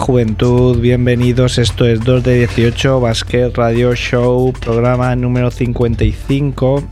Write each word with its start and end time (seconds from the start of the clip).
Juventud, 0.00 0.80
bienvenidos. 0.80 1.58
Esto 1.58 1.86
es 1.86 2.00
2 2.00 2.24
de 2.24 2.34
18 2.46 3.00
Basket 3.00 3.50
Radio 3.54 3.94
Show, 3.94 4.52
programa 4.54 5.14
número 5.14 5.50
55. 5.50 6.82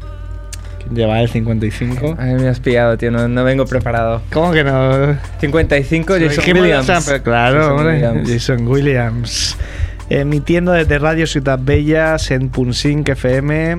¿Quién 0.79 0.95
lleva 0.95 1.21
el 1.23 1.29
55? 1.29 2.17
Ay, 2.19 2.35
me 2.35 2.49
has 2.49 2.61
pillado, 2.61 2.99
tío, 2.99 3.11
no, 3.11 3.27
no 3.27 3.45
vengo 3.45 3.65
preparado. 3.65 4.21
¿Cómo 4.31 4.53
que 4.53 4.63
no? 4.63 5.17
55, 5.41 6.15
Jason 6.21 6.45
¿Qué 6.45 6.53
Williams. 6.53 6.87
pasa? 6.87 7.23
Claro, 7.23 7.61
Jason 7.61 7.77
hombre. 7.79 7.95
Williams. 7.95 8.31
Jason 8.31 8.69
Williams. 8.69 9.57
Emitiendo 10.11 10.73
desde 10.73 10.99
Radio 10.99 11.27
Ciutat 11.27 11.65
Bellas 11.65 12.31
en 12.31 12.51
Punsink 12.51 13.09
FM, 13.09 13.79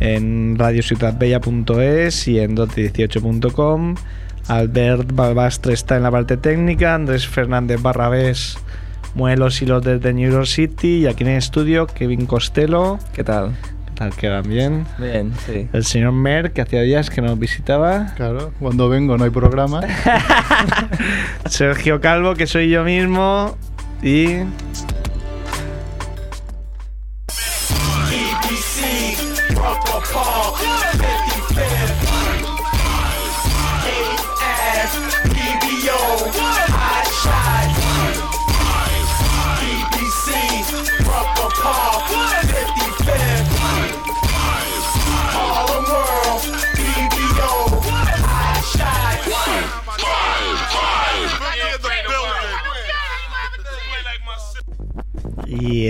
en 0.00 0.58
radiociutatbella.es 0.58 2.28
y 2.28 2.40
en 2.40 2.56
218.com. 2.56 3.94
Albert 4.48 5.12
Balbastre 5.14 5.72
está 5.72 5.96
en 5.96 6.02
la 6.02 6.10
parte 6.10 6.36
técnica, 6.36 6.94
Andrés 6.94 7.26
Fernández 7.26 7.80
Barrabés 7.80 8.58
mueve 9.14 9.36
los 9.36 9.60
hilos 9.62 9.82
desde 9.82 10.12
New 10.12 10.30
York 10.30 10.46
City 10.46 10.98
y 10.98 11.06
aquí 11.06 11.22
en 11.24 11.30
el 11.30 11.38
estudio 11.38 11.86
Kevin 11.86 12.26
Costello, 12.26 12.98
¿Qué 13.14 13.24
tal? 13.24 13.52
¿qué 13.86 13.92
tal 13.94 14.14
que 14.16 14.28
van 14.28 14.48
bien? 14.48 14.86
Bien, 14.98 15.32
sí. 15.46 15.68
El 15.72 15.84
señor 15.84 16.12
Mer, 16.12 16.52
que 16.52 16.62
hacía 16.62 16.82
días 16.82 17.10
que 17.10 17.22
nos 17.22 17.38
visitaba. 17.38 18.12
Claro, 18.16 18.52
cuando 18.58 18.88
vengo 18.88 19.16
no 19.16 19.24
hay 19.24 19.30
programa. 19.30 19.82
Sergio 21.46 22.00
Calvo, 22.00 22.34
que 22.34 22.46
soy 22.48 22.70
yo 22.70 22.82
mismo. 22.82 23.56
Y. 24.02 24.38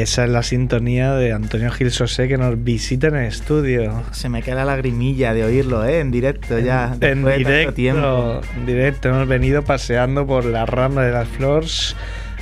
esa 0.05 0.25
es 0.25 0.31
la 0.31 0.43
sintonía 0.43 1.15
de 1.15 1.33
Antonio 1.33 1.71
Gil 1.71 1.91
Sosé 1.91 2.29
que 2.29 2.37
nos 2.37 2.63
visita 2.63 3.09
en 3.09 3.17
el 3.17 3.25
estudio. 3.27 4.03
Se 4.13 4.29
me 4.29 4.43
cae 4.43 4.55
la 4.55 4.67
lagrimilla 4.67 5.33
de 5.33 5.45
oírlo, 5.45 5.83
¿eh? 5.85 6.01
En 6.01 6.11
directo 6.11 6.59
ya. 6.59 6.93
En 6.93 7.01
tanto 7.01 7.31
directo, 7.31 7.73
tiempo. 7.73 8.41
en 8.55 8.67
directo, 8.67 9.09
hemos 9.09 9.27
venido 9.27 9.63
paseando 9.63 10.27
por 10.27 10.45
la 10.45 10.67
rama 10.67 11.03
de 11.03 11.13
las 11.13 11.27
flores. 11.27 11.97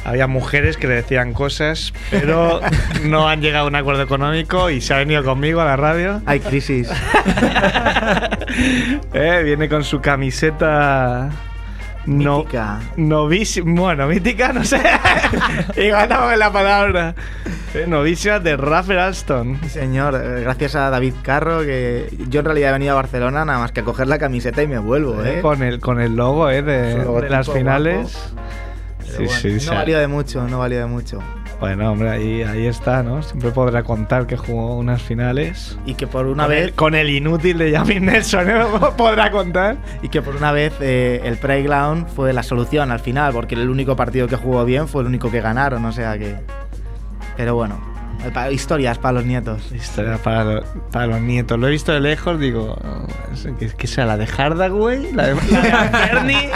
Había 0.04 0.26
mujeres 0.26 0.76
que 0.76 0.88
le 0.88 0.94
decían 0.96 1.32
cosas, 1.32 1.92
pero 2.10 2.60
no 3.04 3.28
han 3.28 3.40
llegado 3.40 3.66
a 3.66 3.68
un 3.68 3.76
acuerdo 3.76 4.02
económico 4.02 4.68
y 4.68 4.80
se 4.80 4.92
ha 4.94 4.96
venido 4.98 5.22
conmigo 5.22 5.60
a 5.60 5.64
la 5.64 5.76
radio. 5.76 6.20
Hay 6.26 6.40
crisis. 6.40 6.90
Eh, 9.14 9.42
viene 9.44 9.66
con 9.68 9.82
su 9.82 10.00
camiseta. 10.00 11.30
No, 12.04 12.40
Mítica. 12.40 12.80
novísima. 12.96 13.80
Bueno, 13.80 14.06
mítica, 14.08 14.52
no 14.52 14.62
sé. 14.64 14.78
Igual 15.76 16.08
no 16.08 16.36
la 16.36 16.52
palabra. 16.52 17.14
Eh, 17.74 17.86
novísima 17.86 18.38
de 18.38 18.56
Rafael 18.56 18.98
Alston. 18.98 19.58
Sí, 19.62 19.70
Señor, 19.70 20.14
eh, 20.14 20.42
gracias 20.42 20.74
a 20.74 20.90
David 20.90 21.14
Carro, 21.22 21.60
que 21.60 22.08
yo 22.28 22.40
en 22.40 22.46
realidad 22.46 22.70
he 22.70 22.72
venido 22.72 22.92
a 22.92 22.96
Barcelona 22.96 23.44
nada 23.44 23.58
más 23.58 23.72
que 23.72 23.80
a 23.80 23.84
coger 23.84 24.08
la 24.08 24.18
camiseta 24.18 24.62
y 24.62 24.66
me 24.66 24.78
vuelvo, 24.78 25.24
¿eh? 25.24 25.40
Con 25.40 25.62
el, 25.62 25.80
con 25.80 26.00
el 26.00 26.14
logo 26.14 26.50
eh, 26.50 26.62
de, 26.62 27.30
las 27.30 27.50
finales. 27.50 28.32
Sí, 29.04 29.24
bueno, 29.24 29.32
sí, 29.32 29.66
no 29.66 29.74
valió 29.74 29.98
de 29.98 30.06
mucho, 30.06 30.46
no 30.48 30.58
valió 30.58 30.80
de 30.80 30.86
mucho. 30.86 31.20
Bueno, 31.62 31.92
hombre, 31.92 32.10
ahí, 32.10 32.42
ahí 32.42 32.66
está, 32.66 33.04
¿no? 33.04 33.22
Siempre 33.22 33.52
podrá 33.52 33.84
contar 33.84 34.26
que 34.26 34.36
jugó 34.36 34.74
unas 34.76 35.00
finales. 35.00 35.78
Y 35.86 35.94
que 35.94 36.08
por 36.08 36.26
una 36.26 36.42
con 36.42 36.50
vez, 36.50 36.64
El, 36.64 36.72
con 36.72 36.94
el 36.96 37.08
inútil 37.08 37.56
de 37.58 37.70
Jamin 37.70 38.04
Nelson, 38.06 38.50
¿eh? 38.50 38.64
Podrá 38.96 39.30
contar. 39.30 39.76
y 40.02 40.08
que 40.08 40.22
por 40.22 40.34
una 40.34 40.50
vez 40.50 40.72
eh, 40.80 41.20
el 41.24 41.36
Playground 41.38 42.08
fue 42.08 42.32
la 42.32 42.42
solución 42.42 42.90
al 42.90 42.98
final, 42.98 43.32
porque 43.32 43.54
el 43.54 43.70
único 43.70 43.94
partido 43.94 44.26
que 44.26 44.34
jugó 44.34 44.64
bien 44.64 44.88
fue 44.88 45.02
el 45.02 45.06
único 45.06 45.30
que 45.30 45.40
ganaron, 45.40 45.84
o 45.84 45.92
sea 45.92 46.18
que. 46.18 46.34
Pero 47.36 47.54
bueno, 47.54 47.80
historias 48.50 48.98
para 48.98 49.12
los 49.12 49.24
nietos. 49.24 49.70
Historia 49.70 50.18
para, 50.18 50.42
lo- 50.44 50.64
para 50.90 51.06
los 51.06 51.20
nietos. 51.20 51.60
Lo 51.60 51.68
he 51.68 51.70
visto 51.70 51.92
de 51.92 52.00
lejos, 52.00 52.40
digo, 52.40 52.76
oh, 52.82 53.06
¿qué, 53.60 53.70
qué 53.78 53.86
sea? 53.86 54.04
¿La 54.04 54.16
de 54.16 54.26
Hardaway? 54.26 55.12
¿La 55.12 55.28
de, 55.28 55.34
la 55.52 55.60
de 55.84 56.12
Bernie? 56.12 56.50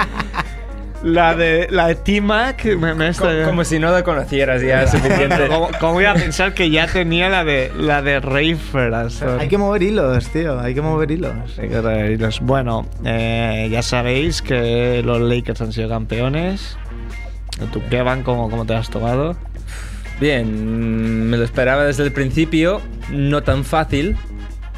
¿La 1.02 1.34
de, 1.34 1.68
la 1.70 1.88
de 1.88 1.94
T-Mac? 1.94 2.64
Me, 2.64 2.76
me 2.76 2.90
Como, 2.92 3.02
está- 3.04 3.44
como 3.44 3.64
si 3.64 3.78
no 3.78 3.90
lo 3.96 4.02
conocieras 4.02 4.62
ya 4.62 4.82
es 4.82 4.90
suficiente. 4.92 5.46
¿Cómo, 5.48 5.68
cómo 5.78 5.92
voy 5.94 6.04
a 6.06 6.14
pensar 6.14 6.54
que 6.54 6.70
ya 6.70 6.86
tenía 6.86 7.28
la 7.28 7.44
de 7.44 7.70
la 7.78 8.02
de 8.02 8.18
Rafer? 8.20 8.92
Hay 9.38 9.48
que 9.48 9.58
mover 9.58 9.82
hilos, 9.82 10.28
tío, 10.30 10.58
hay 10.58 10.74
que 10.74 10.80
mover 10.82 11.10
hilos. 11.10 11.34
Hay 11.58 11.68
que 11.68 11.80
reírnos. 11.80 12.40
Bueno, 12.40 12.86
eh, 13.04 13.68
ya 13.70 13.82
sabéis 13.82 14.42
que 14.42 15.02
los 15.04 15.20
Lakers 15.20 15.60
han 15.60 15.72
sido 15.72 15.88
campeones. 15.88 16.76
¿Tú 17.72 17.82
qué 17.88 18.02
van? 18.02 18.22
¿Cómo, 18.22 18.50
cómo 18.50 18.64
te 18.66 18.74
has 18.74 18.90
tomado? 18.90 19.36
Bien, 20.20 20.46
mm, 20.46 21.28
me 21.30 21.36
lo 21.36 21.44
esperaba 21.44 21.84
desde 21.84 22.02
el 22.04 22.12
principio, 22.12 22.80
no 23.10 23.42
tan 23.42 23.64
fácil. 23.64 24.16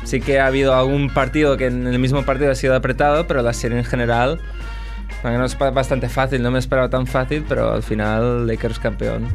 Sí 0.04 0.20
que 0.20 0.40
ha 0.40 0.46
habido 0.46 0.74
algún 0.74 1.10
partido 1.10 1.56
que 1.56 1.66
en 1.66 1.86
el 1.86 1.98
mismo 1.98 2.24
partido 2.24 2.50
ha 2.50 2.54
sido 2.54 2.74
apretado, 2.74 3.26
pero 3.26 3.42
la 3.42 3.52
serie 3.52 3.78
en 3.78 3.84
general, 3.84 4.40
aunque 5.22 5.38
no 5.38 5.44
es 5.44 5.58
bastante 5.58 6.08
fácil, 6.08 6.42
no 6.42 6.50
me 6.50 6.58
esperaba 6.58 6.88
tan 6.88 7.06
fácil, 7.06 7.44
pero 7.48 7.72
al 7.72 7.82
final 7.82 8.46
Lakers 8.46 8.78
campeón. 8.78 9.28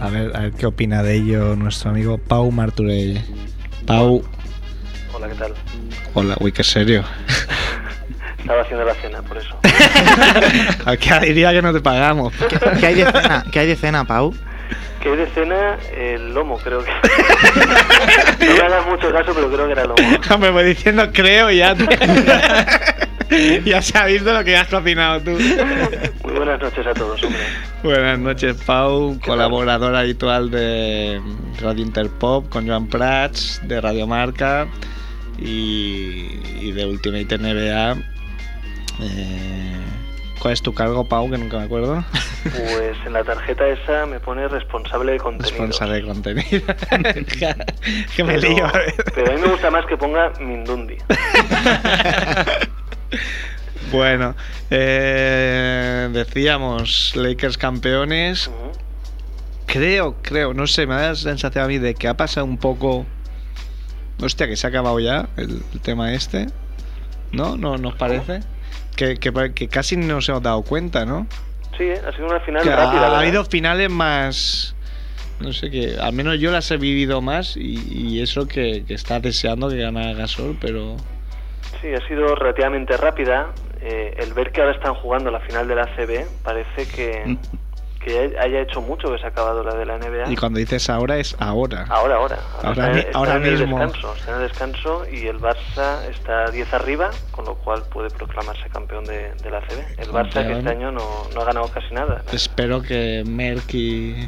A 0.00 0.08
ver, 0.08 0.36
a 0.36 0.40
ver 0.40 0.52
qué 0.52 0.66
opina 0.66 1.02
de 1.02 1.14
ello 1.14 1.56
nuestro 1.56 1.90
amigo 1.90 2.18
Pau 2.18 2.50
Marturell. 2.50 3.20
Pau, 3.86 4.22
Hola, 5.12 5.28
¿qué 5.28 5.34
tal? 5.34 5.52
hola, 6.14 6.36
uy, 6.40 6.52
qué 6.52 6.64
serio. 6.64 7.04
Estaba 8.38 8.60
haciendo 8.60 8.84
la 8.84 8.94
cena, 8.94 9.22
por 9.22 9.38
eso. 9.38 9.56
Aquí 10.84 11.08
diría 11.26 11.50
que 11.52 11.62
no 11.62 11.72
te 11.72 11.80
pagamos. 11.80 12.34
¿Qué, 12.34 12.58
qué 12.78 12.86
hay 12.86 12.94
de 12.96 13.10
cena? 13.10 13.44
¿Qué 13.50 13.58
hay 13.60 13.66
de 13.66 13.76
cena, 13.76 14.04
Pau? 14.04 14.34
¿Qué 15.00 15.08
hay 15.08 15.16
de 15.16 15.26
cena? 15.28 15.78
El 15.96 16.34
lomo, 16.34 16.58
creo 16.58 16.84
que. 16.84 16.90
no 18.46 18.54
me 18.54 18.60
hagas 18.60 18.86
mucho 18.86 19.10
caso, 19.10 19.32
pero 19.34 19.50
creo 19.50 19.66
que 19.66 19.72
era 19.72 19.84
lomo. 19.84 20.38
Me 20.38 20.50
voy 20.50 20.64
diciendo 20.64 21.08
creo 21.10 21.50
ya. 21.50 21.74
ya 23.64 23.82
sabéis 23.82 24.24
de 24.24 24.32
lo 24.32 24.44
que 24.44 24.56
has 24.56 24.68
cocinado 24.68 25.20
tú. 25.20 25.30
Muy 26.24 26.32
buenas 26.34 26.60
noches 26.60 26.86
a 26.86 26.94
todos, 26.94 27.22
hombre. 27.22 27.40
Buenas 27.82 28.18
noches, 28.18 28.56
Pau, 28.64 29.18
colaborador 29.24 29.94
habitual 29.94 30.50
de 30.50 31.20
Radio 31.60 31.82
Interpop 31.82 32.48
con 32.48 32.66
Joan 32.66 32.88
Prats, 32.88 33.60
de 33.64 33.80
Radio 33.80 34.06
Marca 34.06 34.66
y, 35.38 36.40
y 36.60 36.72
de 36.72 36.86
Ultimate 36.86 37.38
NBA. 37.38 37.92
Eh, 39.00 39.72
¿Cuál 40.38 40.52
es 40.54 40.62
tu 40.62 40.74
cargo, 40.74 41.08
Pau? 41.08 41.30
Que 41.30 41.38
nunca 41.38 41.58
me 41.58 41.64
acuerdo. 41.64 42.04
Pues 42.44 42.96
en 43.06 43.14
la 43.14 43.24
tarjeta 43.24 43.66
esa 43.66 44.04
me 44.04 44.20
pone 44.20 44.46
responsable 44.48 45.12
de 45.12 45.18
contenido. 45.18 45.66
Responsable 45.66 45.94
de 45.94 46.02
contenido. 46.02 46.62
que 48.14 48.24
me 48.24 48.34
Pero, 48.38 48.48
lío. 48.54 48.66
pero 49.14 49.30
a 49.32 49.34
mí 49.34 49.40
me 49.40 49.48
gusta 49.48 49.70
más 49.70 49.86
que 49.86 49.96
ponga 49.96 50.30
Mindundi. 50.40 50.96
bueno, 53.92 54.34
eh, 54.70 56.08
decíamos 56.12 57.14
Lakers 57.16 57.58
campeones. 57.58 58.50
Creo, 59.66 60.16
creo, 60.22 60.54
no 60.54 60.66
sé, 60.66 60.86
me 60.86 60.94
da 60.94 61.08
la 61.08 61.14
sensación 61.14 61.64
a 61.64 61.68
mí 61.68 61.78
de 61.78 61.94
que 61.94 62.06
ha 62.06 62.16
pasado 62.16 62.46
un 62.46 62.58
poco 62.58 63.06
Hostia, 64.22 64.46
que 64.46 64.56
se 64.56 64.66
ha 64.66 64.70
acabado 64.70 65.00
ya 65.00 65.28
el, 65.36 65.62
el 65.72 65.80
tema 65.80 66.12
este. 66.12 66.46
¿No? 67.32 67.56
¿No 67.56 67.78
nos 67.78 67.94
parece? 67.96 68.40
Que, 68.94 69.16
que, 69.16 69.32
que 69.54 69.68
casi 69.68 69.96
no 69.96 70.06
nos 70.14 70.28
hemos 70.28 70.42
dado 70.42 70.62
cuenta, 70.62 71.04
¿no? 71.04 71.26
Sí, 71.76 71.90
ha 71.90 72.12
sido 72.12 72.26
una 72.26 72.38
final 72.40 72.62
Que 72.62 72.70
ha, 72.70 72.76
rápida. 72.76 73.08
ha 73.08 73.18
habido 73.18 73.44
finales 73.44 73.90
más. 73.90 74.76
No 75.40 75.52
sé 75.52 75.68
qué. 75.70 75.96
Al 76.00 76.12
menos 76.12 76.38
yo 76.38 76.52
las 76.52 76.70
he 76.70 76.76
vivido 76.76 77.20
más 77.20 77.56
y, 77.56 77.76
y 77.92 78.20
eso 78.20 78.46
que, 78.46 78.84
que 78.86 78.94
está 78.94 79.18
deseando 79.18 79.68
que 79.68 79.78
gane 79.78 80.14
Gasol, 80.14 80.56
pero. 80.60 80.96
Sí, 81.80 81.92
ha 81.94 82.06
sido 82.08 82.34
relativamente 82.34 82.96
rápida. 82.96 83.48
Eh, 83.80 84.14
el 84.18 84.32
ver 84.32 84.50
que 84.52 84.60
ahora 84.62 84.72
están 84.74 84.94
jugando 84.94 85.30
la 85.30 85.40
final 85.40 85.68
de 85.68 85.74
la 85.74 85.82
ACB 85.82 86.26
parece 86.42 86.86
que, 86.88 87.36
que 88.00 88.34
haya 88.38 88.60
hecho 88.62 88.80
mucho 88.80 89.10
que 89.10 89.18
se 89.18 89.26
ha 89.26 89.28
acabado 89.28 89.62
la 89.62 89.74
de 89.74 89.84
la 89.86 89.98
NBA. 89.98 90.30
Y 90.32 90.36
cuando 90.36 90.58
dices 90.58 90.88
ahora 90.88 91.18
es 91.18 91.36
ahora. 91.38 91.84
Ahora, 91.90 92.16
ahora. 92.16 92.38
Ahora 92.62 92.70
está, 92.72 92.88
mi- 92.90 92.98
está 93.00 93.18
ahora 93.18 93.36
en 93.36 93.44
el 93.44 93.58
mismo. 93.58 93.78
descanso. 93.78 94.14
Está 94.14 94.30
en 94.30 94.36
el 94.36 94.48
descanso 94.48 95.02
y 95.10 95.26
el 95.26 95.38
Barça 95.40 96.08
está 96.10 96.50
10 96.50 96.72
arriba, 96.74 97.10
con 97.30 97.44
lo 97.44 97.54
cual 97.56 97.82
puede 97.92 98.08
proclamarse 98.10 98.68
campeón 98.70 99.04
de, 99.04 99.32
de 99.42 99.50
la 99.50 99.58
ACB. 99.58 99.98
El 99.98 100.08
Barça 100.10 100.46
que 100.46 100.52
este 100.58 100.70
año 100.70 100.90
no, 100.92 101.04
no 101.34 101.40
ha 101.42 101.44
ganado 101.44 101.68
casi 101.68 101.92
nada. 101.94 102.22
Espero 102.32 102.80
que 102.82 103.22
Merck 103.26 103.74
y, 103.74 104.26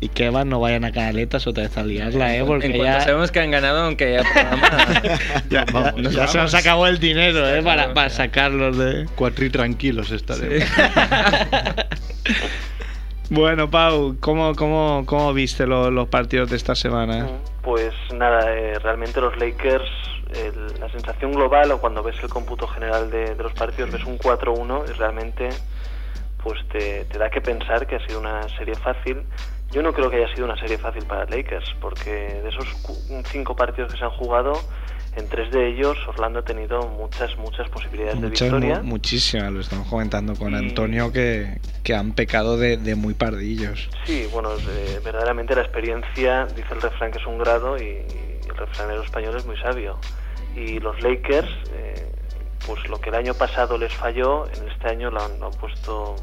y 0.00 0.08
Kevan 0.10 0.48
no 0.48 0.60
vayan 0.60 0.84
a 0.84 0.92
canaletas 0.92 1.46
otra 1.46 1.64
vez 1.64 1.76
a 1.76 1.82
liarla, 1.82 2.36
¿eh? 2.36 2.44
Porque 2.44 2.66
en 2.66 2.72
cuanto 2.76 2.98
ya, 2.98 3.00
sabemos 3.00 3.32
que 3.32 3.40
han 3.40 3.50
ganado, 3.50 3.80
aunque 3.84 4.12
ya 4.12 4.22
programa, 4.22 5.02
ya, 5.50 5.64
Vamos, 5.72 6.12
ya 6.12 6.22
nos 6.22 6.30
se 6.32 6.38
nos 6.38 6.54
acabó 6.54 6.86
el 6.86 6.98
dinero, 7.00 7.48
¿eh? 7.48 7.62
Para, 7.62 8.08
sacarlos 8.10 8.78
de... 8.78 9.06
Cuatri 9.16 9.50
tranquilos 9.50 10.10
estaremos. 10.12 10.64
Bueno, 13.30 13.68
Pau, 13.70 14.16
¿cómo, 14.20 14.54
cómo, 14.54 15.02
cómo 15.04 15.34
viste 15.34 15.66
lo- 15.66 15.90
los 15.90 16.08
partidos 16.08 16.48
de 16.48 16.56
esta 16.56 16.74
semana? 16.74 17.26
Pues 17.62 17.92
nada, 18.14 18.54
eh, 18.56 18.78
realmente 18.78 19.20
los 19.20 19.36
Lakers, 19.36 19.84
el- 20.34 20.80
la 20.80 20.88
sensación 20.90 21.32
global 21.32 21.70
o 21.72 21.78
cuando 21.78 22.02
ves 22.02 22.16
el 22.22 22.30
cómputo 22.30 22.66
general 22.68 23.10
de, 23.10 23.34
de 23.34 23.42
los 23.42 23.52
partidos, 23.52 23.90
ves 23.92 24.04
un 24.04 24.18
4-1 24.18 24.84
y 24.88 24.92
realmente 24.92 25.50
pues 26.42 26.58
te, 26.72 27.04
te 27.04 27.18
da 27.18 27.28
que 27.28 27.42
pensar 27.42 27.86
que 27.86 27.96
ha 27.96 28.06
sido 28.06 28.18
una 28.20 28.48
serie 28.56 28.74
fácil. 28.76 29.18
Yo 29.70 29.82
no 29.82 29.92
creo 29.92 30.10
que 30.10 30.16
haya 30.16 30.32
sido 30.34 30.46
una 30.46 30.56
serie 30.58 30.78
fácil 30.78 31.04
para 31.04 31.24
Lakers, 31.26 31.74
porque 31.80 32.10
de 32.10 32.48
esos 32.48 32.66
cinco 33.30 33.54
partidos 33.54 33.92
que 33.92 33.98
se 33.98 34.04
han 34.04 34.10
jugado, 34.12 34.52
en 35.14 35.28
tres 35.28 35.50
de 35.52 35.68
ellos 35.68 35.96
Orlando 36.08 36.38
ha 36.38 36.42
tenido 36.42 36.86
muchas, 36.88 37.36
muchas 37.38 37.68
posibilidades 37.68 38.20
de 38.20 38.28
victoria. 38.30 38.78
mu- 38.78 38.84
muchísimas, 38.90 39.52
lo 39.52 39.60
estamos 39.60 39.86
comentando 39.88 40.34
con 40.36 40.52
Y- 40.52 40.56
Antonio, 40.56 41.12
que, 41.12 41.58
que 41.82 41.94
han 41.94 42.12
pecado 42.14 42.56
de, 42.56 42.76
de 42.78 42.94
muy 42.94 43.12
pardillos. 43.14 43.90
Sí, 44.06 44.26
bueno, 44.32 44.50
eh, 44.54 45.00
verdaderamente 45.04 45.54
la 45.54 45.62
experiencia, 45.62 46.46
dice 46.46 46.72
el 46.72 46.80
refrán 46.80 47.10
que 47.10 47.18
es 47.18 47.26
un 47.26 47.38
grado 47.38 47.76
y, 47.76 47.84
y 47.84 48.40
el 48.48 48.56
refranero 48.56 49.02
español 49.02 49.36
es 49.36 49.44
muy 49.44 49.56
sabio. 49.58 49.98
Y 50.56 50.80
los 50.80 51.00
Lakers, 51.02 51.48
eh, 51.72 52.10
pues 52.66 52.88
lo 52.88 52.98
que 53.00 53.10
el 53.10 53.16
año 53.16 53.34
pasado 53.34 53.76
les 53.76 53.92
falló, 53.92 54.46
en 54.46 54.68
este 54.68 54.88
año 54.88 55.10
lo 55.10 55.22
han, 55.22 55.38
lo 55.38 55.46
han 55.48 55.52
puesto 55.54 56.16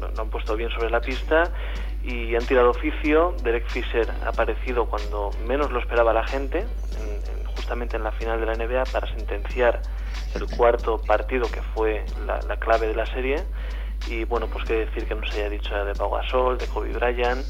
lo 0.00 0.22
han 0.22 0.30
puesto 0.30 0.56
bien 0.56 0.70
sobre 0.70 0.90
la 0.90 1.00
pista 1.00 1.50
y 2.02 2.34
han 2.34 2.44
tirado 2.46 2.70
oficio. 2.70 3.34
Derek 3.42 3.66
Fisher 3.68 4.10
ha 4.24 4.28
aparecido 4.30 4.86
cuando 4.86 5.30
menos 5.46 5.70
lo 5.70 5.78
esperaba 5.78 6.12
la 6.12 6.24
gente, 6.24 6.58
en- 6.60 7.38
en- 7.38 7.44
justamente 7.56 7.96
en 7.96 8.02
la 8.04 8.12
final 8.12 8.40
de 8.40 8.46
la 8.46 8.54
NBA, 8.54 8.84
para 8.92 9.06
sentenciar 9.08 9.80
el 10.34 10.46
cuarto 10.56 10.98
partido 10.98 11.50
que 11.50 11.62
fue 11.74 12.04
la, 12.26 12.40
la 12.48 12.56
clave 12.56 12.88
de 12.88 12.94
la 12.94 13.06
serie. 13.06 13.36
Y 14.08 14.24
bueno, 14.24 14.48
pues 14.48 14.64
qué 14.64 14.74
decir 14.74 15.06
que 15.06 15.14
no 15.14 15.24
se 15.26 15.38
haya 15.40 15.48
dicho 15.50 15.72
de 15.84 15.94
Pau 15.94 16.10
Gasol, 16.10 16.58
de 16.58 16.66
Kobe 16.66 16.90
Bryant. 16.92 17.44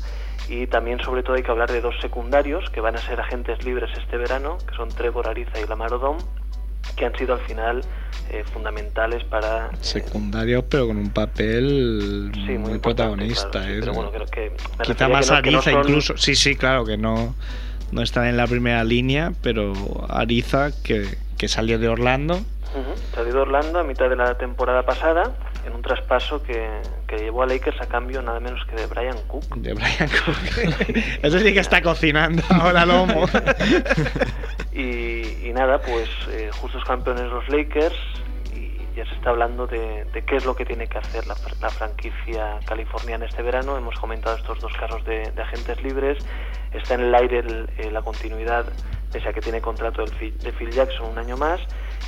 Y 0.48 0.66
también, 0.66 0.98
sobre 1.00 1.22
todo, 1.22 1.36
hay 1.36 1.42
que 1.42 1.50
hablar 1.50 1.70
de 1.72 1.80
dos 1.80 1.94
secundarios 2.00 2.68
que 2.70 2.80
van 2.80 2.96
a 2.96 3.00
ser 3.00 3.20
agentes 3.20 3.64
libres 3.64 3.90
este 3.96 4.16
verano, 4.18 4.58
que 4.68 4.74
son 4.74 4.88
Trevor 4.88 5.28
Ariza 5.28 5.60
y 5.60 5.66
Lamar 5.66 5.94
Odom, 5.94 6.18
que 6.96 7.06
han 7.06 7.14
sido 7.16 7.34
al 7.34 7.40
final 7.40 7.80
eh, 8.32 8.44
fundamentales 8.52 9.22
para. 9.24 9.66
eh, 9.66 9.76
Secundarios, 9.80 10.64
pero 10.68 10.86
con 10.88 10.96
un 10.96 11.10
papel 11.10 12.30
sí, 12.34 12.52
muy, 12.58 12.78
protagonista. 12.78 13.50
claro, 13.50 13.66
sí, 13.66 13.72
¿eh? 13.72 13.76
pero 13.80 13.92
bueno, 13.94 14.10
creo 14.10 14.26
que. 14.26 14.52
Quizá 14.84 15.08
más 15.08 15.30
que 15.30 15.34
no- 15.36 15.42
que 15.42 15.50
no 15.50 15.58
Ariza 15.58 15.70
son- 15.70 15.80
incluso. 15.82 16.16
Sí, 16.16 16.34
sí, 16.34 16.56
claro, 16.56 16.84
que 16.84 16.96
no, 16.96 17.34
no 17.92 18.02
están 18.02 18.26
en 18.26 18.36
la 18.36 18.46
primera 18.46 18.82
línea, 18.84 19.32
pero 19.42 19.72
Ariza, 20.08 20.70
que, 20.82 21.06
que 21.38 21.48
salió 21.48 21.78
de 21.78 21.88
Orlando, 21.88 22.40
Salió 23.14 23.34
de 23.34 23.40
Orlando 23.40 23.80
a 23.80 23.84
mitad 23.84 24.08
de 24.08 24.16
la 24.16 24.38
temporada 24.38 24.82
pasada 24.86 25.30
en 25.66 25.74
un 25.74 25.82
traspaso 25.82 26.42
que, 26.42 26.66
que 27.06 27.18
llevó 27.18 27.42
a 27.42 27.46
Lakers 27.46 27.78
a 27.82 27.86
cambio 27.86 28.22
nada 28.22 28.40
menos 28.40 28.64
que 28.64 28.74
de 28.76 28.86
Brian 28.86 29.18
Cook. 29.28 29.44
de 29.56 29.74
Brian 29.74 30.08
Cook. 30.24 30.96
Eso 31.22 31.38
sí 31.38 31.52
que 31.52 31.60
está 31.60 31.82
cocinando 31.82 32.42
ahora 32.48 32.86
lomo. 32.86 33.26
Y, 34.72 35.48
y 35.48 35.52
nada, 35.52 35.80
pues 35.82 36.08
eh, 36.30 36.48
justos 36.60 36.82
campeones 36.84 37.24
los 37.30 37.46
Lakers 37.50 37.94
ya 38.94 39.04
se 39.06 39.14
está 39.14 39.30
hablando 39.30 39.66
de, 39.66 40.06
qué 40.26 40.36
es 40.36 40.44
lo 40.44 40.54
que 40.54 40.64
tiene 40.64 40.86
que 40.86 40.98
hacer 40.98 41.26
la, 41.26 41.34
la 41.60 41.70
franquicia 41.70 42.58
californiana 42.66 43.26
este 43.26 43.42
verano. 43.42 43.76
Hemos 43.76 43.98
comentado 43.98 44.36
estos 44.36 44.60
dos 44.60 44.72
casos 44.74 45.04
de, 45.04 45.22
agentes 45.40 45.82
libres. 45.82 46.18
Está 46.72 46.94
en 46.94 47.00
el 47.02 47.14
aire 47.14 47.38
el- 47.40 47.70
eh, 47.78 47.90
la 47.90 48.02
continuidad, 48.02 48.66
pese 49.12 49.28
a 49.28 49.32
que 49.32 49.40
tiene 49.40 49.60
contrato 49.60 50.04
del 50.04 50.38
de 50.38 50.52
Phil 50.52 50.70
Jackson 50.70 51.10
un 51.10 51.18
año 51.18 51.36
más. 51.36 51.60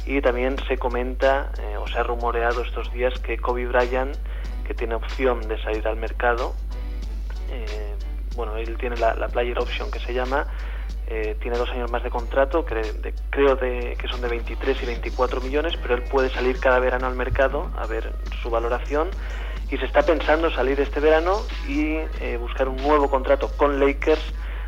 Y 0.06 0.20
también 0.20 0.56
se 0.69 0.76
comenta 0.76 1.50
eh, 1.58 1.76
o 1.78 1.86
se 1.88 1.98
ha 1.98 2.02
rumoreado 2.02 2.62
estos 2.62 2.92
días 2.92 3.19
que 3.20 3.38
Kobe 3.38 3.66
Bryant, 3.66 4.16
que 4.66 4.75
tiene 4.75 4.94
opción 4.94 5.40
de 5.48 5.60
salir 5.62 5.86
al 5.88 5.96
mercado, 5.96 6.54
eh, 7.50 7.94
bueno, 8.36 8.56
él 8.56 8.76
tiene 8.78 8.96
la 8.96 9.28
player 9.28 9.58
option 9.58 9.90
que 9.90 10.00
se 10.00 10.12
llama, 10.12 10.46
eh, 11.06 11.37
tiene 11.41 11.56
dos 11.59 11.69
años 11.71 11.91
más 11.91 12.03
de 12.03 12.11
contrato, 12.11 12.65
cre- 12.65 12.93
de- 13.01 13.15
creo 13.31 13.56
de- 13.56 13.97
que 14.01 14.09
son 14.09 14.21
de 14.21 14.29
23 14.29 14.77
y 14.83 14.87
24 14.87 15.41
millones, 15.41 15.75
pero 15.83 15.95
él 15.95 16.03
puede 16.03 16.31
salir 16.33 16.59
cada 16.61 16.79
verano 16.79 17.06
al 17.06 17.15
mercado 17.15 17.71
a 17.77 17.87
ver 17.87 18.12
su 18.43 18.51
valoración 18.51 19.11
y 19.71 19.77
se 19.79 19.85
está 19.87 20.03
pensando 20.05 20.51
salir 20.51 20.81
este 20.81 21.01
verano 21.01 21.43
y 21.69 21.97
eh, 22.21 22.37
buscar 22.39 22.69
un 22.69 22.77
nuevo 22.83 23.11
contrato 23.11 23.49
con 23.56 23.79
Lakers, 23.81 24.23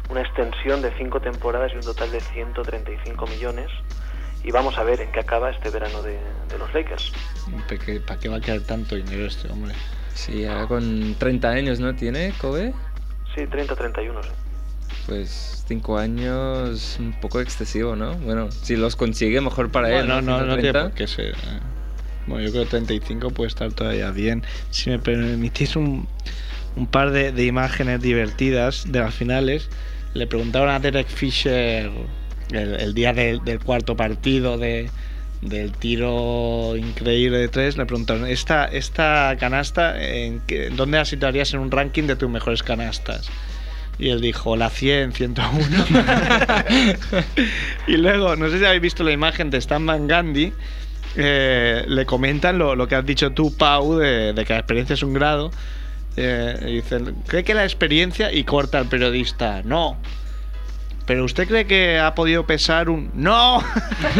una 0.09 0.23
extensión 0.23 0.83
de 0.83 0.93
cinco 0.99 1.21
temporadas 1.21 1.73
y 1.75 1.79
un 1.79 1.85
total 1.85 2.11
de 2.11 2.21
135 2.33 3.27
millones. 3.27 3.71
Y 4.45 4.51
vamos 4.53 4.79
a 4.79 4.85
ver 4.85 5.01
en 5.01 5.11
qué 5.11 5.21
acaba 5.21 5.51
este 5.51 5.71
verano 5.71 6.03
de, 6.03 6.19
de 6.51 6.59
los 6.59 6.73
Lakers. 6.73 7.13
¿Para 7.67 7.79
qué, 7.85 8.01
para 8.01 8.21
qué 8.21 8.29
va 8.29 8.37
a 8.37 8.41
quedar 8.41 8.61
tanto 8.61 8.95
dinero 8.95 9.27
este 9.27 9.51
hombre? 9.51 9.75
sí, 10.15 10.43
ya 10.43 10.67
con 10.67 11.15
30 11.19 11.51
años, 11.51 11.79
¿no? 11.81 11.95
¿Tiene 11.95 12.33
Kobe? 12.41 12.73
Sí, 13.35 13.43
30-31, 13.43 14.23
sí. 14.23 14.31
Pues 15.07 15.65
5 15.69 15.99
años, 15.99 16.97
un 16.99 17.13
poco 17.21 17.41
excesivo, 17.41 17.95
¿no? 17.97 18.15
Bueno, 18.15 18.51
si 18.51 18.77
los 18.77 18.97
consigue, 18.97 19.41
mejor 19.41 19.71
para 19.71 19.89
él. 20.01 20.09
no, 20.09 20.21
no, 20.21 20.39
no 20.45 20.55
tiene 20.57 20.73
130. 20.73 20.83
por 20.83 20.93
qué 20.93 21.07
ser. 21.07 21.31
eh. 21.35 21.61
Bueno, 22.27 22.45
yo 22.45 22.51
creo 22.51 22.65
que 22.65 22.71
35 22.71 23.31
puede 23.31 23.49
estar 23.49 23.73
todavía 23.73 24.11
bien. 24.11 24.43
Si 24.71 24.91
me 24.91 24.99
permitís 24.99 25.77
un, 25.77 26.09
un 26.75 26.87
par 26.89 27.13
de, 27.13 27.31
de 27.31 27.45
imágenes 27.45 28.03
divertidas 28.03 28.91
de 28.91 28.99
las 28.99 29.15
finales, 29.15 29.69
le 30.15 30.27
preguntaron 30.27 30.69
a 30.71 30.81
Derek 30.81 31.07
Fisher 31.07 31.89
el, 32.51 32.75
el 32.81 32.95
día 32.95 33.13
del, 33.13 33.45
del 33.45 33.61
cuarto 33.61 33.97
partido 33.97 34.59
de, 34.59 34.91
del 35.41 35.71
tiro 35.73 36.75
increíble 36.77 37.39
de 37.39 37.47
tres, 37.49 37.77
le 37.77 37.87
preguntaron, 37.87 38.27
¿esta, 38.27 38.65
esta 38.65 39.37
canasta, 39.39 40.03
en 40.03 40.41
qué- 40.49 40.71
dónde 40.71 40.99
la 40.99 41.05
situarías 41.05 41.55
en 41.55 41.61
un 41.61 41.71
ranking 41.71 42.05
de 42.09 42.17
tus 42.17 42.29
mejores 42.29 42.65
canastas? 42.65 43.29
Y 43.99 44.11
él 44.11 44.21
dijo, 44.21 44.57
la 44.57 44.71
100, 44.71 45.13
101. 45.13 45.87
y 47.87 47.97
luego, 47.97 48.37
no 48.37 48.51
sé 48.51 48.59
si 48.59 48.65
habéis 48.65 48.83
visto 48.83 49.05
la 49.05 49.13
imagen 49.13 49.51
de 49.51 49.59
Stan 49.59 49.85
Van 49.85 50.07
Gandhi, 50.07 50.53
eh, 51.17 51.85
le 51.89 52.05
comentan 52.05 52.59
lo, 52.59 52.77
lo 52.77 52.87
que 52.87 52.95
has 52.95 53.07
dicho 53.07 53.33
tú, 53.33 53.57
Pau, 53.57 53.97
de, 53.97 54.35
de 54.35 54.45
que 54.45 54.53
la 54.53 54.59
experiencia 54.59 54.95
es 54.95 55.03
un 55.03 55.15
grado. 55.15 55.51
Eh, 56.17 56.59
dicen, 56.65 57.17
¿cree 57.27 57.45
que 57.45 57.55
la 57.55 57.65
experiencia? 57.65 58.33
Y 58.33 58.45
corta 58.45 58.79
al 58.79 58.87
periodista, 58.87 59.63
no. 59.65 59.97
¿Pero 61.07 61.25
usted 61.25 61.47
cree 61.47 61.67
que 61.67 61.99
ha 61.99 62.15
podido 62.15 62.47
pesar 62.47 62.91
un 62.91 63.11
no? 63.15 63.63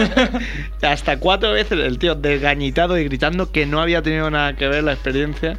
Hasta 0.83 1.19
cuatro 1.19 1.53
veces 1.53 1.79
el 1.81 1.99
tío 1.99 2.15
desgañitado 2.15 2.97
y 2.97 3.05
gritando 3.05 3.51
que 3.51 3.67
no 3.67 3.81
había 3.81 4.03
tenido 4.03 4.31
nada 4.31 4.55
que 4.55 4.69
ver 4.69 4.85
la 4.85 4.93
experiencia. 4.93 5.59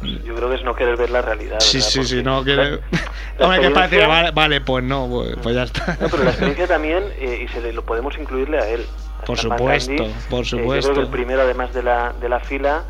Pues 0.00 0.24
yo 0.24 0.34
creo 0.34 0.48
que 0.50 0.56
es 0.56 0.64
no 0.64 0.74
querer 0.74 0.96
ver 0.96 1.10
la 1.10 1.22
realidad. 1.22 1.60
Sí, 1.60 1.78
¿verdad? 1.78 1.90
sí, 1.90 2.04
sí, 2.04 2.22
no 2.22 2.42
quiere. 2.44 2.80
Hombre, 3.40 3.60
que 3.88 4.06
vale, 4.06 4.30
vale, 4.32 4.60
pues 4.60 4.84
no, 4.84 5.08
pues, 5.08 5.36
pues 5.42 5.54
ya 5.54 5.62
está. 5.64 5.96
No, 6.00 6.08
pero 6.08 6.24
la 6.24 6.30
experiencia 6.30 6.66
también, 6.66 7.04
eh, 7.18 7.44
y 7.44 7.48
se 7.48 7.60
le, 7.60 7.72
lo 7.72 7.84
podemos 7.84 8.16
incluirle 8.18 8.58
a 8.58 8.68
él. 8.68 8.86
Por 9.24 9.38
supuesto, 9.38 10.04
por 10.28 10.40
Eh, 10.40 10.44
yo 10.44 10.58
supuesto. 10.58 10.90
creo 10.92 10.94
que 10.94 11.06
el 11.06 11.12
primero, 11.12 11.42
además 11.42 11.72
de 11.72 11.82
la, 11.82 12.12
de 12.20 12.28
la 12.28 12.40
fila, 12.40 12.84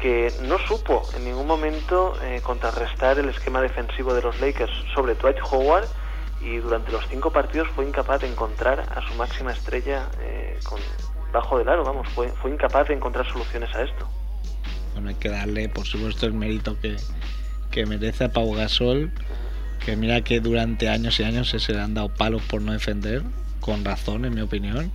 que 0.00 0.32
no 0.42 0.58
supo 0.58 1.02
en 1.16 1.24
ningún 1.24 1.46
momento 1.46 2.14
eh, 2.22 2.40
contrarrestar 2.42 3.18
el 3.18 3.28
esquema 3.28 3.60
defensivo 3.60 4.14
de 4.14 4.22
los 4.22 4.38
Lakers 4.40 4.72
sobre 4.94 5.14
Dwight 5.14 5.38
Howard 5.50 5.86
y 6.40 6.56
durante 6.58 6.92
los 6.92 7.06
cinco 7.08 7.30
partidos 7.30 7.68
fue 7.74 7.86
incapaz 7.86 8.20
de 8.20 8.28
encontrar 8.28 8.80
a 8.94 9.00
su 9.08 9.14
máxima 9.14 9.52
estrella 9.52 10.08
eh, 10.20 10.58
con, 10.64 10.78
bajo 11.32 11.58
del 11.58 11.68
aro, 11.68 11.84
vamos, 11.84 12.06
fue, 12.14 12.28
fue 12.42 12.50
incapaz 12.50 12.88
de 12.88 12.94
encontrar 12.94 13.26
soluciones 13.26 13.74
a 13.74 13.82
esto. 13.82 14.06
Bueno, 14.94 15.10
hay 15.10 15.16
que 15.16 15.28
darle, 15.28 15.68
por 15.68 15.86
supuesto, 15.86 16.26
el 16.26 16.32
mérito 16.32 16.78
que, 16.80 16.96
que 17.70 17.84
merece 17.84 18.24
a 18.24 18.32
Pau 18.32 18.52
Gasol, 18.54 19.12
que 19.84 19.96
mira 19.96 20.22
que 20.22 20.40
durante 20.40 20.88
años 20.88 21.20
y 21.20 21.24
años 21.24 21.50
se 21.50 21.72
le 21.72 21.80
han 21.80 21.94
dado 21.94 22.08
palos 22.08 22.42
por 22.42 22.62
no 22.62 22.72
defender, 22.72 23.22
con 23.60 23.84
razón 23.84 24.24
en 24.24 24.34
mi 24.34 24.40
opinión. 24.40 24.92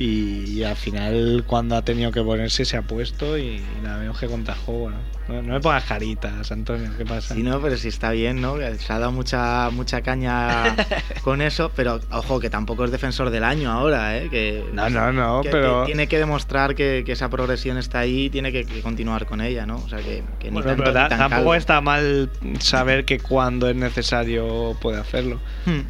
Y, 0.00 0.44
y 0.58 0.64
al 0.64 0.76
final 0.76 1.44
cuando 1.46 1.76
ha 1.76 1.82
tenido 1.82 2.10
que 2.10 2.22
ponerse 2.22 2.64
se 2.64 2.78
ha 2.78 2.82
puesto 2.82 3.36
y, 3.36 3.56
y 3.56 3.64
nada 3.82 3.98
menos 3.98 4.18
que 4.18 4.26
contajó. 4.28 4.72
Bueno, 4.72 4.96
no, 5.28 5.42
no 5.42 5.52
me 5.52 5.60
pongas 5.60 5.84
caritas, 5.84 6.50
Antonio, 6.50 6.90
¿qué 6.96 7.04
pasa? 7.04 7.34
Sí, 7.34 7.42
no, 7.42 7.60
pero 7.60 7.76
sí 7.76 7.88
está 7.88 8.10
bien, 8.12 8.40
¿no? 8.40 8.56
Se 8.78 8.92
ha 8.94 8.98
dado 8.98 9.12
mucha, 9.12 9.68
mucha 9.70 10.00
caña 10.00 10.74
con 11.22 11.42
eso, 11.42 11.70
pero 11.76 12.00
ojo, 12.12 12.40
que 12.40 12.48
tampoco 12.48 12.86
es 12.86 12.90
defensor 12.90 13.28
del 13.28 13.44
año 13.44 13.70
ahora, 13.70 14.16
¿eh? 14.16 14.30
Que, 14.30 14.64
No, 14.72 14.88
no, 14.88 15.12
no, 15.12 15.42
que- 15.42 15.50
pero... 15.50 15.80
que 15.82 15.86
tiene 15.86 16.06
que 16.06 16.18
demostrar 16.18 16.74
que, 16.74 17.02
que 17.04 17.12
esa 17.12 17.28
progresión 17.28 17.76
está 17.76 17.98
ahí 17.98 18.24
y 18.24 18.30
tiene 18.30 18.52
que, 18.52 18.64
continuar 18.80 19.26
con 19.26 19.42
ella, 19.42 19.66
¿no? 19.66 19.76
O 19.76 19.88
sea, 19.90 19.98
que, 19.98 20.22
ni 20.44 20.50
Bueno, 20.50 20.68
tanto 20.68 20.82
pero 20.84 20.88
ni 20.88 20.94
ta- 20.94 21.08
tan 21.10 21.18
tampoco 21.28 21.54
está 21.54 21.80
mal 21.82 22.30
saber 22.58 23.04
que 23.04 23.20
cuando 23.20 23.68
es 23.68 23.76
necesario 23.76 24.76
puede 24.80 24.98
hacerlo. 24.98 25.40
Hmm. 25.66 25.80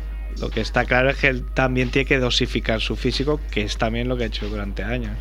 Lo 0.40 0.50
que 0.50 0.60
está 0.60 0.84
claro 0.84 1.10
es 1.10 1.16
que 1.16 1.28
él 1.28 1.44
también 1.54 1.90
tiene 1.90 2.06
que 2.06 2.18
dosificar 2.18 2.80
su 2.80 2.96
físico, 2.96 3.40
que 3.50 3.62
es 3.62 3.76
también 3.78 4.08
lo 4.08 4.16
que 4.16 4.24
ha 4.24 4.26
hecho 4.26 4.48
durante 4.48 4.82
años. 4.82 5.16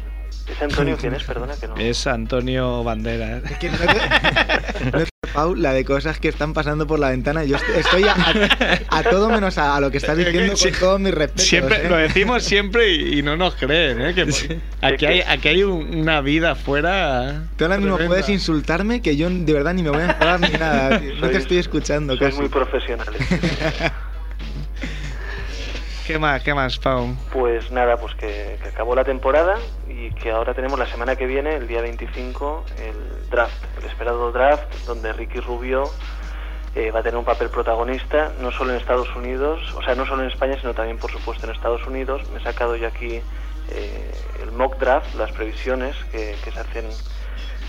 ¿Ese 0.48 0.64
Antonio 0.64 0.98
quién 1.00 1.14
es? 1.14 1.24
Perdona 1.26 1.54
que 1.56 1.68
no. 1.68 1.76
Es 1.78 2.08
Antonio 2.08 2.84
Bandera. 2.84 3.38
¿eh? 3.38 3.42
Es 3.52 3.58
que 3.58 3.70
no 3.70 3.78
te- 3.78 4.86
no 4.92 5.00
te- 5.00 5.10
Pau, 5.34 5.54
la 5.54 5.74
de 5.74 5.86
cosas 5.86 6.18
que 6.20 6.28
están 6.28 6.54
pasando 6.54 6.88
por 6.88 6.98
la 6.98 7.10
ventana. 7.12 7.44
Yo 7.44 7.58
est- 7.58 7.70
estoy 7.78 8.04
a, 8.06 8.14
a- 8.14 8.98
a 9.00 9.04
todo 9.04 9.30
menos 9.30 9.60
a, 9.60 9.76
a 9.76 9.80
lo 9.80 9.92
que 9.92 9.98
estás 9.98 10.18
diciendo 10.18 10.54
con 10.60 10.72
todos 10.80 11.00
mis 11.00 11.14
respetos. 11.14 11.46
Siempre, 11.46 11.86
¿eh? 11.86 11.90
lo 11.90 11.98
decimos 11.98 12.44
siempre 12.44 12.92
y, 12.94 13.20
y 13.20 13.22
no 13.22 13.38
nos 13.38 13.54
creen, 13.54 14.02
¿eh? 14.02 14.16
Que 14.16 14.60
aquí 14.82 15.06
hay, 15.06 15.22
aquí 15.22 15.50
hay 15.50 15.64
un- 15.64 16.00
una 16.00 16.22
vida 16.22 16.52
afuera. 16.52 17.44
Tú 17.58 17.66
ahora 17.66 17.78
mismo 17.78 17.98
tremenda. 17.98 18.08
puedes 18.08 18.30
insultarme 18.30 19.04
que 19.04 19.18
yo 19.18 19.30
de 19.30 19.54
verdad 19.54 19.76
ni 19.76 19.84
me 19.84 19.92
voy 19.92 20.02
a 20.02 20.06
enfadar 20.06 20.40
ni 20.40 20.50
nada. 20.50 21.00
tío. 21.00 21.14
No 21.22 21.30
te 21.30 21.38
estoy 21.38 21.58
escuchando 21.58 22.16
Sois 22.18 22.32
casi. 22.32 22.40
muy 22.42 22.50
profesionales. 22.50 23.22
¿Qué 26.10 26.18
más, 26.18 26.42
qué 26.42 26.56
más, 26.56 26.80
Pau? 26.80 27.16
Pues 27.32 27.70
nada, 27.70 27.96
pues 27.98 28.16
que, 28.16 28.58
acabó 28.68 28.96
la 28.96 29.04
temporada 29.04 29.60
y 29.88 30.10
que 30.10 30.32
ahora 30.32 30.56
tenemos 30.56 30.80
la 30.80 30.88
semana 30.88 31.16
que 31.16 31.28
viene, 31.28 31.54
el 31.54 31.68
día 31.68 31.84
25, 31.84 32.66
el 32.80 33.30
draft, 33.30 33.64
el 33.78 33.86
esperado 33.86 34.32
draft, 34.32 34.74
donde 34.88 35.14
Ricky 35.14 35.40
Rubio 35.40 35.84
eh, 36.74 36.90
va 36.90 37.02
a 37.02 37.04
tener 37.04 37.16
un 37.16 37.26
papel 37.26 37.50
protagonista, 37.50 38.32
no 38.42 38.52
solo 38.52 38.72
en 38.72 38.78
Estados 38.78 39.16
Unidos, 39.16 39.62
o 39.76 39.84
sea, 39.84 39.94
no 39.94 40.08
solo 40.08 40.24
en 40.24 40.32
España, 40.32 40.58
sino 40.60 40.74
también, 40.74 40.98
por 40.98 41.12
supuesto, 41.12 41.46
en 41.46 41.54
Estados 41.54 41.86
Unidos. 41.86 42.28
Me 42.32 42.40
he 42.40 42.44
sacado 42.44 42.76
yo 42.76 42.88
aquí 42.88 43.22
eh, 43.70 44.12
el 44.42 44.52
mock 44.54 44.80
draft, 44.80 45.14
las 45.14 45.32
previsiones 45.34 45.96
que, 46.12 46.36
se 46.44 46.60
hacen 46.60 46.86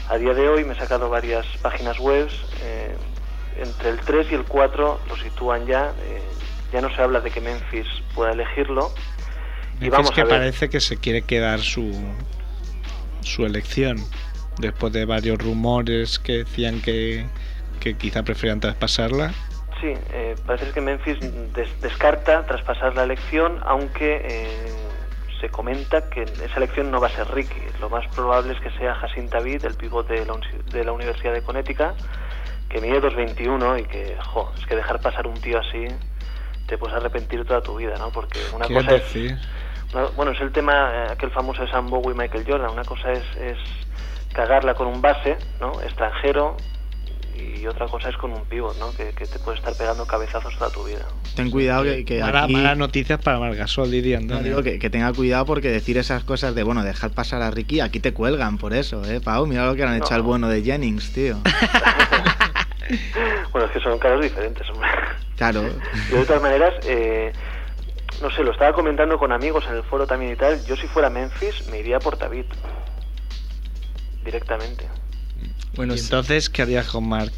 a 0.09 0.17
día 0.17 0.33
de 0.33 0.49
hoy. 0.49 0.65
Me 0.65 0.73
he 0.73 0.77
sacado 0.77 1.11
varias 1.11 1.45
páginas 1.61 1.99
web. 1.99 2.31
eh, 2.63 2.97
entre 3.59 3.91
el 3.91 4.01
3 4.01 4.29
y 4.31 4.35
el 4.37 4.45
4 4.45 5.01
lo 5.11 5.17
sitúan 5.17 5.67
ya. 5.67 5.93
Ya 6.73 6.81
no 6.81 6.95
se 6.95 7.03
habla 7.03 7.21
de 7.21 7.31
que 7.31 7.41
Memphis 7.41 7.87
pueda 8.15 8.33
elegirlo. 8.33 8.91
Y 9.81 9.89
vamos 9.89 10.11
que 10.11 10.21
a 10.21 10.25
ver. 10.25 10.39
parece 10.39 10.69
que 10.69 10.81
se 10.81 10.99
quiere 10.99 11.23
quedar 11.23 11.61
su, 11.61 11.93
su 13.23 13.47
elección. 13.47 13.99
Después 14.59 14.93
de 14.93 15.05
varios 15.07 15.39
rumores 15.39 16.19
que 16.19 16.39
decían 16.45 16.83
que, 16.83 17.25
que 17.81 17.95
quizá 17.97 18.23
preferían 18.23 18.61
traspasarla. 18.61 19.33
Sí, 19.81 19.95
eh, 20.13 20.35
parece 20.47 20.71
que 20.73 20.83
Memphis 20.83 21.17
des- 21.55 21.81
descarta 21.81 22.45
traspasar 22.45 22.95
la 22.95 23.05
elección, 23.05 23.59
aunque 23.65 24.21
eh, 24.23 24.73
se 25.41 25.49
comenta 25.49 26.11
que 26.11 26.25
esa 26.25 26.57
elección 26.59 26.91
no 26.91 27.01
va 27.01 27.07
a 27.07 27.11
ser 27.11 27.27
Ricky. 27.33 27.63
Lo 27.81 27.89
más 27.89 28.07
probable 28.15 28.53
es 28.53 28.61
que 28.61 28.71
sea 28.79 28.93
Hassan 28.93 29.31
David, 29.31 29.65
el 29.65 29.75
pivote 29.77 30.13
de 30.13 30.27
la, 30.27 30.35
de 30.71 30.85
la 30.85 30.93
Universidad 30.93 31.33
de 31.33 31.41
Connecticut, 31.41 31.95
que 32.69 32.81
mide 32.83 33.01
2.21 33.01 33.81
y 33.81 33.85
que, 33.85 34.17
jo, 34.27 34.53
es 34.59 34.67
que 34.67 34.77
dejar 34.77 35.01
pasar 35.01 35.27
un 35.27 35.41
tío 35.41 35.59
así 35.59 35.87
te 36.71 36.79
puedes 36.79 36.97
arrepentir 36.97 37.45
toda 37.45 37.61
tu 37.61 37.77
vida, 37.77 37.97
¿no? 37.99 38.11
Porque 38.11 38.39
una 38.55 38.67
¿Qué 38.67 38.75
cosa 38.75 38.95
es... 38.95 39.03
decir? 39.03 39.37
una- 39.93 40.07
bueno, 40.17 40.33
es 40.33 40.41
el 40.41 40.53
tema, 40.53 40.91
eh, 40.95 41.07
aquel 41.11 41.31
famoso 41.33 41.63
de 41.63 41.71
Sam 41.71 41.91
Bowie 41.91 42.13
y 42.15 42.19
Michael 42.19 42.45
Jordan. 42.47 42.71
Una 42.71 42.85
cosa 42.85 43.13
es, 43.13 43.25
es 43.41 43.59
cagarla 44.33 44.75
con 44.75 44.87
un 44.87 45.03
base, 45.03 45.37
¿no? 45.61 45.81
Extranjero, 45.83 46.57
y 47.37 47.67
otra 47.67 47.87
cosa 47.87 48.09
es 48.11 48.17
con 48.17 48.33
un 48.33 48.45
pivot, 48.45 48.79
¿no? 48.79 48.93
Que, 48.95 49.11
que 49.13 49.27
te 49.27 49.39
puede 49.41 49.59
estar 49.59 49.75
pegando 49.75 50.07
cabezazos 50.07 50.57
toda 50.57 50.71
tu 50.71 50.85
vida. 50.85 51.05
Ten 51.35 51.51
cuidado 51.51 51.83
que, 51.85 52.05
que 52.05 52.21
Mala- 52.21 52.45
aquí- 52.45 52.53
Malas 52.53 52.77
noticias 52.79 53.19
para 53.21 53.39
Margasol, 53.39 53.91
diría 53.91 54.21
No, 54.21 54.39
digo 54.41 54.63
que, 54.63 54.79
que 54.79 54.91
tenga 54.91 55.13
cuidado 55.13 55.45
porque 55.47 55.69
decir 55.71 55.97
esas 55.99 56.23
cosas 56.25 56.55
de, 56.55 56.63
bueno, 56.63 56.83
dejar 56.85 57.11
pasar 57.11 57.43
a 57.43 57.51
Ricky, 57.51 57.81
aquí 57.81 57.99
te 58.01 58.13
cuelgan 58.13 58.59
por 58.59 58.73
eso, 58.75 59.05
¿eh, 59.05 59.21
Pau? 59.21 59.47
Mira 59.47 59.67
lo 59.67 59.73
que 59.75 59.83
le 59.83 59.89
han 59.89 59.97
hecho 59.97 60.11
No. 60.11 60.17
al 60.17 60.23
bueno 60.23 60.49
de 60.49 60.63
Jennings, 60.63 61.13
tío. 61.13 61.37
Bueno, 63.53 63.67
es 63.67 63.73
que 63.73 63.81
son 63.81 63.99
casos 63.99 64.21
diferentes, 64.23 64.69
hombre. 64.71 64.89
Claro. 65.41 65.63
De 65.63 66.25
todas 66.27 66.43
maneras, 66.43 66.75
eh, 66.85 67.33
no 68.21 68.31
sé, 68.31 68.45
lo 68.45 68.53
estaba 68.53 68.75
comentando 68.75 69.19
con 69.19 69.33
amigos 69.33 69.65
en 69.71 69.77
el 69.77 69.83
foro 69.85 70.07
también 70.07 70.33
y 70.33 70.37
tal. 70.37 70.63
Yo 70.67 70.77
si 70.77 70.87
fuera 70.87 71.09
Memphis 71.09 71.67
me 71.71 71.79
iría 71.79 71.99
por 71.99 72.19
David. 72.19 72.45
Directamente. 74.23 74.87
Bueno, 75.77 75.95
y 75.95 75.99
entonces, 75.99 76.51
¿qué 76.51 76.61
harías 76.61 76.89
con 76.89 77.09
Mark? 77.09 77.33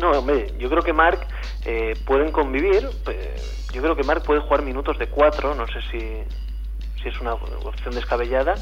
No, 0.00 0.12
hombre, 0.12 0.54
yo 0.58 0.70
creo 0.70 0.82
que 0.82 0.94
Mark 0.94 1.26
eh, 1.66 1.92
pueden 2.06 2.32
convivir. 2.32 2.88
eh, 3.08 3.36
yo 3.74 3.82
creo 3.82 3.94
que 3.96 4.02
Mark 4.02 4.22
puede 4.22 4.40
jugar 4.40 4.62
minutos 4.62 4.98
de 4.98 5.06
cuatro. 5.08 5.54
No 5.54 5.66
sé 5.66 5.82
si, 5.90 7.02
si 7.02 7.08
es 7.10 7.20
una 7.20 7.34
opción 7.34 7.94
descabellada. 7.94 8.54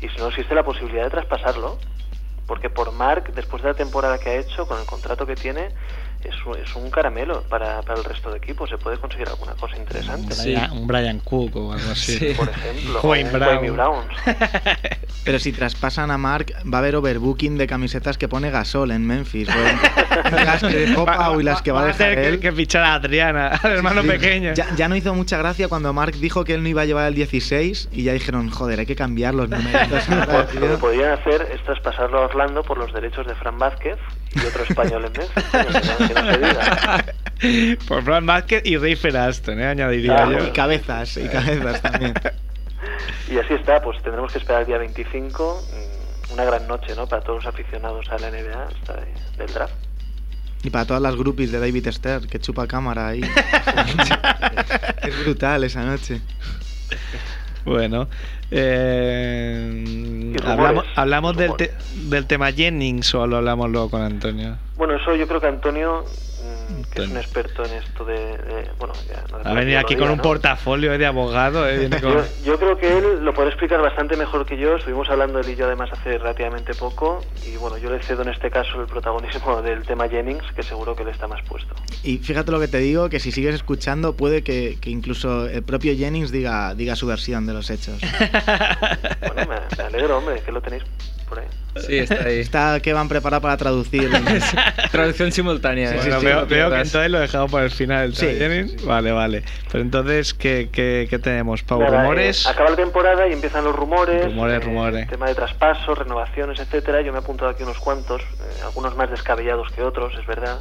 Y 0.00 0.08
si 0.08 0.16
no 0.16 0.28
existe 0.28 0.54
la 0.54 0.62
posibilidad 0.62 1.04
de 1.04 1.10
traspasarlo. 1.10 1.78
Porque 2.46 2.70
por 2.70 2.92
Mark, 2.92 3.30
después 3.34 3.62
de 3.62 3.68
la 3.68 3.74
temporada 3.74 4.18
que 4.18 4.30
ha 4.30 4.36
hecho, 4.36 4.66
con 4.66 4.80
el 4.80 4.86
contrato 4.86 5.26
que 5.26 5.34
tiene, 5.34 5.68
es 6.24 6.34
un, 6.46 6.56
es 6.58 6.74
un 6.76 6.90
caramelo 6.90 7.42
para, 7.42 7.80
para 7.82 7.98
el 7.98 8.04
resto 8.04 8.30
de 8.30 8.38
equipos. 8.38 8.68
Se 8.70 8.78
puede 8.78 8.98
conseguir 8.98 9.28
alguna 9.28 9.54
cosa 9.54 9.76
interesante. 9.76 10.34
Sí. 10.34 10.54
Un 10.72 10.86
Brian 10.86 11.18
Cook 11.20 11.56
o 11.56 11.72
algo 11.72 11.90
así. 11.92 12.18
Sí. 12.18 12.34
Por 12.36 12.48
ejemplo, 12.48 13.00
Wayne 13.04 13.30
Brown. 13.30 13.56
Wayne 13.58 13.70
Browns. 13.70 14.06
Pero 15.24 15.38
si 15.38 15.52
traspasan 15.52 16.10
a 16.10 16.18
Mark, 16.18 16.52
va 16.72 16.78
a 16.78 16.80
haber 16.80 16.96
overbooking 16.96 17.58
de 17.58 17.66
camisetas 17.66 18.16
que 18.18 18.28
pone 18.28 18.50
Gasol 18.50 18.90
en 18.90 19.06
Memphis. 19.06 19.48
Las 20.32 20.60
que 20.62 20.68
dejó 20.76 21.04
Pau 21.04 21.40
y 21.40 21.44
las 21.44 21.62
que 21.62 21.72
va 21.72 21.82
a 21.82 21.86
dejar 21.86 21.98
tener 22.10 22.18
que, 22.22 22.28
él. 22.28 22.40
que 22.40 22.52
fichar 22.52 22.82
a 22.82 22.94
Adriana, 22.94 23.48
al 23.62 23.72
hermano 23.72 24.02
Sí. 24.02 24.08
pequeño. 24.08 24.54
Ya, 24.54 24.66
ya 24.76 24.88
no 24.88 24.96
hizo 24.96 25.14
mucha 25.14 25.36
gracia 25.38 25.68
cuando 25.68 25.92
Mark 25.92 26.12
dijo 26.16 26.44
que 26.44 26.54
él 26.54 26.62
no 26.62 26.68
iba 26.68 26.82
a 26.82 26.84
llevar 26.84 27.06
el 27.08 27.14
16 27.14 27.88
y 27.92 28.02
ya 28.04 28.12
dijeron, 28.12 28.50
joder, 28.50 28.80
hay 28.80 28.86
que 28.86 28.96
cambiar 28.96 29.34
los 29.34 29.50
ahora, 29.52 30.26
Lo 30.26 30.44
tío". 30.46 30.60
que 30.60 30.76
podrían 30.78 31.12
hacer 31.12 31.48
es 31.54 31.62
traspasarlo 31.64 32.18
a 32.18 32.24
Orlando 32.26 32.62
por 32.62 32.78
los 32.78 32.92
derechos 32.92 33.26
de 33.26 33.34
Fran 33.34 33.58
Vázquez 33.58 33.96
y 34.34 34.46
otro 34.46 34.62
español 34.64 35.04
en 35.06 35.12
Memphis. 35.12 35.44
que, 35.50 35.58
no, 35.58 36.08
que 36.08 36.14
no 36.14 36.32
se 36.32 36.38
diga. 36.38 37.04
Por 37.88 38.02
Frank 38.04 38.24
Vázquez 38.26 38.62
y 38.66 38.76
Rafer 38.76 39.16
Aston, 39.16 39.58
¿eh? 39.60 39.66
añadiría 39.66 40.14
Claro. 40.16 40.38
yo. 40.38 40.46
Y 40.46 40.50
cabezas, 40.50 41.16
y 41.16 41.26
cabezas 41.28 41.80
también. 41.82 42.14
Y 43.30 43.38
así 43.38 43.54
está, 43.54 43.80
pues 43.82 44.02
tendremos 44.02 44.32
que 44.32 44.38
esperar 44.38 44.62
el 44.62 44.66
día 44.66 44.78
25. 44.78 45.62
mm, 46.28 46.32
Una 46.34 46.44
gran 46.44 46.66
noche, 46.68 46.94
¿no? 46.96 47.06
Para 47.06 47.22
todos 47.22 47.44
los 47.44 47.54
aficionados 47.54 48.08
a 48.10 48.18
la 48.18 48.30
NBA 48.30 48.68
del 49.38 49.52
draft. 49.52 49.74
Y 50.62 50.68
para 50.70 50.84
todas 50.84 51.02
las 51.02 51.16
groupies 51.16 51.50
de 51.50 51.58
David 51.58 51.88
Stern, 51.90 52.26
que 52.28 52.38
chupa 52.38 52.66
cámara 52.66 53.08
ahí. 53.08 53.22
es 55.02 55.24
brutal 55.24 55.64
esa 55.64 55.82
noche. 55.84 56.20
Bueno, 57.64 58.08
eh, 58.50 60.34
hablamos, 60.46 60.84
hablamos 60.96 61.36
del, 61.36 61.56
te- 61.56 61.72
del 62.10 62.26
tema 62.26 62.52
Jennings 62.52 63.14
o 63.14 63.26
lo 63.26 63.36
hablamos 63.38 63.70
luego 63.70 63.90
con 63.90 64.02
Antonio. 64.02 64.58
Bueno, 64.76 64.94
eso 64.96 65.14
yo 65.14 65.26
creo 65.28 65.40
que 65.40 65.46
Antonio, 65.48 66.04
que 66.92 67.02
es 67.02 67.08
un 67.08 67.16
experto 67.16 67.64
en 67.64 67.72
esto 67.74 68.04
de. 68.04 68.14
de- 68.14 68.70
bueno, 68.78 68.94
ya 69.08 69.22
no 69.30 69.48
Ha 69.50 69.54
venido 69.54 69.78
aquí 69.80 69.96
con 69.96 70.10
un 70.10 70.18
portafolio 70.18 70.96
de 70.96 71.06
abogado. 71.06 71.68
eh, 71.68 71.78
viene 71.78 72.00
con- 72.00 72.12
Yo, 72.12 72.24
yo 72.44 72.58
creo 72.58 72.76
que 72.78 72.98
él 72.98 73.24
lo 73.24 73.32
puede 73.34 73.48
explicar 73.48 73.80
bastante 73.82 74.16
mejor 74.16 74.46
que 74.46 74.56
yo. 74.58 74.76
Estuvimos 74.76 75.08
hablando 75.10 75.40
él 75.40 75.48
y 75.48 75.56
yo 75.56 75.66
además 75.66 75.90
hace 75.92 76.18
relativamente 76.18 76.74
poco. 76.74 77.24
Y 77.46 77.56
bueno, 77.56 77.76
yo 77.78 77.90
le 77.90 78.02
cedo 78.02 78.22
en 78.22 78.28
este 78.28 78.50
caso 78.50 78.80
el 78.80 78.86
protagonismo 78.86 79.62
del 79.62 79.82
tema 79.84 80.08
Jennings, 80.08 80.44
que 80.54 80.62
seguro 80.62 80.94
que 80.96 81.02
él 81.02 81.08
está 81.10 81.26
más 81.28 81.40
puesto. 81.48 81.74
Y 82.02 82.18
fíjate 82.18 82.50
lo 82.50 82.60
que 82.60 82.68
te 82.68 82.78
digo, 82.78 83.08
que 83.08 83.20
si 83.20 83.32
sigues 83.32 83.54
escuchando 83.54 84.16
puede 84.16 84.42
que, 84.42 84.78
que 84.80 84.90
incluso 84.90 85.46
el 85.48 85.62
propio 85.62 85.94
Jennings 85.96 86.30
diga, 86.32 86.74
diga 86.74 86.96
su 86.96 87.06
versión 87.06 87.46
de 87.46 87.52
los 87.54 87.70
hechos. 87.70 88.00
Bueno, 89.20 89.48
me, 89.48 89.76
me 89.76 89.84
alegro, 89.84 90.18
hombre, 90.18 90.40
que 90.44 90.50
lo 90.52 90.60
tenéis 90.60 90.82
por 91.30 91.38
ahí. 91.38 91.46
Sí, 91.86 91.98
está 91.98 92.24
ahí. 92.24 92.40
Está 92.50 92.80
que 92.80 92.92
van 92.92 93.08
preparados 93.08 93.42
para 93.42 93.56
traducir. 93.56 94.10
Traducción 94.90 95.30
simultánea. 95.32 95.94
Bueno, 95.94 96.18
eh. 96.18 96.24
veo, 96.24 96.46
veo 96.46 96.70
que 96.70 96.76
entonces 96.76 97.10
lo 97.10 97.18
he 97.18 97.20
dejado 97.22 97.46
por 97.46 97.62
el 97.62 97.70
final. 97.70 98.06
¿el 98.06 98.16
Sí? 98.16 98.76
Vale, 98.84 99.12
vale. 99.12 99.44
Pero 99.70 99.82
entonces, 99.82 100.34
¿qué, 100.34 100.68
qué, 100.72 101.06
qué 101.08 101.18
tenemos? 101.18 101.62
¿Pau? 101.62 101.80
Nada, 101.80 102.02
¿Rumores? 102.02 102.44
eh, 102.44 102.48
acaba 102.48 102.70
la 102.70 102.76
temporada 102.76 103.28
y 103.28 103.32
empiezan 103.32 103.64
los 103.64 103.74
rumores. 103.74 104.24
Rumores, 104.24 104.56
eh, 104.56 104.60
rumores. 104.60 105.08
Tema 105.08 105.28
de 105.28 105.34
traspasos, 105.34 105.96
renovaciones, 105.96 106.58
etcétera. 106.58 107.00
Yo 107.02 107.12
me 107.12 107.18
he 107.18 107.22
apuntado 107.22 107.50
aquí 107.50 107.62
unos 107.62 107.78
cuantos, 107.78 108.20
eh, 108.20 108.62
algunos 108.64 108.96
más 108.96 109.08
descabellados 109.10 109.70
que 109.70 109.82
otros, 109.82 110.12
es 110.18 110.26
verdad. 110.26 110.60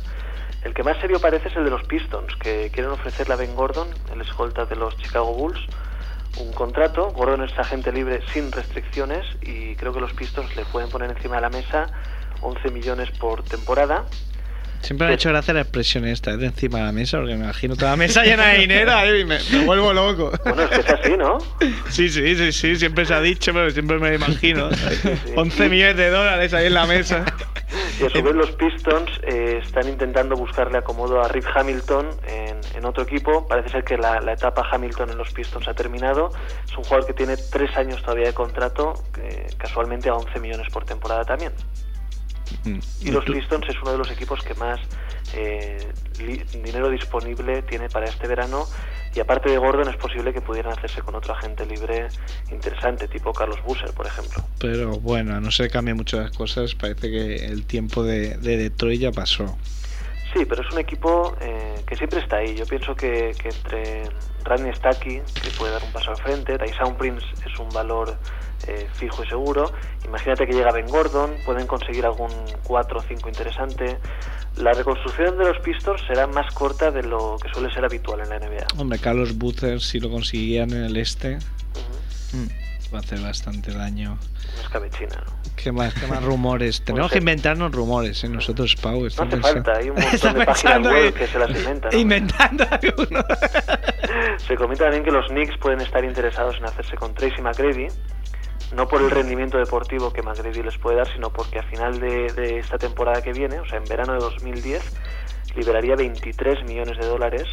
El 0.64 0.74
que 0.74 0.84
más 0.84 0.98
serio 1.00 1.20
parece 1.20 1.48
es 1.48 1.56
el 1.56 1.64
de 1.64 1.72
los 1.72 1.84
Pistons, 1.84 2.36
que 2.36 2.70
quieren 2.72 2.92
ofrecerle 2.92 3.34
a 3.34 3.38
Ben 3.38 3.56
Gordon, 3.56 3.88
el 4.14 4.22
escolta 4.22 4.66
de 4.66 4.76
los 4.76 4.96
Chicago 4.98 5.34
Bulls, 5.34 5.60
un 6.38 6.52
contrato. 6.54 7.12
Gordon 7.12 7.44
es 7.44 7.58
agente 7.58 7.92
libre 7.92 8.22
sin 8.34 8.52
restricciones 8.52 9.26
y 9.42 9.76
creo 9.76 9.94
que 9.94 10.00
los 10.00 10.14
Pistons 10.14 10.56
le 10.56 10.66
pueden 10.66 10.90
poner 10.90 11.10
encima 11.12 11.36
de 11.36 11.42
la 11.42 11.50
mesa 11.50 11.88
11 12.42 12.72
millones 12.72 13.12
por 13.12 13.44
temporada. 13.44 14.06
Siempre 14.82 15.08
me 15.08 15.14
ha 15.14 15.16
hecho 15.16 15.30
gracia 15.30 15.54
la 15.54 15.62
expresión 15.62 16.06
esta, 16.06 16.32
es 16.32 16.40
de 16.40 16.48
encima 16.48 16.80
de 16.80 16.86
la 16.86 16.92
mesa, 16.92 17.18
porque 17.18 17.36
me 17.36 17.44
imagino 17.44 17.76
toda 17.76 17.92
la 17.92 17.98
mesa 17.98 18.24
llena 18.24 18.48
de 18.48 18.60
dinero 18.60 18.92
ahí 18.94 19.22
y 19.22 19.26
me, 19.26 19.38
me 19.52 19.66
vuelvo 19.66 19.94
loco. 19.94 20.32
Bueno, 20.44 20.64
es 20.64 20.70
que 20.70 20.80
es 20.80 20.90
así, 20.90 21.18
¿no? 21.18 21.38
Sí, 21.90 22.10
sí, 22.10 22.36
sí, 22.36 22.52
sí, 22.52 22.76
siempre 22.76 23.06
se 23.06 23.14
ha 23.14 23.22
dicho, 23.22 23.54
pero 23.54 23.70
siempre 23.72 24.00
me 24.00 24.16
imagino. 24.16 24.70
11 25.36 25.70
millones 25.70 25.98
de 25.98 26.10
dólares 26.10 26.54
ahí 26.54 26.68
en 26.68 26.74
la 26.74 26.86
mesa. 26.86 27.26
Y 28.00 28.06
a 28.06 28.10
su 28.10 28.24
vez 28.24 28.34
los 28.34 28.52
Pistons 28.52 29.12
eh, 29.24 29.60
están 29.64 29.88
intentando 29.88 30.36
buscarle 30.36 30.78
acomodo 30.78 31.22
a 31.22 31.28
Rick 31.28 31.46
Hamilton 31.54 32.10
en, 32.28 32.60
en 32.76 32.86
otro 32.86 33.04
equipo. 33.04 33.48
Parece 33.48 33.70
ser 33.70 33.84
que 33.84 33.98
la, 33.98 34.22
la 34.22 34.34
etapa 34.34 34.66
Hamilton 34.72 35.12
en 35.12 35.18
los 35.18 35.32
Pistons 35.34 35.68
ha 35.68 35.74
terminado. 35.74 36.32
Es 36.66 36.78
un 36.78 36.84
jugador 36.84 37.06
que 37.06 37.14
tiene 37.14 37.36
tres 37.38 37.76
años 37.76 38.02
todavía 38.02 38.28
de 38.28 38.34
contrato, 38.34 38.94
que 39.14 39.48
casualmente 39.58 40.10
a 40.10 40.16
11 40.16 40.40
millones 40.40 40.68
por 40.72 40.86
temporada 40.86 41.26
también. 41.26 41.52
Y 43.02 43.12
los 43.12 43.26
Pistons 43.26 43.68
es 43.70 43.76
uno 43.82 43.92
de 43.94 43.98
los 43.98 44.12
equipos 44.12 44.42
que 44.42 44.54
más 44.56 44.80
eh, 45.34 45.92
dinero 46.52 46.90
disponible 46.90 47.62
tiene 47.64 47.90
para 47.90 48.06
este 48.06 48.28
verano. 48.28 48.66
Y 49.16 49.20
aparte 49.20 49.50
de 49.50 49.58
Gordon, 49.58 49.90
es 49.90 49.98
posible 49.98 50.34
que 50.34 50.42
pudieran 50.42 50.78
hacerse 50.78 51.02
con 51.02 51.16
otro 51.16 51.34
agente 51.34 51.66
libre 51.66 52.10
interesante, 52.52 53.08
tipo 53.08 53.34
Carlos 53.34 53.60
Busser, 53.64 53.92
por 53.94 54.06
ejemplo. 54.06 54.44
Pero 54.60 55.00
bueno, 55.00 55.36
a 55.36 55.40
no 55.40 55.50
cambie 55.72 55.94
mucho 55.94 56.20
las 56.20 56.32
cosas, 56.32 56.76
parece 56.76 57.10
que 57.10 57.46
el 57.46 57.66
tiempo 57.66 58.04
de, 58.04 58.38
de 58.38 58.58
Detroit 58.58 59.02
ya 59.02 59.12
pasó. 59.12 59.58
Sí, 60.34 60.46
pero 60.46 60.62
es 60.62 60.72
un 60.72 60.80
equipo 60.80 61.36
eh, 61.42 61.82
que 61.88 61.96
siempre 61.96 62.20
está 62.20 62.38
ahí. 62.38 62.56
Yo 62.56 62.66
pienso 62.66 62.96
que, 62.96 63.34
que 63.42 63.50
entre 63.50 64.04
Rodney 64.44 64.74
Stacky, 64.76 65.22
que 65.42 65.50
puede 65.58 65.74
dar 65.74 65.84
un 65.84 65.92
paso 65.92 66.12
al 66.12 66.18
frente, 66.18 66.58
Tyson 66.58 66.96
Prince 66.98 67.26
es 67.46 67.60
un 67.60 67.70
valor 67.70 68.16
eh, 68.68 68.88
fijo 68.94 69.24
y 69.24 69.28
seguro. 69.30 69.72
Imagínate 70.06 70.46
que 70.48 70.54
llega 70.54 70.72
Ben 70.72 70.88
Gordon, 70.88 71.32
pueden 71.46 71.68
conseguir 71.68 72.06
algún 72.06 72.30
4 72.64 73.00
o 73.00 73.02
5 73.02 73.30
interesante. 73.30 73.98
La 74.58 74.74
reconstrucción 74.74 75.38
de 75.38 75.46
los 75.46 75.60
Pistons 75.60 76.02
será 76.08 76.28
más 76.28 76.54
corta 76.54 76.92
de 76.92 77.04
lo 77.04 77.38
que 77.42 77.50
suele 77.54 77.74
ser 77.74 77.86
habitual 77.86 78.20
en 78.22 78.30
la 78.30 78.40
NBA. 78.40 78.68
Hombre, 78.78 79.00
Carlos 79.00 79.38
Butler, 79.38 79.80
si 79.82 80.00
lo 80.00 80.10
consiguían 80.10 80.72
en 80.72 80.84
el 80.86 80.98
este. 80.98 81.38
Mm. 82.34 82.94
va 82.94 82.98
a 82.98 83.02
hacer 83.02 83.20
bastante 83.22 83.72
daño. 83.72 84.18
Una. 84.74 85.24
¿Qué 85.56 85.72
más, 85.72 85.94
qué 85.94 86.08
más 86.08 86.24
rumores? 86.24 86.82
Tenemos 86.86 87.12
que 87.12 87.20
inventarnos 87.20 87.72
rumores, 87.72 88.24
¿eh? 88.24 88.30
Nosotros, 88.30 88.76
Pau. 88.76 89.02
No 89.02 89.08
estoy 89.08 89.28
hace 89.28 89.38
pensando- 89.38 89.64
falta, 89.64 89.80
hay 89.80 89.90
un 89.90 89.98
Está 90.00 90.12
montón 90.28 90.40
de 90.40 90.46
páginas 90.46 90.74
pensando 90.74 90.90
web 90.90 91.14
que- 91.14 91.20
que 91.20 91.28
se 91.28 91.40
las 91.40 91.50
inventan. 91.50 91.92
¿no? 91.92 91.98
Inventando 92.00 92.66
alguno. 92.70 93.20
Se 94.48 94.56
comenta 94.56 94.86
también 94.86 95.04
que 95.04 95.12
los 95.12 95.28
Knicks 95.28 95.58
pueden 95.58 95.82
estar 95.82 96.04
interesados 96.04 96.56
en 96.58 96.66
hacerse 96.66 96.96
con 96.96 97.14
Tracy 97.14 97.42
McGrady, 97.42 97.88
no 98.76 98.88
por 98.88 99.02
el 99.02 99.10
rendimiento 99.10 99.58
deportivo 99.58 100.14
que 100.14 100.22
McGrady 100.22 100.64
les 100.64 100.78
puede 100.78 100.98
dar, 100.98 101.12
sino 101.12 101.32
porque 101.32 101.60
a 101.60 101.64
final 101.64 102.00
de, 102.00 102.32
de 102.34 102.60
esta 102.60 102.78
temporada 102.78 103.22
que 103.22 103.34
viene, 103.34 103.60
o 103.60 103.66
sea, 103.66 103.78
en 103.78 103.86
verano 103.86 104.14
de 104.14 104.20
2010, 104.20 104.84
liberaría 105.56 105.96
23 105.96 106.64
millones 106.66 106.98
de 106.98 107.06
dólares. 107.06 107.48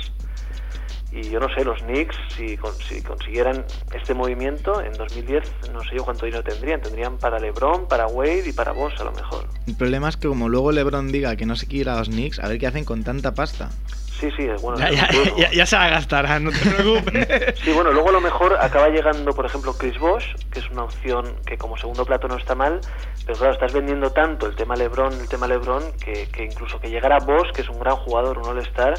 Y 1.13 1.31
yo 1.31 1.41
no 1.41 1.49
sé, 1.55 1.65
los 1.65 1.81
Knicks, 1.83 2.15
si, 2.37 2.59
si 2.87 3.03
consiguieran 3.03 3.65
este 3.95 4.13
movimiento 4.13 4.83
en 4.83 4.93
2010, 4.93 5.73
no 5.73 5.81
sé 5.83 5.97
yo 5.97 6.05
cuánto 6.05 6.27
dinero 6.27 6.45
tendrían. 6.45 6.83
Tendrían 6.83 7.17
para 7.17 7.39
LeBron, 7.39 7.89
para 7.89 8.07
Wade 8.07 8.49
y 8.49 8.53
para 8.53 8.73
Boss 8.73 8.93
a 8.99 9.05
lo 9.05 9.13
mejor. 9.13 9.49
El 9.67 9.77
problema 9.77 10.11
es 10.11 10.19
que 10.19 10.29
como 10.29 10.51
luego 10.51 10.73
LeBron 10.73 11.11
diga 11.11 11.35
que 11.37 11.47
no 11.47 11.57
se 11.57 11.67
quiere 11.67 11.83
ir 11.83 11.89
a 11.89 11.99
los 11.99 12.09
Knicks, 12.09 12.39
a 12.41 12.49
ver 12.49 12.59
qué 12.59 12.67
hacen 12.67 12.85
con 12.85 13.03
tanta 13.03 13.35
pasta. 13.35 13.71
Sí, 14.19 14.31
sí, 14.37 14.47
bueno. 14.63 14.79
Ya, 14.79 14.91
ya, 14.91 15.09
ya, 15.37 15.51
ya 15.53 15.67
se 15.67 15.77
la 15.77 15.89
gastará, 15.91 16.41
no 16.41 16.51
te 16.51 16.59
preocupes. 16.71 17.61
Sí, 17.63 17.73
bueno, 17.73 17.93
luego 17.93 18.09
a 18.09 18.13
lo 18.13 18.21
mejor 18.21 18.57
acaba 18.59 18.89
llegando, 18.89 19.33
por 19.35 19.45
ejemplo, 19.45 19.75
Chris 19.75 19.99
Bosh, 19.99 20.25
que 20.51 20.61
es 20.61 20.71
una 20.71 20.85
opción 20.85 21.37
que 21.45 21.59
como 21.59 21.77
segundo 21.77 22.05
plato 22.05 22.27
no 22.29 22.37
está 22.37 22.55
mal, 22.55 22.81
pero 23.27 23.39
claro, 23.39 23.53
estás 23.53 23.73
vendiendo 23.73 24.11
tanto 24.11 24.47
el 24.47 24.57
tema 24.57 24.75
LeBron, 24.75 25.13
el 25.13 25.29
tema 25.29 25.47
LeBron, 25.47 25.93
que, 26.03 26.29
que 26.29 26.45
incluso 26.45 26.81
que 26.81 26.89
llegara 26.89 27.19
Bosh, 27.19 27.51
que 27.53 27.63
es 27.63 27.69
un 27.69 27.79
gran 27.79 27.97
jugador, 27.97 28.39
un 28.39 28.47
All-Star, 28.47 28.95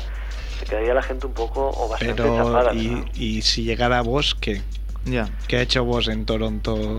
se 0.60 0.66
quedaría 0.66 0.94
la 0.94 1.02
gente 1.02 1.26
un 1.26 1.34
poco 1.34 1.70
o 1.70 1.90
bastante 1.90 2.22
Pero, 2.22 2.74
y, 2.74 2.88
¿no? 2.88 3.06
y 3.16 3.42
si 3.42 3.64
llegara 3.64 4.02
Vos, 4.02 4.36
¿qué? 4.36 4.62
Ya. 5.10 5.30
¿Qué 5.48 5.58
ha 5.58 5.62
hecho 5.62 5.84
Vos 5.86 6.08
en 6.08 6.26
Toronto? 6.26 6.98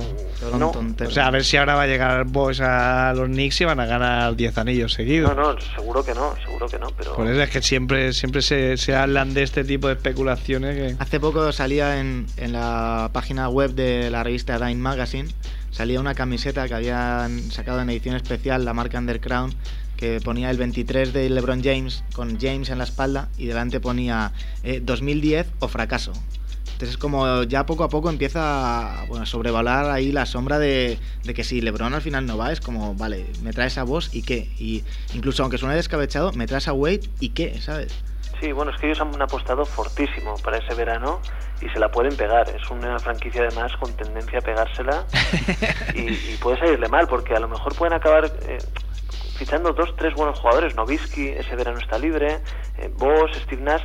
No, 0.59 0.71
O 0.71 1.11
sea, 1.11 1.27
a 1.27 1.31
ver 1.31 1.45
si 1.45 1.57
ahora 1.57 1.75
va 1.75 1.83
a 1.83 1.87
llegar 1.87 2.25
Vos 2.25 2.61
a 2.61 3.13
los 3.15 3.29
Knicks 3.29 3.61
y 3.61 3.65
van 3.65 3.81
a 3.81 3.87
ganar 3.87 4.35
10 4.35 4.59
anillos 4.59 4.93
seguidos. 4.93 5.35
no, 5.37 5.55
no, 5.55 5.61
seguro 5.61 6.05
que 6.05 6.15
no, 6.15 6.35
seguro 6.45 6.69
que 6.69 6.79
no, 6.79 6.89
pero... 6.97 7.15
Por 7.15 7.27
eso 7.27 7.43
es 7.43 7.51
que 7.51 7.63
siempre, 7.63 8.13
siempre 8.13 8.43
se, 8.43 8.77
se 8.77 8.95
hablan 8.95 9.35
de 9.35 9.43
este 9.43 9.65
tipo 9.65 9.89
de 9.89 9.95
especulaciones 9.95 10.77
que... 10.77 10.97
Hace 11.03 11.21
poco 11.21 11.53
salía 11.53 12.01
en, 12.01 12.27
en 12.37 12.53
la 12.53 13.11
página 13.13 13.49
web 13.49 13.75
de 13.75 14.11
la 14.11 14.23
revista 14.23 14.59
Dime 14.59 14.77
Magazine, 14.77 15.29
salía 15.71 16.01
una 16.01 16.15
camiseta 16.15 16.67
que 16.67 16.75
habían 16.75 17.51
sacado 17.51 17.81
en 17.81 17.91
edición 17.91 18.17
especial 18.17 18.65
la 18.65 18.75
marca 18.75 18.99
Underground 18.99 19.55
que 19.99 20.21
ponía 20.21 20.49
el 20.51 20.57
23 20.57 21.13
de 21.13 21.29
LeBron 21.29 21.63
James 21.63 22.05
con 22.15 22.39
James 22.41 22.71
en 22.71 22.79
la 22.79 22.85
espalda 22.85 23.29
y 23.37 23.47
delante 23.47 23.81
ponía 23.81 24.33
eh, 24.63 24.81
2010 24.81 25.49
o 25.59 25.69
fracaso. 25.69 26.13
Entonces 26.79 26.95
es 26.95 26.99
como 26.99 27.43
ya 27.43 27.67
poco 27.67 27.83
a 27.83 27.89
poco 27.89 28.09
empieza 28.09 29.01
a 29.01 29.05
bueno, 29.07 29.27
sobrevalar 29.27 29.91
ahí 29.91 30.13
la 30.13 30.27
sombra 30.27 30.61
de, 30.61 30.97
que 31.35 31.43
si 31.43 31.61
LeBron 31.61 31.93
al 31.93 32.03
final 32.03 32.25
no 32.25 32.39
va, 32.39 32.53
es 32.53 32.61
como, 32.61 32.95
vale, 32.95 33.27
me 33.43 33.53
traes 33.53 33.79
a 33.79 33.83
vos 33.83 34.15
y 34.15 34.23
qué. 34.23 34.49
Y 34.61 34.85
incluso 35.13 35.43
aunque 35.43 35.59
suene 35.59 35.75
descabechado, 35.75 36.31
me 36.35 36.47
traes 36.47 36.69
a 36.69 36.73
Wade 36.73 37.01
y 37.19 37.31
qué, 37.31 37.61
¿sabes? 37.61 38.01
Sí, 38.41 38.53
bueno, 38.53 38.71
es 38.71 38.81
que 38.81 38.87
ellos 38.87 39.01
han 39.01 39.21
apostado 39.21 39.65
fortísimo 39.65 40.37
para 40.45 40.59
ese 40.59 40.73
verano 40.77 41.21
y 41.61 41.69
se 41.69 41.81
la 41.81 41.91
pueden 41.91 42.17
pegar. 42.17 42.49
Es 42.49 42.71
una 42.71 42.97
franquicia 43.01 43.43
además 43.43 43.73
con 43.81 43.93
tendencia 43.95 44.39
a 44.39 44.43
pegársela 44.43 45.05
y, 45.97 46.37
puede 46.37 46.61
salirle 46.61 46.89
mal 46.89 47.09
porque 47.09 47.35
a 47.35 47.41
lo 47.41 47.49
mejor 47.49 47.75
pueden 47.75 47.95
acabar 47.95 48.27
eh, 48.43 48.59
fichando 49.37 49.73
dos, 49.73 49.97
tres 49.97 50.15
buenos 50.15 50.39
jugadores. 50.39 50.77
Novisky 50.77 51.31
ese 51.31 51.57
verano 51.57 51.81
está 51.81 51.99
libre, 51.99 52.41
eh, 52.77 52.89
Boss, 52.99 53.33
Steve 53.35 53.63
Nash, 53.63 53.83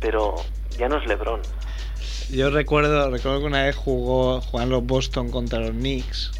pero 0.00 0.34
ya 0.76 0.88
no 0.88 0.98
es 0.98 1.06
LeBron. 1.06 1.40
Yo 2.30 2.50
recuerdo, 2.50 3.10
recuerdo 3.10 3.40
que 3.40 3.46
una 3.46 3.62
vez 3.64 3.76
jugó, 3.76 4.40
jugaban 4.40 4.70
los 4.70 4.84
Boston 4.84 5.30
contra 5.30 5.58
los 5.60 5.70
Knicks. 5.72 6.30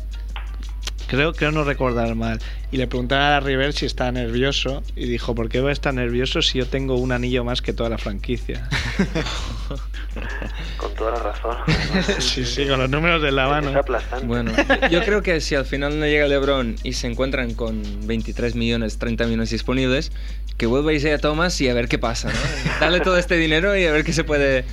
Creo, 1.09 1.35
creo 1.35 1.51
no 1.53 1.65
recordar 1.65 2.15
mal. 2.15 2.39
Y 2.71 2.79
le 2.79 2.87
preguntaron 2.87 3.27
a 3.27 3.41
River 3.41 3.75
si 3.75 3.85
estaba 3.85 4.11
nervioso. 4.13 4.83
Y 4.97 5.05
dijo, 5.07 5.35
¿por 5.35 5.51
qué 5.51 5.61
voy 5.61 5.69
a 5.69 5.73
estar 5.75 5.93
nervioso 5.93 6.41
si 6.41 6.57
yo 6.59 6.67
tengo 6.67 6.95
un 6.97 7.13
anillo 7.13 7.45
más 7.45 7.61
que 7.61 7.75
toda 7.75 7.91
la 7.91 7.99
franquicia? 7.99 8.67
Con 10.77 10.95
toda 10.95 11.13
la 11.13 11.19
razón. 11.23 11.57
sí, 12.21 12.45
sí, 12.45 12.67
con 12.67 12.79
los 12.79 12.91
números 12.91 13.23
de 13.23 13.33
la 13.33 13.45
Es 13.45 13.51
mano. 13.65 13.79
aplastante. 13.79 14.27
Bueno, 14.27 14.53
yo- 14.91 15.03
creo 15.03 15.23
que 15.23 15.41
si 15.41 15.55
al 15.55 15.65
final 15.65 15.99
no 15.99 16.07
llega 16.07 16.27
LeBron 16.27 16.77
y 16.83 16.93
se 16.95 17.07
encuentran 17.07 17.55
con 17.55 17.83
23 18.07 18.55
millones, 18.55 18.99
30 18.99 19.25
millones 19.25 19.51
disponibles, 19.51 20.13
que 20.59 20.67
vuelva 20.67 20.93
Isaiah 20.93 21.19
Thomas 21.19 21.59
y 21.61 21.69
a 21.69 21.75
ver 21.75 21.89
qué 21.89 21.99
pasa, 21.99 22.29
¿no? 22.31 22.39
Dale 22.81 23.01
todo 23.01 23.17
este 23.17 23.37
dinero 23.37 23.77
y 23.77 23.85
a 23.87 23.93
ver 23.93 24.05
qué 24.05 24.13
se 24.13 24.23
puede, 24.25 24.65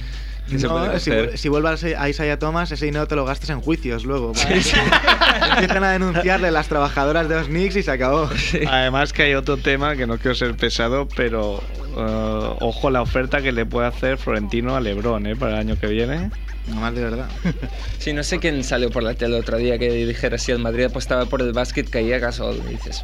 qué 0.49 0.59
se 0.59 0.67
No, 0.67 0.73
puede 0.73 0.99
si, 0.99 1.37
si 1.37 1.49
vuelvas 1.49 1.83
a 1.83 2.09
Isaiah 2.09 2.39
Thomas, 2.39 2.71
ese 2.71 2.85
dinero 2.85 3.07
te 3.07 3.15
lo 3.15 3.25
gastas 3.25 3.49
en 3.51 3.61
juicios 3.61 4.05
luego. 4.05 4.33
Empiezan 5.51 5.83
a 5.83 5.91
denunciarle 5.91 6.51
las 6.51 6.67
trabajadoras 6.67 7.29
de 7.29 7.35
los 7.35 7.47
Knicks 7.47 7.75
y 7.75 7.83
se 7.83 7.91
acabó. 7.91 8.29
Además 8.67 9.13
que 9.13 9.23
hay 9.23 9.33
otro 9.35 9.57
tema 9.57 9.95
que 9.95 10.07
no 10.07 10.17
quiero 10.17 10.35
ser 10.35 10.55
pesado, 10.55 11.07
pero 11.15 11.61
eh, 11.99 12.55
ojo 12.61 12.89
la 12.89 13.01
oferta 13.01 13.41
que 13.41 13.51
le 13.51 13.65
puede 13.65 13.87
hacer 13.87 14.17
Florentino 14.17 14.75
a 14.75 14.79
Lebron 14.79 15.25
¿eh? 15.27 15.35
para 15.35 15.53
el 15.53 15.59
año 15.59 15.79
que 15.79 15.87
viene. 15.87 16.29
No 16.67 16.75
más 16.75 16.93
de 16.93 17.03
verdad. 17.03 17.29
Sí, 17.97 18.13
no 18.13 18.23
sé 18.23 18.39
quién 18.39 18.63
salió 18.63 18.89
por 18.89 19.03
la 19.03 19.13
tele 19.13 19.35
el 19.35 19.41
otro 19.41 19.57
día 19.57 19.77
que 19.77 19.89
dijera 19.91 20.37
si 20.37 20.53
el 20.53 20.59
Madrid 20.59 20.85
apostaba 20.85 21.25
por 21.25 21.41
el 21.41 21.51
básquet 21.51 21.89
caía 21.89 22.17
Gasol. 22.17 22.61
Y 22.65 22.69
dices, 22.75 23.03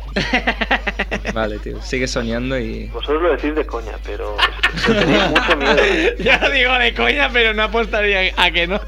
vale, 1.34 1.60
tío, 1.60 1.82
sigue 1.82 2.08
soñando 2.08 2.58
y... 2.58 2.88
Vosotros 2.88 3.22
lo 3.22 3.32
decís 3.32 3.54
de 3.56 3.66
coña, 3.66 3.92
pero, 4.06 4.38
pero 4.88 5.00
tenéis 5.02 5.30
mucho 5.30 5.58
miedo. 5.58 5.76
ya 6.20 6.50
digo 6.50 6.74
de 6.78 6.94
coña, 6.94 7.30
pero 7.34 7.54
no 7.54 7.64
apostaría 7.64 8.34
a 8.38 8.52
que 8.52 8.68
no. 8.68 8.80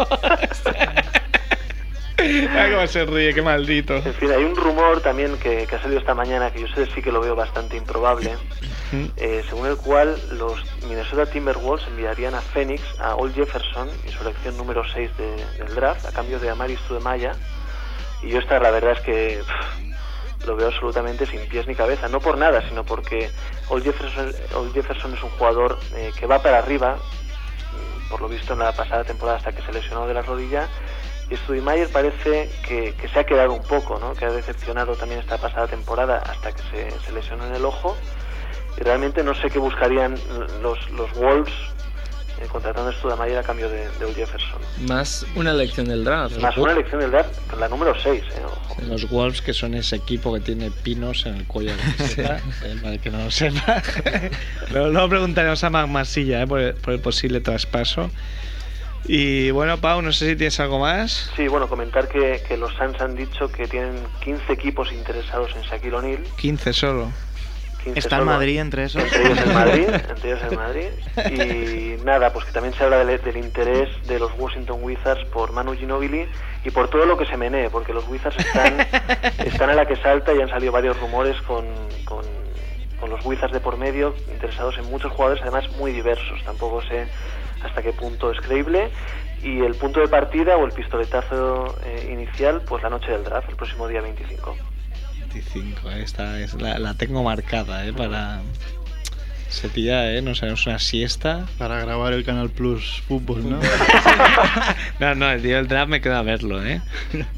Mira 2.20 2.72
cómo 2.72 2.88
se 2.88 3.06
ríe, 3.06 3.34
qué 3.34 3.42
maldito. 3.42 3.96
En 3.96 4.14
fin, 4.16 4.32
hay 4.32 4.44
un 4.44 4.56
rumor 4.56 5.02
también 5.02 5.38
que, 5.38 5.68
que 5.68 5.76
ha 5.76 5.82
salido 5.82 6.00
esta 6.00 6.16
mañana 6.16 6.52
que 6.52 6.62
yo 6.62 6.68
sé 6.68 6.88
sí 6.94 7.02
que 7.02 7.12
lo 7.12 7.22
veo 7.22 7.36
bastante 7.36 7.78
improbable, 7.78 8.36
eh, 9.18 9.44
según 9.48 9.68
el 9.68 9.78
cual 9.78 10.18
los 10.32 10.60
Minnesota 10.88 11.26
Timberwolves 11.28 11.86
enviarían 11.88 12.34
a 12.34 12.42
Phoenix 12.42 12.82
a 13.00 13.16
Old 13.16 13.36
Jefferson 13.36 13.88
y 14.08 14.12
su 14.12 14.24
elección 14.24 14.58
número 14.58 14.84
6 14.92 15.12
de- 15.18 15.64
del 15.64 15.76
draft 15.76 16.06
a 16.06 16.12
cambio 16.12 16.40
de 16.40 16.50
Amaris 16.50 16.80
Maya 17.04 17.34
y 18.24 18.30
yo 18.30 18.40
esta 18.40 18.60
la 18.60 18.72
verdad 18.72 18.94
es 18.94 19.02
que 19.02 19.42
pff, 19.46 20.48
lo 20.48 20.56
veo 20.56 20.68
absolutamente 20.70 21.26
sin 21.28 21.42
pies 21.48 21.68
ni 21.68 21.76
cabeza, 21.76 22.08
no 22.08 22.20
por 22.20 22.38
nada, 22.38 22.68
sino 22.68 22.84
porque 22.84 23.30
Old 23.70 23.84
Jefferson, 23.84 24.34
Old 24.56 24.74
Jefferson 24.74 25.14
es 25.14 25.22
un 25.22 25.30
jugador 25.32 25.78
eh, 25.96 26.12
que 26.18 26.26
va 26.26 26.42
para 26.42 26.58
arriba, 26.60 26.98
por 28.10 28.22
lo 28.22 28.28
visto 28.30 28.54
en 28.54 28.60
la 28.60 28.72
pasada 28.72 29.04
temporada 29.04 29.38
hasta 29.38 29.52
que 29.52 29.62
se 29.62 29.74
lesionó 29.74 30.08
de 30.08 30.14
la 30.14 30.22
rodilla 30.22 30.68
y 31.30 31.36
Studimayer 31.36 31.90
parece 31.90 32.50
que, 32.66 32.94
que 32.94 33.10
se 33.10 33.20
ha 33.20 33.26
quedado 33.26 33.54
un 33.54 33.64
poco, 33.64 34.00
¿no? 34.00 34.14
que 34.14 34.26
ha 34.26 34.32
decepcionado 34.32 34.96
también 34.96 35.20
esta 35.20 35.38
pasada 35.38 35.68
temporada 35.68 36.20
hasta 36.20 36.52
que 36.54 36.62
se, 36.72 37.00
se 37.06 37.12
lesionó 37.12 37.46
en 37.48 37.56
el 37.56 37.66
ojo. 37.66 37.98
Y 38.80 38.84
realmente 38.84 39.24
no 39.24 39.34
sé 39.34 39.50
qué 39.50 39.60
buscarían 39.60 40.16
los, 40.62 40.90
los 40.92 41.12
Wolves 41.14 41.52
eh, 42.40 42.46
contratando 42.52 42.92
a 42.92 42.94
Studamayer 42.94 43.40
a 43.40 43.44
cambio 43.44 43.68
de, 43.68 43.90
de 43.98 44.06
Will 44.06 44.16
Jefferson. 44.16 44.62
Más 44.88 45.26
una 45.36 45.52
elección 45.52 45.88
del 45.88 46.04
draft. 46.04 46.38
Más 46.38 46.56
una 46.56 46.74
elección 46.74 47.02
del 47.02 47.12
draft, 47.12 47.32
la 47.60 47.68
número 47.68 47.94
6, 48.00 48.24
eh, 48.24 48.42
ojo. 48.46 48.82
Los 48.88 49.10
Wolves, 49.10 49.42
que 49.42 49.54
son 49.54 49.74
ese 49.74 49.96
equipo 49.96 50.32
que 50.34 50.40
tiene 50.40 50.70
pinos 50.70 51.26
en 51.26 51.36
el 51.38 51.48
cuello 51.48 51.72
de 51.72 51.78
la 51.78 51.84
camiseta, 51.84 52.42
eh, 52.64 52.76
para 52.80 52.94
el 52.94 53.00
que 53.00 53.10
no 53.10 53.24
lo 53.24 53.32
sepa. 53.32 53.82
Luego, 54.72 54.90
luego 54.90 55.10
preguntaremos 55.10 55.64
a 55.64 55.70
Mac 55.72 55.88
Masilla 55.88 56.44
eh, 56.44 56.48
por, 56.48 56.60
el, 56.60 56.76
por 56.76 56.94
el 56.94 57.00
posible 57.00 57.42
traspaso. 57.42 58.12
Y 59.08 59.52
bueno, 59.52 59.78
Pau, 59.78 60.02
no 60.02 60.12
sé 60.12 60.30
si 60.30 60.36
tienes 60.36 60.60
algo 60.60 60.80
más. 60.80 61.32
Sí, 61.36 61.48
bueno, 61.48 61.70
comentar 61.70 62.10
que, 62.10 62.44
que 62.46 62.58
los 62.58 62.74
Suns 62.74 63.00
han 63.00 63.16
dicho 63.16 63.50
que 63.50 63.66
tienen 63.68 63.96
15 64.22 64.52
equipos 64.52 64.92
interesados 64.92 65.56
en 65.56 65.62
Shaquille 65.62 65.96
O'Neal. 65.96 66.24
15 66.38 66.74
solo. 66.74 67.12
15 67.86 68.00
Está 68.00 68.18
en 68.18 68.22
solo. 68.24 68.32
Madrid 68.34 68.60
entre 68.60 68.84
esos. 68.84 69.02
Entre 69.02 69.26
ellos 69.26 69.40
en 69.40 69.54
Madrid, 69.54 69.88
entre 70.10 70.30
ellos 70.30 70.42
en 70.52 70.56
Madrid. 70.58 70.88
Y 71.32 72.04
nada, 72.04 72.34
pues 72.34 72.44
que 72.46 72.52
también 72.52 72.74
se 72.74 72.84
habla 72.84 73.06
del, 73.06 73.22
del 73.22 73.38
interés 73.38 73.90
de 74.08 74.20
los 74.20 74.32
Washington 74.38 74.80
Wizards 74.82 75.24
por 75.30 75.54
Manu 75.54 75.74
Ginobili 75.74 76.26
y 76.66 76.70
por 76.72 76.90
todo 76.90 77.06
lo 77.06 77.18
que 77.18 77.26
se 77.26 77.38
menee, 77.38 77.70
porque 77.70 77.94
los 77.94 78.06
Wizards 78.10 78.38
están, 78.38 78.86
están 79.46 79.70
a 79.70 79.74
la 79.74 79.86
que 79.86 79.96
salta 79.96 80.34
y 80.34 80.42
han 80.42 80.50
salido 80.50 80.74
varios 80.74 81.00
rumores 81.00 81.42
con, 81.44 81.66
con, 82.04 82.26
con 83.00 83.10
los 83.10 83.26
Wizards 83.26 83.54
de 83.54 83.62
por 83.62 83.78
medio, 83.78 84.14
interesados 84.34 84.78
en 84.78 84.86
muchos 84.92 85.14
jugadores, 85.14 85.42
además 85.44 85.72
muy 85.78 85.94
diversos. 85.94 86.44
Tampoco 86.44 86.82
sé 86.82 87.08
hasta 87.64 87.82
qué 87.82 87.94
punto 87.94 88.32
es 88.32 88.40
creíble. 88.42 88.92
Y 89.44 89.60
el 89.62 89.76
punto 89.76 90.00
de 90.00 90.08
partida 90.08 90.58
o 90.58 90.66
el 90.66 90.72
pistoletazo 90.72 91.76
eh, 91.84 92.10
inicial, 92.12 92.62
pues 92.62 92.82
la 92.84 92.90
noche 92.90 93.12
del 93.12 93.24
draft, 93.24 93.50
el 93.50 93.56
próximo 93.56 93.88
día 93.88 94.02
25. 94.02 94.58
25, 95.20 95.92
eh, 95.92 96.02
esta 96.02 96.40
es 96.40 96.60
la, 96.60 96.80
la 96.80 96.96
tengo 96.96 97.24
marcada, 97.24 97.86
eh, 97.86 97.94
para... 97.94 98.42
Ese 99.50 99.70
día, 99.70 100.14
eh, 100.14 100.22
nos 100.22 100.44
haremos 100.44 100.66
una 100.68 100.78
siesta. 100.78 101.46
Para 101.58 101.80
grabar 101.80 102.12
el 102.12 102.26
Canal 102.26 102.50
Plus 102.50 103.02
Fútbol, 103.08 103.50
¿no? 103.50 103.60
No, 105.00 105.16
no, 105.16 105.32
el 105.32 105.42
día 105.42 105.58
del 105.58 105.68
draft 105.68 105.90
me 105.90 106.02
queda 106.02 106.22
verlo, 106.22 106.66
eh. 106.66 106.82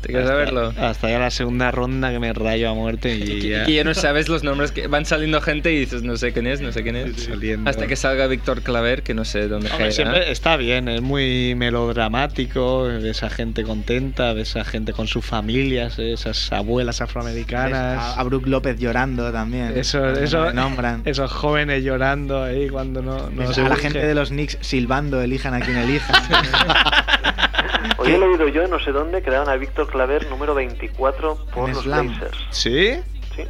¿Te 0.01 0.07
quieres 0.07 0.27
saberlo? 0.27 0.73
Hasta 0.79 1.09
ya 1.09 1.19
la 1.19 1.29
segunda 1.29 1.71
ronda 1.71 2.11
que 2.11 2.19
me 2.19 2.33
rayo 2.33 2.69
a 2.69 2.73
muerte 2.73 3.15
y 3.15 3.41
ya... 3.49 3.69
Y 3.69 3.75
ya 3.75 3.83
no 3.83 3.93
sabes 3.93 4.27
los 4.27 4.43
nombres 4.43 4.71
que 4.71 4.87
van 4.87 5.05
saliendo 5.05 5.39
gente 5.41 5.71
y 5.71 5.79
dices 5.79 6.01
no 6.01 6.17
sé 6.17 6.33
quién 6.33 6.47
es, 6.47 6.61
no 6.61 6.71
sé 6.71 6.83
quién 6.83 6.95
es. 6.95 7.23
Saliendo. 7.23 7.69
Hasta 7.69 7.85
que 7.85 7.95
salga 7.95 8.27
Víctor 8.27 8.61
Claver, 8.63 9.03
que 9.03 9.13
no 9.13 9.23
sé 9.23 9.47
dónde 9.47 9.69
Hombre, 9.69 9.91
siempre 9.91 10.31
está 10.31 10.57
bien, 10.57 10.87
es 10.87 11.01
muy 11.01 11.53
melodramático, 11.55 12.83
ves 12.83 13.23
a 13.23 13.29
gente 13.29 13.63
contenta, 13.63 14.33
ves 14.33 14.55
a 14.55 14.63
gente 14.63 14.93
con 14.93 15.07
sus 15.07 15.23
familias, 15.23 15.99
eh, 15.99 16.13
esas 16.13 16.51
abuelas 16.51 17.01
afroamericanas. 17.01 18.17
A, 18.17 18.19
a 18.19 18.23
Brook 18.23 18.47
López 18.47 18.79
llorando 18.79 19.31
también. 19.31 19.77
Eso, 19.77 20.09
eso, 20.09 20.51
nombran. 20.53 21.03
esos 21.05 21.31
jóvenes 21.31 21.83
llorando 21.83 21.98
ahí 22.01 22.69
cuando 22.69 23.01
no, 23.01 23.53
se 23.53 23.61
a 23.61 23.69
la 23.69 23.75
gente 23.75 23.99
de 23.99 24.15
los 24.15 24.29
Knicks 24.29 24.57
silbando, 24.61 25.21
elijan 25.21 25.53
a 25.53 25.59
quien 25.59 25.77
elijan. 25.77 26.15
Hoy 27.97 28.13
he 28.13 28.17
leído 28.17 28.47
yo, 28.47 28.67
no 28.67 28.79
sé 28.79 28.91
dónde, 28.91 29.21
que 29.21 29.29
daban 29.29 29.49
a 29.49 29.55
Víctor 29.55 29.87
Claver 29.87 30.29
número 30.29 30.53
24 30.55 31.45
por 31.53 31.69
En 31.69 31.75
los 31.75 31.83
Slam. 31.83 32.07
Blazers. 32.07 32.37
¿Sí? 32.51 32.99
Sí. 33.35 33.43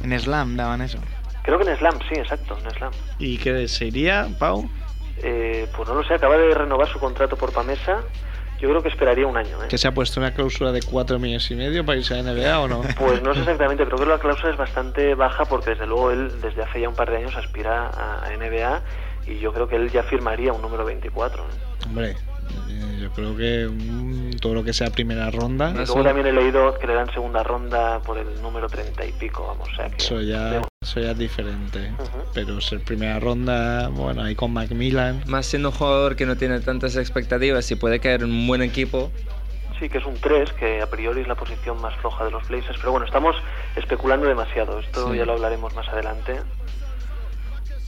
en 0.00 0.20
Slam 0.20 0.56
daban 0.56 0.82
eso. 0.82 0.98
Creo 1.44 1.58
que 1.58 1.70
en 1.70 1.76
Slam, 1.76 1.98
sí, 2.08 2.14
exacto, 2.14 2.58
en 2.64 2.70
Slam. 2.72 2.92
¿Y 3.18 3.38
qué 3.38 3.68
se 3.68 3.86
iría, 3.86 4.28
Pau? 4.38 4.68
Eh, 5.22 5.66
pues 5.76 5.88
no 5.88 5.94
lo 5.94 6.04
sé, 6.04 6.14
acaba 6.14 6.36
de 6.36 6.54
renovar 6.54 6.88
su 6.88 6.98
contrato 6.98 7.36
por 7.36 7.52
Pamesa. 7.52 8.00
Yo 8.58 8.68
creo 8.68 8.82
que 8.82 8.88
esperaría 8.88 9.26
un 9.26 9.36
año. 9.36 9.62
¿eh? 9.62 9.68
¿Que 9.68 9.78
se 9.78 9.86
ha 9.86 9.92
puesto 9.92 10.20
una 10.20 10.32
cláusula 10.32 10.72
de 10.72 10.82
4 10.82 11.18
millones 11.18 11.50
y 11.50 11.54
medio 11.54 11.84
para 11.84 11.98
irse 11.98 12.18
a 12.18 12.22
NBA 12.22 12.60
o 12.60 12.68
no? 12.68 12.82
Pues 12.98 13.22
no 13.22 13.32
sé 13.34 13.40
exactamente, 13.40 13.84
creo 13.84 13.98
que 13.98 14.06
la 14.06 14.18
cláusula 14.18 14.50
es 14.50 14.56
bastante 14.56 15.14
baja 15.14 15.44
porque 15.44 15.70
desde 15.70 15.86
luego 15.86 16.10
él 16.10 16.40
desde 16.40 16.62
hace 16.62 16.80
ya 16.80 16.88
un 16.88 16.94
par 16.94 17.10
de 17.10 17.18
años 17.18 17.36
aspira 17.36 17.88
a 17.88 18.24
a 18.24 18.36
NBA 18.36 18.82
y 19.26 19.38
yo 19.38 19.52
creo 19.52 19.68
que 19.68 19.76
él 19.76 19.90
ya 19.90 20.02
firmaría 20.02 20.52
un 20.52 20.62
número 20.62 20.84
24. 20.84 21.42
¿eh? 21.42 21.46
Hombre, 21.86 22.16
eh, 22.68 22.98
yo 23.02 23.10
creo 23.12 23.36
que 23.36 23.68
mm, 23.68 24.36
todo 24.40 24.54
lo 24.54 24.64
que 24.64 24.72
sea 24.72 24.90
primera 24.90 25.30
ronda, 25.30 25.70
Y 25.70 25.74
luego 25.86 26.02
también 26.02 26.26
he 26.26 26.32
leído 26.32 26.78
que 26.78 26.86
le 26.86 26.94
dan 26.94 27.12
segunda 27.12 27.42
ronda 27.42 28.00
por 28.00 28.18
el 28.18 28.40
número 28.42 28.68
30 28.68 29.04
y 29.04 29.12
pico, 29.12 29.46
vamos, 29.46 29.68
o 29.70 29.74
sea 29.74 29.88
que... 29.88 29.96
eso 29.96 30.20
ya, 30.20 30.62
eso 30.80 31.00
ya 31.00 31.10
es 31.12 31.18
diferente. 31.18 31.92
Pero 32.34 32.60
ser 32.60 32.80
primera 32.80 33.18
ronda, 33.18 33.88
bueno, 33.88 34.22
ahí 34.22 34.34
con 34.34 34.52
Macmillan. 34.52 35.22
Más 35.26 35.46
siendo 35.46 35.70
un 35.70 35.74
jugador 35.74 36.16
que 36.16 36.26
no 36.26 36.36
tiene 36.36 36.60
tantas 36.60 36.96
expectativas 36.96 37.70
y 37.70 37.76
puede 37.76 38.00
caer 38.00 38.22
en 38.22 38.30
un 38.30 38.46
buen 38.46 38.62
equipo. 38.62 39.10
Sí, 39.78 39.88
que 39.88 39.98
es 39.98 40.04
un 40.06 40.14
3, 40.14 40.52
que 40.54 40.82
a 40.82 40.90
priori 40.90 41.20
es 41.20 41.28
la 41.28 41.36
posición 41.36 41.80
más 41.80 41.94
floja 41.96 42.24
de 42.24 42.32
los 42.32 42.48
Blazers, 42.48 42.78
pero 42.78 42.90
bueno, 42.90 43.06
estamos 43.06 43.36
especulando 43.76 44.26
demasiado, 44.26 44.80
esto 44.80 45.12
Sí. 45.12 45.18
ya 45.18 45.24
lo 45.24 45.34
hablaremos 45.34 45.72
más 45.74 45.86
adelante, 45.88 46.40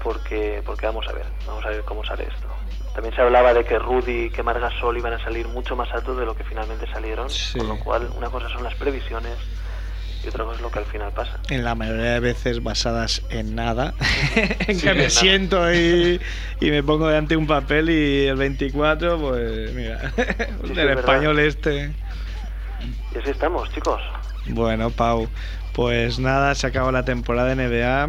porque, 0.02 0.62
porque 0.64 0.86
vamos 0.86 1.06
a 1.08 1.12
ver, 1.12 1.24
vamos 1.46 1.64
a 1.64 1.70
ver 1.70 1.82
cómo 1.82 2.04
sale 2.04 2.24
esto. 2.24 2.46
También 2.94 3.14
se 3.14 3.20
hablaba 3.22 3.54
de 3.54 3.64
que 3.64 3.78
Rudy 3.78 4.24
y 4.24 4.30
que 4.30 4.42
Margasol 4.42 4.96
iban 4.98 5.12
a 5.12 5.22
salir 5.22 5.46
mucho 5.48 5.76
más 5.76 5.90
altos 5.92 6.18
de 6.18 6.24
lo 6.26 6.34
que 6.34 6.44
finalmente 6.44 6.86
salieron, 6.92 7.30
Sí. 7.30 7.58
con 7.58 7.68
lo 7.68 7.78
cual 7.78 8.08
una 8.16 8.28
cosa 8.30 8.48
son 8.48 8.64
las 8.64 8.74
previsiones 8.74 9.32
y 10.24 10.28
otra 10.28 10.44
cosa 10.44 10.56
es 10.56 10.62
lo 10.62 10.70
que 10.70 10.80
al 10.80 10.84
final 10.86 11.12
pasa. 11.12 11.38
En 11.48 11.64
la 11.64 11.74
mayoría 11.74 12.12
de 12.12 12.20
veces 12.20 12.62
basadas 12.62 13.22
en 13.30 13.54
nada. 13.54 13.94
en 14.66 14.74
Sí, 14.78 14.86
que 14.86 14.94
me 14.94 15.08
siento 15.08 15.72
y, 15.72 16.20
y 16.60 16.70
me 16.70 16.82
pongo 16.82 17.06
delante 17.08 17.34
de 17.34 17.38
un 17.38 17.46
papel 17.46 17.90
y 17.90 18.26
el 18.26 18.36
24, 18.36 19.18
pues 19.18 19.72
mira, 19.72 20.10
sí, 20.16 20.22
el 20.64 20.70
es 20.70 20.74
verdad. 20.76 20.98
español 20.98 21.38
este. 21.38 21.92
Y 23.14 23.18
así 23.18 23.30
estamos, 23.30 23.70
chicos. 23.72 24.00
Bueno, 24.48 24.90
Pau, 24.90 25.28
pues 25.74 26.18
nada, 26.18 26.54
se 26.56 26.66
acabó 26.66 26.90
la 26.92 27.04
temporada 27.04 27.54
de 27.54 27.66
NBA. 27.68 28.08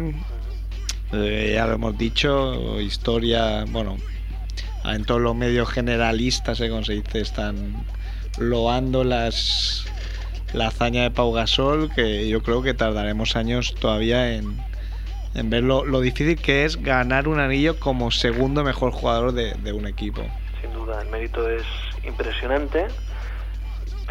Eh, 1.14 1.52
ya 1.54 1.66
lo 1.66 1.74
hemos 1.74 1.96
dicho, 1.96 2.80
historia, 2.80 3.64
bueno, 3.68 3.96
en 4.84 5.04
todos 5.04 5.20
los 5.20 5.34
medios 5.34 5.68
generalistas, 5.70 6.60
eh, 6.60 6.70
se 6.84 6.92
dice, 6.94 7.20
están 7.20 7.84
loando 8.38 9.04
las 9.04 9.86
la 10.52 10.66
hazaña 10.66 11.04
de 11.04 11.10
Pau 11.10 11.32
Gasol, 11.32 11.90
que 11.94 12.28
yo 12.28 12.42
creo 12.42 12.62
que 12.62 12.74
tardaremos 12.74 13.36
años 13.36 13.74
todavía 13.74 14.34
en, 14.34 14.58
en 15.34 15.48
ver 15.48 15.62
lo, 15.62 16.00
difícil 16.00 16.38
que 16.38 16.66
es 16.66 16.82
ganar 16.82 17.26
un 17.26 17.40
anillo 17.40 17.80
como 17.80 18.10
segundo 18.10 18.62
mejor 18.62 18.92
jugador 18.92 19.32
de 19.32 19.72
un 19.72 19.86
equipo. 19.86 20.22
Sin 20.60 20.72
duda, 20.74 21.00
el 21.00 21.08
mérito 21.08 21.48
es 21.48 21.64
impresionante. 22.04 22.86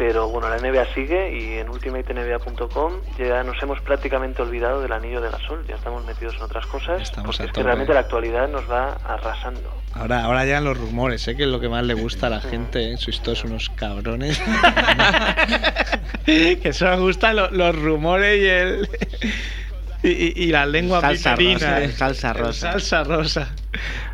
Pero 0.04 0.28
bueno, 0.28 0.48
la 0.48 0.56
NBA 0.58 0.94
sigue 0.94 1.32
y 1.38 1.58
en 1.58 1.68
ultimatenba.com 1.68 2.92
ya 3.16 3.44
nos 3.44 3.62
hemos 3.62 3.80
prácticamente 3.82 4.42
olvidado 4.42 4.80
del 4.82 4.90
anillo 4.90 5.20
de 5.20 5.30
Gasol. 5.30 5.64
Ya 5.68 5.76
estamos 5.76 6.04
metidos 6.04 6.34
en 6.38 6.42
otras 6.42 6.66
cosas. 6.66 7.00
Estamos 7.02 7.36
porque 7.36 7.42
a 7.44 7.46
es 7.46 7.52
que 7.52 7.62
realmente 7.62 7.94
la 7.94 8.00
actualidad 8.00 8.48
nos 8.48 8.68
va 8.68 8.94
arrasando. 9.06 9.62
Ahora, 9.94 10.24
ahora 10.24 10.44
llegan 10.44 10.64
los 10.64 10.76
rumores, 10.76 11.28
¿eh? 11.28 11.36
que 11.36 11.44
es 11.44 11.48
lo 11.48 11.60
que 11.60 11.68
más 11.68 11.84
le 11.84 11.94
gusta 11.94 12.26
a 12.26 12.30
la 12.30 12.40
gente. 12.40 12.94
¿eh? 12.94 12.96
Sois 12.96 13.20
todos 13.22 13.44
unos 13.44 13.70
cabrones. 13.70 14.42
que 16.26 16.72
solo 16.72 17.00
gustan 17.02 17.36
lo- 17.36 17.50
los 17.52 17.76
rumores 17.80 18.40
y 18.42 18.46
el. 18.48 18.88
Y, 20.02 20.08
y- 20.10 20.32
y 20.34 20.46
la 20.48 20.66
lengua 20.66 21.00
Salsa 21.00 21.36
rosa, 21.36 21.88
salsa 21.92 22.32
rosa. 22.32 22.72
Salsa 22.72 23.04
rosa. 23.04 23.54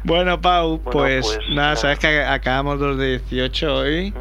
Bueno, 0.04 0.38
Pau, 0.38 0.76
Bueno, 0.80 0.90
pues, 0.90 1.24
pues, 1.26 1.38
nada, 1.48 1.76
sabes 1.76 1.98
que 1.98 2.20
acabamos 2.22 2.78
los 2.78 2.98
de 2.98 3.20
18 3.20 3.74
hoy. 3.74 4.08
Ujú. 4.10 4.20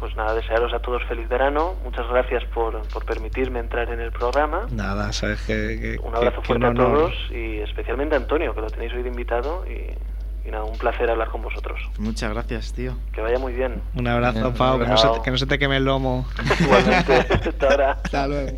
Pues 0.00 0.16
nada, 0.16 0.34
desearos 0.34 0.72
a 0.72 0.78
todos 0.80 1.04
feliz 1.04 1.28
verano. 1.28 1.74
Muchas 1.84 2.08
gracias 2.08 2.42
por, 2.54 2.80
por 2.88 3.04
permitirme 3.04 3.60
entrar 3.60 3.88
en 3.90 4.00
el 4.00 4.10
programa. 4.10 4.66
Nada, 4.72 5.12
sabes 5.12 5.42
que. 5.42 5.78
que- 5.78 5.98
Un 6.02 6.16
abrazo 6.16 6.40
que 6.40 6.46
fuerte 6.48 6.66
a 6.66 6.74
todos 6.74 7.12
y 7.30 7.58
especialmente 7.60 8.14
a 8.14 8.18
Antonio, 8.18 8.54
que 8.54 8.62
lo 8.62 8.68
tenéis 8.70 8.92
hoy 8.94 9.02
de 9.02 9.10
invitado. 9.10 9.62
Y, 9.68 9.92
y 10.48 10.50
nada, 10.50 10.64
un 10.64 10.78
placer 10.78 11.10
hablar 11.10 11.28
con 11.28 11.42
vosotros. 11.42 11.78
Muchas 11.98 12.32
gracias, 12.32 12.72
tío. 12.72 12.94
Que 13.12 13.20
vaya 13.20 13.38
muy 13.38 13.52
bien. 13.52 13.82
Un 13.94 14.08
abrazo, 14.08 14.40
Bien, 14.40 14.54
Pau, 14.54 14.78
que 14.80 14.86
no, 14.86 14.96
se, 14.96 15.08
que 15.22 15.30
no 15.30 15.36
se 15.36 15.46
te 15.46 15.58
queme 15.58 15.76
el 15.76 15.84
lomo. 15.84 16.26
Igualmente, 16.60 17.14
hasta 17.48 17.68
ahora. 17.68 17.98
Hasta 18.02 18.26
luego. 18.26 18.56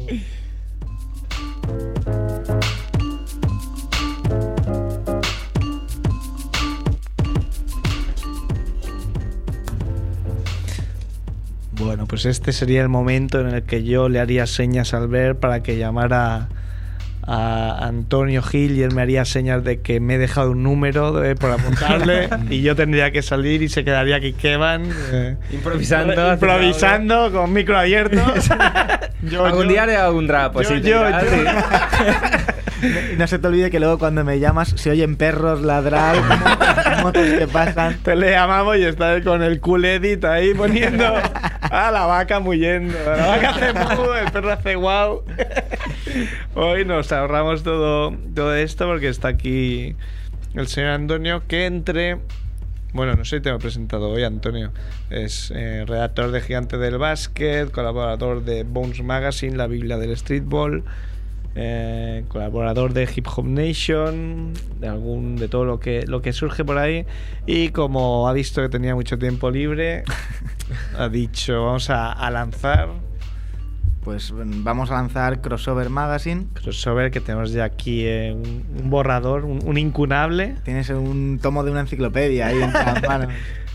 Bueno, 11.85 12.07
pues 12.07 12.25
este 12.27 12.53
sería 12.53 12.83
el 12.83 12.89
momento 12.89 13.41
en 13.41 13.49
el 13.49 13.63
que 13.63 13.83
yo 13.85 14.09
le 14.09 14.21
haría 14.21 14.47
señas 14.47 14.95
al 14.95 15.09
ver 15.09 15.37
para 15.37 15.63
que 15.63 15.77
llamara 15.79 16.49
a 17.25 17.87
Antonio 17.87 18.43
Gil 18.43 18.73
y 18.77 18.83
él 18.83 18.93
me 18.95 19.03
haría 19.03 19.25
señas 19.25 19.63
de 19.63 19.81
que 19.81 20.01
me 20.01 20.17
he 20.17 20.19
dejado 20.19 20.51
un 20.51 20.65
número 20.65 21.23
eh, 21.25 21.37
por 21.37 21.53
apuntarle 21.53 22.29
y 22.51 22.63
yo 22.63 22.75
tendría 22.75 23.13
que 23.13 23.23
salir 23.23 23.63
y 23.63 23.69
se 23.69 23.85
quedaría 23.85 24.17
aquí 24.17 24.33
Kevan 24.33 24.83
eh, 25.13 25.37
Improvisando. 25.53 26.33
improvisando 26.33 27.31
con 27.31 27.53
micro 27.53 27.79
abierto. 27.79 28.17
Yo- 29.23 29.45
Algún 29.47 29.65
yo- 29.67 29.69
día 29.69 29.85
haré 29.85 29.97
algún 29.97 30.27
rap, 30.27 30.53
pues 30.55 30.69
yo- 30.69 30.75
sí, 30.77 30.83
yo- 30.83 31.05
Y 33.15 33.17
no 33.17 33.27
se 33.29 33.39
te 33.39 33.47
olvide 33.47 33.71
que 33.71 33.79
luego 33.79 33.99
cuando 34.01 34.25
me 34.25 34.41
llamas 34.41 34.71
se 34.75 34.91
oyen 34.91 35.15
perros 35.15 35.63
ladrar, 35.63 36.17
motos 37.05 37.25
que 37.25 37.47
pasan. 37.47 37.99
Te 38.03 38.17
le 38.17 38.33
llamamos 38.33 38.77
y 38.79 38.83
está 38.83 39.15
él 39.15 39.23
con 39.23 39.45
el 39.45 39.61
cool 39.61 39.85
edit 39.85 40.25
ahí 40.25 40.55
poniendo 40.55 41.05
a 41.73 41.91
la 41.91 42.05
vaca 42.05 42.39
muyendo. 42.39 42.95
La 43.05 43.27
vaca 43.27 43.51
hace 43.51 43.73
mu, 43.97 44.13
el 44.13 44.31
perro 44.31 44.53
hace 44.53 44.77
wow. 44.77 45.23
Hoy 46.55 46.85
nos 46.85 47.11
ahorramos 47.13 47.63
todo, 47.63 48.15
todo 48.35 48.55
esto 48.55 48.87
porque 48.87 49.09
está 49.09 49.29
aquí 49.29 49.97
el 50.55 50.69
señor 50.69 50.91
Antonio 50.91 51.43
que 51.49 51.65
entre 51.65 52.19
Bueno, 52.93 53.15
no 53.15 53.25
sé 53.25 53.37
si 53.37 53.43
te 53.43 53.49
lo 53.49 53.57
he 53.57 53.59
presentado 53.59 54.11
hoy, 54.11 54.23
Antonio. 54.23 54.71
Es 55.09 55.51
eh, 55.57 55.85
redactor 55.87 56.31
de 56.31 56.43
Gigante 56.43 56.77
del 56.77 56.99
Básquet, 56.99 57.71
colaborador 57.71 58.45
de 58.45 58.65
Bones 58.65 59.03
Magazine, 59.03 59.57
la 59.57 59.67
Biblia 59.67 59.97
del 59.97 60.15
Streetball, 60.15 60.85
eh, 61.55 62.25
colaborador 62.29 62.93
de 62.93 63.09
Hip 63.17 63.27
Hop 63.35 63.47
Nation, 63.47 64.53
de 64.79 64.89
algún 64.89 65.37
de 65.37 65.49
todo 65.49 65.65
lo 65.65 65.81
que 65.81 66.05
lo 66.07 66.21
que 66.21 66.35
surge 66.35 66.67
por 66.67 66.77
ahí. 66.77 67.07
Y 67.47 67.71
como 67.71 68.29
ha 68.29 68.35
visto 68.35 68.61
que 68.61 68.69
tenía 68.69 68.95
mucho 68.95 69.19
tiempo 69.19 69.51
libre, 69.51 70.05
ha 70.99 71.09
dicho 71.09 71.65
vamos 71.65 71.91
a, 71.91 72.13
a 72.13 72.31
lanzar 72.31 72.89
Pues 74.03 74.33
mm, 74.33 74.65
vamos 74.65 74.91
a 74.91 74.95
lanzar 74.95 75.41
Crossover 75.41 75.89
Magazine. 75.91 76.47
crossover 76.55 77.11
que 77.11 77.21
tenemos 77.21 77.53
ya 77.53 77.65
aquí 77.65 78.05
eh, 78.05 78.33
un, 78.33 78.65
un 78.83 78.91
borrador, 78.91 79.45
un, 79.45 79.61
un 79.65 79.79
incunable. 79.79 80.57
Tienes 80.65 80.91
un 80.91 81.39
tomo 81.41 81.63
de 81.65 81.71
una 81.71 81.81
enciclopedia 81.81 82.49
ahí 82.49 82.61
en 82.61 82.73
las 82.73 83.03
manos. 83.09 83.29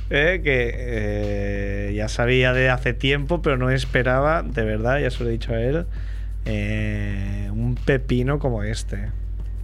Eh, 0.09 0.39
que 0.41 0.71
eh, 0.73 1.93
ya 1.93 2.07
sabía 2.07 2.53
de 2.53 2.69
hace 2.69 2.93
tiempo, 2.93 3.41
pero 3.41 3.57
no 3.57 3.69
esperaba, 3.69 4.41
de 4.41 4.63
verdad, 4.63 4.99
ya 4.99 5.11
se 5.11 5.21
lo 5.23 5.29
he 5.29 5.33
dicho 5.33 5.51
a 5.53 5.59
él, 5.61 5.85
eh, 6.45 7.49
un 7.51 7.75
pepino 7.75 8.39
como 8.39 8.63
este. 8.63 9.11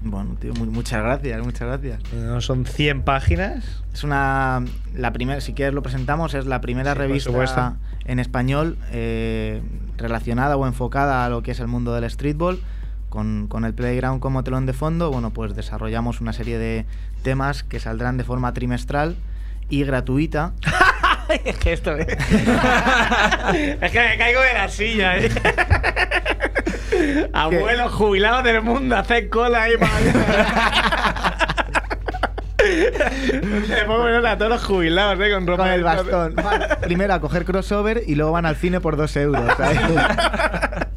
Bueno, 0.05 0.35
tío, 0.39 0.53
mu- 0.53 0.65
muchas 0.65 1.01
gracias, 1.01 1.41
muchas 1.43 1.67
gracias. 1.67 2.13
No 2.13 2.41
son 2.41 2.65
100 2.65 3.03
páginas. 3.03 3.83
Es 3.93 4.03
una. 4.03 4.63
La 4.93 5.13
primera, 5.13 5.39
si 5.41 5.53
quieres 5.53 5.73
lo 5.73 5.81
presentamos, 5.81 6.33
es 6.33 6.45
la 6.45 6.59
primera 6.61 6.91
Sí, 6.93 6.99
revista 6.99 7.77
en 8.05 8.19
español 8.19 8.77
eh, 8.91 9.61
relacionada 9.97 10.57
o 10.57 10.67
enfocada 10.67 11.25
a 11.25 11.29
lo 11.29 11.41
que 11.41 11.51
es 11.51 11.59
el 11.61 11.67
mundo 11.67 11.93
del 11.93 12.09
streetball. 12.09 12.59
Con, 13.09 13.47
con 13.47 13.63
el 13.63 13.73
Playground 13.75 14.19
como 14.19 14.43
telón 14.43 14.65
de 14.65 14.73
fondo, 14.73 15.11
bueno, 15.11 15.29
pues 15.31 15.55
desarrollamos 15.55 16.19
una 16.19 16.33
serie 16.33 16.57
de 16.57 16.85
temas 17.21 17.61
que 17.63 17.79
saldrán 17.79 18.17
de 18.17 18.23
forma 18.23 18.53
trimestral 18.53 19.15
y 19.69 19.83
gratuita. 19.83 20.53
es 21.45 21.55
que 21.59 21.73
esto. 21.73 21.95
es 21.97 22.07
que 22.17 23.99
me 23.99 24.17
caigo 24.17 24.41
de 24.41 24.53
la 24.55 24.67
silla, 24.67 25.17
¿eh? 25.17 25.29
Abuelo 27.34 27.89
jubilado 27.89 28.43
del 28.43 28.62
mundo, 28.62 28.97
hace 28.97 29.29
cola 29.29 29.63
ahí 29.63 29.73
para. 29.77 31.43
Le 32.63 33.84
pongo 33.86 34.27
a 34.27 34.38
todos 34.38 34.51
los 34.51 34.63
jubilados, 34.63 35.19
¿eh? 35.19 35.34
Con 35.34 35.45
ropa 35.45 35.63
con 35.63 35.73
el 35.73 35.84
bastón. 35.84 36.36
Van 36.36 36.62
primero 36.82 37.13
a 37.13 37.19
coger 37.19 37.43
crossover 37.45 38.03
y 38.08 38.15
luego 38.15 38.32
van 38.32 38.45
al 38.45 38.56
cine 38.56 38.79
por 38.79 38.95
dos 38.95 39.13
euros. 39.15 39.51
¿sabes? 39.58 39.79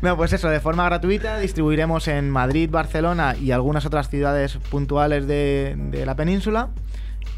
No, 0.00 0.16
pues 0.16 0.32
eso, 0.32 0.48
de 0.48 0.60
forma 0.60 0.84
gratuita 0.84 1.40
distribuiremos 1.40 2.06
en 2.06 2.30
Madrid, 2.30 2.70
Barcelona 2.70 3.34
y 3.34 3.50
algunas 3.50 3.84
otras 3.84 4.08
ciudades 4.08 4.56
puntuales 4.70 5.26
de, 5.26 5.74
de 5.76 6.06
la 6.06 6.14
península. 6.14 6.68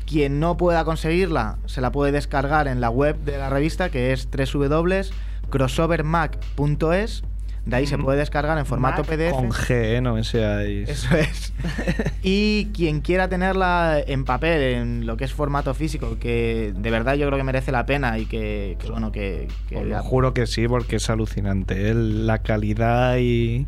Quien 0.06 0.40
no 0.40 0.58
pueda 0.58 0.84
conseguirla 0.84 1.56
se 1.64 1.80
la 1.80 1.90
puede 1.90 2.12
descargar 2.12 2.68
en 2.68 2.82
la 2.82 2.90
web 2.90 3.16
de 3.20 3.38
la 3.38 3.48
revista 3.48 3.88
que 3.88 4.12
es 4.12 4.28
www.crossovermac.es. 4.30 7.22
De 7.70 7.76
ahí 7.76 7.86
se 7.86 7.96
puede 7.98 8.18
descargar 8.18 8.58
en 8.58 8.66
formato 8.66 9.02
Mac 9.02 9.08
PDF. 9.10 9.30
Con 9.32 9.50
G, 9.50 9.70
¿eh? 9.70 10.00
no 10.00 10.14
me 10.14 10.24
seáis. 10.24 10.88
Eso 10.88 11.16
es. 11.16 11.52
y 12.22 12.66
quien 12.74 13.00
quiera 13.00 13.28
tenerla 13.28 14.00
en 14.04 14.24
papel, 14.24 14.60
en 14.60 15.06
lo 15.06 15.16
que 15.16 15.24
es 15.24 15.32
formato 15.32 15.72
físico, 15.72 16.18
que 16.18 16.72
de 16.76 16.90
verdad 16.90 17.14
yo 17.14 17.26
creo 17.28 17.38
que 17.38 17.44
merece 17.44 17.70
la 17.70 17.86
pena 17.86 18.18
y 18.18 18.26
que, 18.26 18.76
que, 18.80 18.90
bueno, 18.90 19.12
que... 19.12 19.46
que- 19.68 19.76
Os 19.76 19.86
lo 19.86 20.02
juro 20.02 20.34
que 20.34 20.46
sí, 20.46 20.66
porque 20.66 20.96
es 20.96 21.08
alucinante. 21.10 21.90
¿eh? 21.90 21.94
La 21.94 22.38
calidad 22.42 23.16
y, 23.18 23.66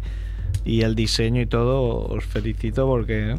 y 0.64 0.82
el 0.82 0.94
diseño 0.96 1.40
y 1.40 1.46
todo, 1.46 2.00
os 2.08 2.24
felicito 2.24 2.86
porque 2.86 3.36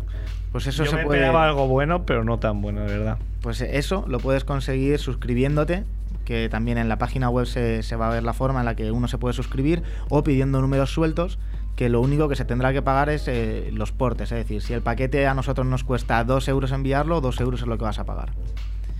pues 0.54 0.67
eso 0.67 0.86
yo 0.86 0.91
se 0.91 0.95
me 0.97 1.04
puede... 1.04 1.19
esperaba 1.19 1.45
algo 1.45 1.67
bueno, 1.67 2.06
pero 2.06 2.23
no 2.23 2.39
tan 2.39 2.62
bueno, 2.62 2.82
de 2.82 2.88
verdad. 2.97 3.17
Pues 3.41 3.60
eso 3.60 4.06
lo 4.08 4.19
puedes 4.19 4.45
conseguir 4.45 4.97
suscribiéndote, 4.99 5.84
que 6.25 6.49
también 6.49 6.77
en 6.77 6.89
la 6.89 6.97
página 6.97 7.29
web 7.29 7.45
se, 7.45 7.83
se 7.83 7.95
va 7.95 8.07
a 8.07 8.13
ver 8.13 8.23
la 8.23 8.33
forma 8.33 8.59
en 8.59 8.65
la 8.65 8.75
que 8.75 8.91
uno 8.91 9.07
se 9.07 9.17
puede 9.17 9.33
suscribir, 9.33 9.83
o 10.09 10.23
pidiendo 10.23 10.62
números 10.62 10.91
sueltos, 10.91 11.39
que 11.75 11.89
lo 11.89 12.01
único 12.01 12.29
que 12.29 12.36
se 12.36 12.45
tendrá 12.45 12.71
que 12.73 12.81
pagar 12.81 13.09
es 13.09 13.27
eh, 13.27 13.69
los 13.73 13.91
portes. 13.91 14.31
Es 14.31 14.38
decir, 14.38 14.62
si 14.62 14.73
el 14.73 14.81
paquete 14.81 15.27
a 15.27 15.33
nosotros 15.33 15.65
nos 15.65 15.83
cuesta 15.83 16.23
2 16.23 16.47
euros 16.47 16.71
enviarlo, 16.71 17.21
2 17.21 17.39
euros 17.41 17.62
es 17.62 17.67
lo 17.67 17.77
que 17.77 17.83
vas 17.83 17.99
a 17.99 18.05
pagar. 18.05 18.31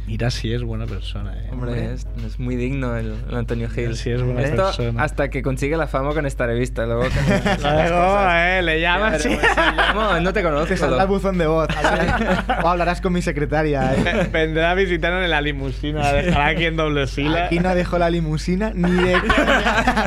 Mira 0.06 0.30
si 0.32 0.54
es 0.54 0.64
buena 0.64 0.86
persona. 0.86 1.34
¿eh? 1.38 1.48
Hombre, 1.52 1.94
es, 1.94 2.06
es 2.26 2.38
muy 2.38 2.56
digno 2.58 2.98
el, 2.98 3.16
el 3.30 3.36
Antonio 3.38 3.70
Gil. 3.70 3.96
Sí, 3.96 4.10
es 4.12 4.22
buena 4.22 4.42
Esto 4.42 4.64
persona. 4.66 5.02
hasta 5.04 5.30
que 5.30 5.42
consigue 5.42 5.78
la 5.78 5.88
fama 5.88 6.14
con 6.14 6.26
esta 6.26 6.46
revista. 6.46 6.86
Luego, 6.86 7.04
eh, 7.66 8.62
le 8.64 8.82
llamas 8.82 9.22
sí, 9.22 9.30
llamo, 9.78 10.20
no 10.20 10.34
te 10.34 10.44
conozco. 10.44 10.74
Te 10.76 10.86
el 11.02 11.08
buzón 11.08 11.38
de 11.38 11.48
voz. 11.48 11.68
Hablarás- 11.70 12.60
o 12.64 12.68
hablarás 12.68 13.02
con 13.02 13.14
mi 13.14 13.22
secretaria. 13.22 13.94
¿eh? 13.96 14.30
Vendrá 14.32 14.72
a 14.72 14.74
visitarnos 14.74 15.24
en 15.24 15.30
la 15.30 15.42
limusina, 15.42 16.00
la 16.02 16.14
dejará 16.14 16.48
aquí 16.48 16.66
en 16.66 16.76
doble 16.76 17.08
fila. 17.08 17.46
Aquí 17.46 17.60
no 17.60 17.74
dejo 17.74 17.98
la 17.98 18.10
limusina 18.10 18.72
ni 18.74 18.92
de. 18.92 19.18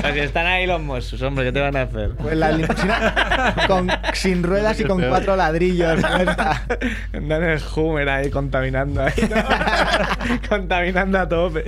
Pues 0.02 0.16
están 0.16 0.46
ahí 0.46 0.66
los 0.66 0.80
Mossos, 0.80 1.20
hombre, 1.22 1.44
¿qué 1.46 1.52
te 1.52 1.60
van 1.60 1.76
a 1.76 1.82
hacer? 1.82 2.10
Pues 2.12 2.36
la 2.36 2.52
limusina 2.52 3.54
con, 3.66 3.88
sin 4.14 4.42
ruedas 4.42 4.78
y 4.80 4.84
con 4.84 5.02
cuatro 5.02 5.36
ladrillos. 5.36 6.02
Andan 6.04 7.42
en 7.42 7.50
el 7.50 7.60
Hummer 7.74 8.08
ahí 8.08 8.30
contaminando 8.30 9.02
ahí. 9.02 9.12
contaminando 10.48 11.18
a 11.18 11.28
tope. 11.28 11.64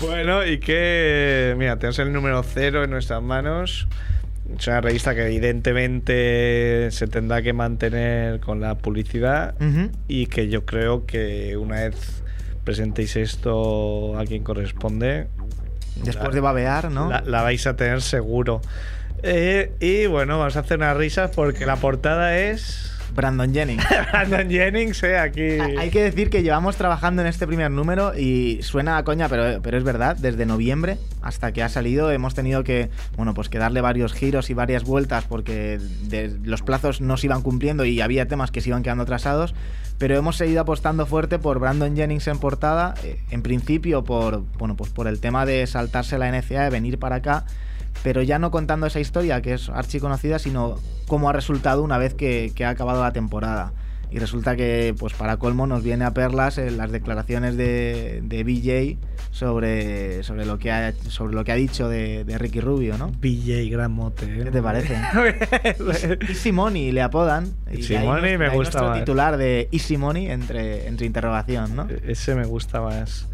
bueno, 0.00 0.44
y 0.44 0.58
que. 0.58 1.54
Mira, 1.58 1.76
tenemos 1.78 1.98
el 1.98 2.12
número 2.12 2.42
cero 2.42 2.84
en 2.84 2.90
nuestras 2.90 3.22
manos. 3.22 3.88
Es 4.58 4.66
una 4.68 4.80
revista 4.80 5.14
que 5.14 5.26
evidentemente 5.26 6.88
se 6.92 7.08
tendrá 7.08 7.42
que 7.42 7.52
mantener 7.52 8.38
con 8.40 8.60
la 8.60 8.76
publicidad 8.76 9.54
y 10.06 10.26
que 10.26 10.48
yo 10.48 10.64
creo 10.64 11.04
que 11.04 11.56
una 11.56 11.80
vez 11.82 12.22
presentéis 12.62 13.16
esto 13.16 14.16
a 14.18 14.24
quien 14.24 14.44
corresponde, 14.44 15.26
Después 15.96 16.28
la- 16.28 16.34
de 16.34 16.40
babear, 16.40 16.90
¿no? 16.92 17.08
la, 17.10 17.22
la 17.26 17.42
vais 17.42 17.66
a 17.66 17.74
tener 17.74 18.02
seguro. 18.02 18.60
Eh, 19.24 19.72
y 19.80 20.06
bueno, 20.06 20.38
vamos 20.38 20.56
a 20.56 20.60
hacer 20.60 20.76
unas 20.78 20.96
risas 20.96 21.32
porque 21.34 21.66
la 21.66 21.76
portada 21.76 22.38
es 22.38 22.95
Brandon 23.16 23.52
Jennings. 23.52 23.84
Brandon 24.12 24.48
Jennings, 24.50 25.02
eh, 25.02 25.18
aquí. 25.18 25.58
Ha- 25.58 25.80
Hay 25.80 25.90
que 25.90 26.02
decir 26.02 26.30
que 26.30 26.42
llevamos 26.42 26.76
trabajando 26.76 27.22
en 27.22 27.28
este 27.28 27.46
primer 27.46 27.70
número 27.70 28.12
y 28.16 28.60
suena 28.62 28.98
a 28.98 29.04
coña, 29.04 29.28
pero, 29.28 29.60
pero 29.62 29.78
es 29.78 29.84
verdad, 29.84 30.16
desde 30.16 30.46
noviembre 30.46 30.98
hasta 31.22 31.50
que 31.52 31.62
ha 31.62 31.68
salido 31.68 32.10
hemos 32.12 32.34
tenido 32.34 32.62
que, 32.62 32.90
bueno, 33.16 33.34
pues 33.34 33.48
que 33.48 33.58
darle 33.58 33.80
varios 33.80 34.12
giros 34.12 34.50
y 34.50 34.54
varias 34.54 34.84
vueltas 34.84 35.24
porque 35.24 35.80
de- 36.02 36.36
los 36.44 36.62
plazos 36.62 37.00
no 37.00 37.16
se 37.16 37.26
iban 37.26 37.42
cumpliendo 37.42 37.84
y 37.84 38.00
había 38.00 38.28
temas 38.28 38.50
que 38.50 38.60
se 38.60 38.68
iban 38.68 38.82
quedando 38.82 39.02
atrasados, 39.02 39.54
pero 39.98 40.16
hemos 40.16 40.36
seguido 40.36 40.60
apostando 40.60 41.06
fuerte 41.06 41.38
por 41.38 41.58
Brandon 41.58 41.96
Jennings 41.96 42.26
en 42.28 42.38
portada, 42.38 42.94
eh, 43.02 43.18
en 43.30 43.42
principio 43.42 44.04
por, 44.04 44.42
bueno, 44.58 44.76
pues 44.76 44.90
por 44.90 45.06
el 45.08 45.20
tema 45.20 45.46
de 45.46 45.66
saltarse 45.66 46.18
la 46.18 46.28
NCA, 46.28 46.64
de 46.64 46.70
venir 46.70 46.98
para 46.98 47.16
acá, 47.16 47.44
pero 48.02 48.22
ya 48.22 48.38
no 48.38 48.50
contando 48.50 48.86
esa 48.86 49.00
historia 49.00 49.42
que 49.42 49.54
es 49.54 49.68
archiconocida, 49.68 50.38
sino 50.38 50.76
cómo 51.06 51.28
ha 51.28 51.32
resultado 51.32 51.82
una 51.82 51.98
vez 51.98 52.14
que, 52.14 52.52
que 52.54 52.64
ha 52.64 52.70
acabado 52.70 53.02
la 53.02 53.12
temporada. 53.12 53.72
Y 54.08 54.20
resulta 54.20 54.54
que, 54.54 54.94
pues 54.96 55.14
para 55.14 55.36
colmo, 55.36 55.66
nos 55.66 55.82
viene 55.82 56.04
a 56.04 56.12
perlas 56.14 56.58
en 56.58 56.76
las 56.76 56.92
declaraciones 56.92 57.56
de, 57.56 58.20
de 58.22 58.44
BJ 58.44 58.98
sobre, 59.32 60.22
sobre, 60.22 60.46
lo 60.46 60.58
que 60.58 60.70
ha, 60.70 60.92
sobre 61.08 61.34
lo 61.34 61.42
que 61.42 61.50
ha 61.50 61.56
dicho 61.56 61.88
de, 61.88 62.24
de 62.24 62.38
Ricky 62.38 62.60
Rubio, 62.60 62.96
¿no? 62.98 63.08
BJ 63.20 63.68
Gran 63.68 63.90
Mote. 63.90 64.26
eh. 64.26 64.44
¿Qué 64.44 64.50
te 64.52 64.62
parece? 64.62 64.96
Easy 66.28 66.52
Money 66.52 66.92
le 66.92 67.02
apodan. 67.02 67.52
y 67.70 67.78
nuestro- 67.78 68.38
me 68.38 68.48
gusta 68.50 68.82
más. 68.82 68.98
titular 69.00 69.36
de 69.36 69.68
Easy 69.72 69.96
Money 69.96 70.30
entre, 70.30 70.86
entre 70.86 71.06
interrogación, 71.06 71.74
¿no? 71.74 71.88
E- 71.90 72.12
Ese 72.12 72.34
me 72.36 72.44
gusta 72.46 72.80
más. 72.80 73.28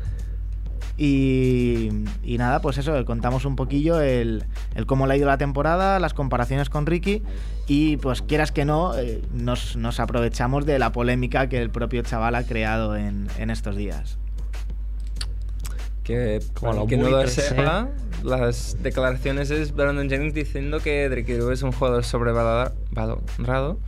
Y, 1.04 1.88
y 2.22 2.38
nada, 2.38 2.62
pues 2.62 2.78
eso, 2.78 3.04
contamos 3.04 3.44
un 3.44 3.56
poquillo 3.56 4.00
el, 4.00 4.44
el 4.76 4.86
cómo 4.86 5.08
le 5.08 5.14
ha 5.14 5.16
ido 5.16 5.26
la 5.26 5.36
temporada, 5.36 5.98
las 5.98 6.14
comparaciones 6.14 6.70
con 6.70 6.86
Ricky 6.86 7.24
y 7.66 7.96
pues 7.96 8.22
quieras 8.22 8.52
que 8.52 8.64
no, 8.64 8.96
eh, 8.96 9.20
nos, 9.32 9.74
nos 9.74 9.98
aprovechamos 9.98 10.64
de 10.64 10.78
la 10.78 10.92
polémica 10.92 11.48
que 11.48 11.60
el 11.60 11.70
propio 11.70 12.02
chaval 12.02 12.36
ha 12.36 12.44
creado 12.44 12.94
en, 12.94 13.26
en 13.36 13.50
estos 13.50 13.74
días. 13.74 14.16
Que, 16.04 16.40
los 16.62 16.86
que 16.86 16.96
no 16.96 17.10
lo 17.10 17.26
sepa, 17.26 17.88
las 18.22 18.76
declaraciones 18.80 19.50
es 19.50 19.74
Brandon 19.74 20.08
Jennings 20.08 20.34
diciendo 20.34 20.78
que 20.78 21.08
Ricky 21.08 21.32
es 21.32 21.62
un 21.62 21.72
jugador 21.72 22.04
sobrevalorado 22.04 23.80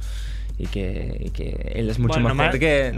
y 0.57 0.67
que, 0.69 1.17
y 1.21 1.31
que 1.31 1.73
él 1.75 1.91
es 1.91 1.99
mucho 1.99 2.15
Bueno, 2.15 2.29
más 2.29 2.37
más- 2.37 2.47
fuerte 2.51 2.61
que 2.61 2.93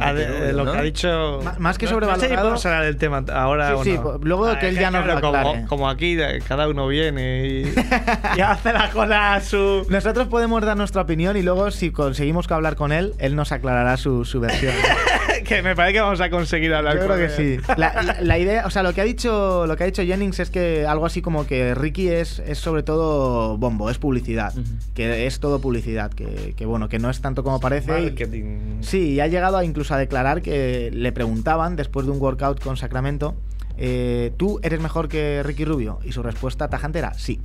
lo 0.53 0.65
¿no? 0.65 0.73
que 0.73 0.79
ha 0.79 0.83
dicho. 0.83 1.41
Má- 1.43 1.57
más 1.59 1.79
que 1.79 1.87
No- 1.87 1.93
no 2.01 2.01
sé 2.01 2.11
si 2.11 2.17
sobrevalorado- 2.27 2.41
podemos 2.43 2.67
hablar 2.67 2.85
del 2.85 2.97
tema 2.99 3.25
ahora 3.33 3.69
Sí, 3.69 3.75
o 3.75 3.85
sí, 3.85 3.93
no. 3.95 4.19
luego 4.23 4.47
Ah, 4.47 4.59
que 4.59 4.69
él 4.69 4.75
ya 4.79 4.91
nos 4.91 5.05
claro, 5.05 5.21
como, 5.23 5.67
como 5.67 5.89
aquí 5.89 6.19
cada 6.47 6.69
uno 6.69 6.87
viene 6.87 7.47
y, 7.47 7.75
y 8.37 8.41
hace 8.41 8.73
la 8.73 8.91
cosa 8.91 9.35
a 9.35 9.41
su. 9.41 9.87
Nosotros 9.89 10.29
podemos 10.29 10.63
dar 10.65 10.77
nuestra 10.77 11.03
opinión 11.03 11.37
y 11.39 11.43
luego 11.43 11.71
si 11.71 11.91
conseguimos 11.93 12.47
que 12.47 12.53
hablar 12.55 12.77
con 12.77 12.93
él, 12.93 13.15
él 13.19 13.35
nos 13.37 13.53
aclarará 13.53 13.97
su, 13.97 14.25
su 14.27 14.39
versión. 14.41 14.75
que 15.47 15.63
me 15.63 15.75
parece 15.77 15.95
que 15.95 16.01
vamos 16.01 16.21
a 16.21 16.29
conseguir 16.29 16.75
hablar 16.75 16.95
Yo 16.95 17.07
creo 17.07 17.11
con 17.11 17.19
que 17.19 17.25
él. 17.55 17.61
sí. 17.65 17.73
La, 17.77 18.03
la- 18.03 18.17
la 18.21 18.39
idea, 18.39 18.67
o 18.67 18.71
sea, 18.71 18.83
lo 18.83 18.93
que 18.93 19.01
ha 19.01 19.05
dicho, 19.05 19.67
lo 19.67 19.77
que 19.77 19.85
ha 19.85 19.87
dicho 19.87 20.03
Jennings 20.03 20.41
es 20.41 20.51
que 20.51 20.87
algo 20.87 21.07
así 21.07 21.23
como 21.23 21.47
que 21.47 21.75
Ricky 21.75 22.09
es, 22.09 22.41
es 22.41 22.59
sobre 22.59 22.83
todo 22.83 23.57
bombo, 23.57 23.89
es 23.91 23.99
publicidad, 23.99 24.53
que 24.95 25.27
es 25.27 25.41
todo 25.41 25.61
publicidad, 25.61 26.11
que, 26.13 26.55
que 26.57 26.67
bueno, 26.67 26.89
que 26.89 26.99
no 26.99 27.09
es 27.11 27.21
tanto 27.21 27.45
como 27.47 27.61
parece. 27.61 27.91
Marketing. 27.93 28.81
Sí, 28.83 29.13
y 29.15 29.21
ha 29.21 29.29
llegado 29.29 29.57
a 29.57 29.65
incluso 29.65 29.95
a 29.95 29.99
declarar 29.99 30.43
que 30.43 30.91
le 30.93 31.13
preguntaban 31.13 31.77
después 31.77 32.05
de 32.07 32.13
un 32.13 32.21
workout 32.21 32.61
con 32.61 32.77
Sacramento, 32.77 33.37
eh, 33.79 34.33
¿tú 34.37 34.59
eres 34.65 34.81
mejor 34.81 35.09
que 35.09 35.43
Ricky 35.45 35.65
Rubio? 35.65 36.01
Y 36.05 36.11
su 36.13 36.23
respuesta 36.25 36.69
tajante 36.69 36.99
era 36.99 37.15
sí. 37.15 37.41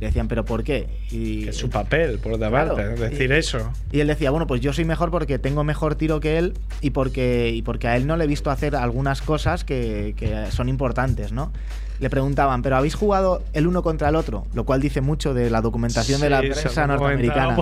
Le 0.00 0.06
decían, 0.08 0.28
¿pero 0.28 0.44
por 0.44 0.62
qué? 0.62 0.86
Y, 1.10 1.44
Que 1.44 1.50
es 1.50 1.56
su 1.56 1.70
papel, 1.70 2.18
por 2.18 2.34
otra 2.34 2.50
parte, 2.50 2.74
Claro. 2.74 2.94
decir 3.00 3.30
Y- 3.30 3.34
eso. 3.34 3.72
y 3.90 3.98
él 4.00 4.06
decía, 4.06 4.30
bueno, 4.30 4.46
pues 4.46 4.60
yo 4.60 4.72
soy 4.72 4.84
mejor 4.84 5.10
porque 5.10 5.38
tengo 5.40 5.64
mejor 5.64 5.94
tiro 5.96 6.20
que 6.20 6.38
él 6.38 6.52
y 6.82 6.90
porque, 6.90 7.50
y 7.52 7.62
porque 7.62 7.88
a 7.88 7.96
él 7.96 8.06
no 8.06 8.16
le 8.16 8.24
he 8.24 8.26
visto 8.28 8.50
hacer 8.50 8.76
algunas 8.76 9.22
cosas 9.22 9.64
que, 9.64 10.14
que 10.16 10.50
son 10.52 10.68
importantes, 10.68 11.32
¿no? 11.32 11.50
Le 11.98 12.10
preguntaban, 12.10 12.62
¿pero 12.62 12.76
habéis 12.76 12.94
jugado 12.94 13.42
el 13.52 13.66
uno 13.66 13.82
contra 13.82 14.08
el 14.08 14.16
otro? 14.16 14.46
Lo 14.54 14.64
cual 14.64 14.80
dice 14.80 15.00
mucho 15.00 15.34
de 15.34 15.50
la 15.50 15.60
documentación 15.60 16.20
de 16.20 16.30
la 16.30 16.40
prensa 16.40 16.86
norteamericana. 16.86 17.56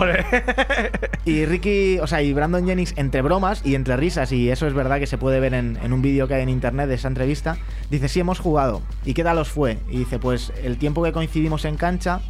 Y 1.25 1.45
Ricky, 1.45 1.99
o 1.99 2.07
sea, 2.07 2.23
y 2.23 2.33
Brandon 2.33 2.67
Jennings, 2.67 2.95
entre 2.97 3.23
bromas 3.23 3.63
y 3.65 3.75
entre 3.75 3.97
risas, 3.97 4.31
y 4.33 4.51
eso 4.51 4.67
es 4.67 4.75
verdad 4.75 4.99
que 4.99 5.07
se 5.07 5.19
puede 5.19 5.41
ver 5.41 5.55
en, 5.55 5.79
en 5.83 5.93
un 5.93 6.03
vídeo 6.03 6.29
que 6.29 6.35
hay 6.35 6.43
en 6.43 6.49
internet 6.49 6.89
de 6.89 6.95
esa 6.95 7.09
entrevista, 7.09 7.57
dice, 7.91 8.09
sí, 8.09 8.21
hemos 8.21 8.39
jugado. 8.39 8.83
¿Y 9.05 9.15
qué 9.15 9.25
tal 9.25 9.39
os 9.39 9.49
fue? 9.49 9.79
Y 9.91 9.99
dice, 9.99 10.19
pues 10.19 10.53
el 10.63 10.79
tiempo 10.79 11.03
que 11.03 11.13
coincidimos 11.13 11.65
en 11.65 11.77
cancha, 11.77 12.21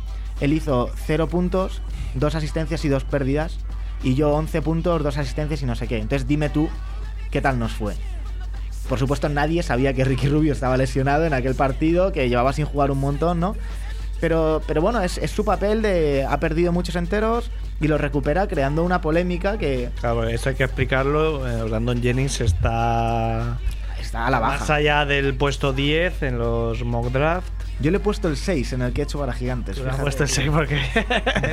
él 0.40 0.52
hizo 0.52 0.90
cero 1.06 1.28
puntos, 1.28 1.82
dos 2.14 2.34
asistencias 2.34 2.84
y 2.84 2.88
dos 2.88 3.04
pérdidas, 3.04 3.58
y 4.02 4.14
yo 4.14 4.32
11 4.32 4.62
puntos, 4.62 5.02
dos 5.02 5.16
asistencias 5.18 5.62
y 5.62 5.66
no 5.66 5.74
sé 5.74 5.88
qué. 5.88 5.98
Entonces 5.98 6.28
dime 6.28 6.48
tú, 6.48 6.68
¿qué 7.30 7.40
tal 7.40 7.58
nos 7.58 7.72
fue? 7.72 7.94
Por 8.88 8.98
supuesto, 8.98 9.28
nadie 9.28 9.62
sabía 9.62 9.92
que 9.94 10.04
Ricky 10.04 10.28
Rubio 10.28 10.52
estaba 10.52 10.76
lesionado 10.76 11.24
en 11.24 11.32
aquel 11.34 11.54
partido, 11.54 12.12
que 12.12 12.28
llevaba 12.28 12.52
sin 12.52 12.64
jugar 12.66 12.90
un 12.90 12.98
montón, 13.00 13.40
¿no? 13.40 13.56
Pero, 14.20 14.62
pero 14.66 14.80
bueno, 14.80 15.02
es, 15.02 15.18
es 15.18 15.30
su 15.30 15.44
papel 15.44 15.82
de. 15.82 16.24
Ha 16.28 16.38
perdido 16.40 16.72
muchos 16.72 16.96
enteros 16.96 17.50
y 17.80 17.88
lo 17.88 17.98
recupera 17.98 18.46
creando 18.48 18.82
una 18.82 19.00
polémica 19.02 19.58
que 19.58 19.90
Claro, 20.00 20.26
eso 20.28 20.48
hay 20.48 20.54
que 20.54 20.64
explicarlo. 20.64 21.46
eh, 21.46 21.62
Brandon 21.68 22.00
Jennings 22.00 22.40
está 22.40 23.58
está 24.00 24.26
a 24.26 24.30
la 24.30 24.40
más 24.40 24.60
baja. 24.60 24.74
allá 24.76 25.04
del 25.04 25.34
puesto 25.34 25.72
10 25.74 26.22
en 26.22 26.38
los 26.38 26.82
mock 26.84 27.10
draft. 27.10 27.48
Yo 27.78 27.90
le 27.90 27.98
he 27.98 28.00
puesto 28.00 28.28
el 28.28 28.38
6 28.38 28.72
en 28.72 28.82
el 28.82 28.94
que 28.94 29.02
he 29.02 29.04
hecho 29.04 29.18
para 29.18 29.34
gigantes. 29.34 29.76
Le 29.76 29.84
fíjate. 29.84 30.02
puesto 30.02 30.22
el 30.22 30.28
6 30.30 30.48
porque. 30.50 30.80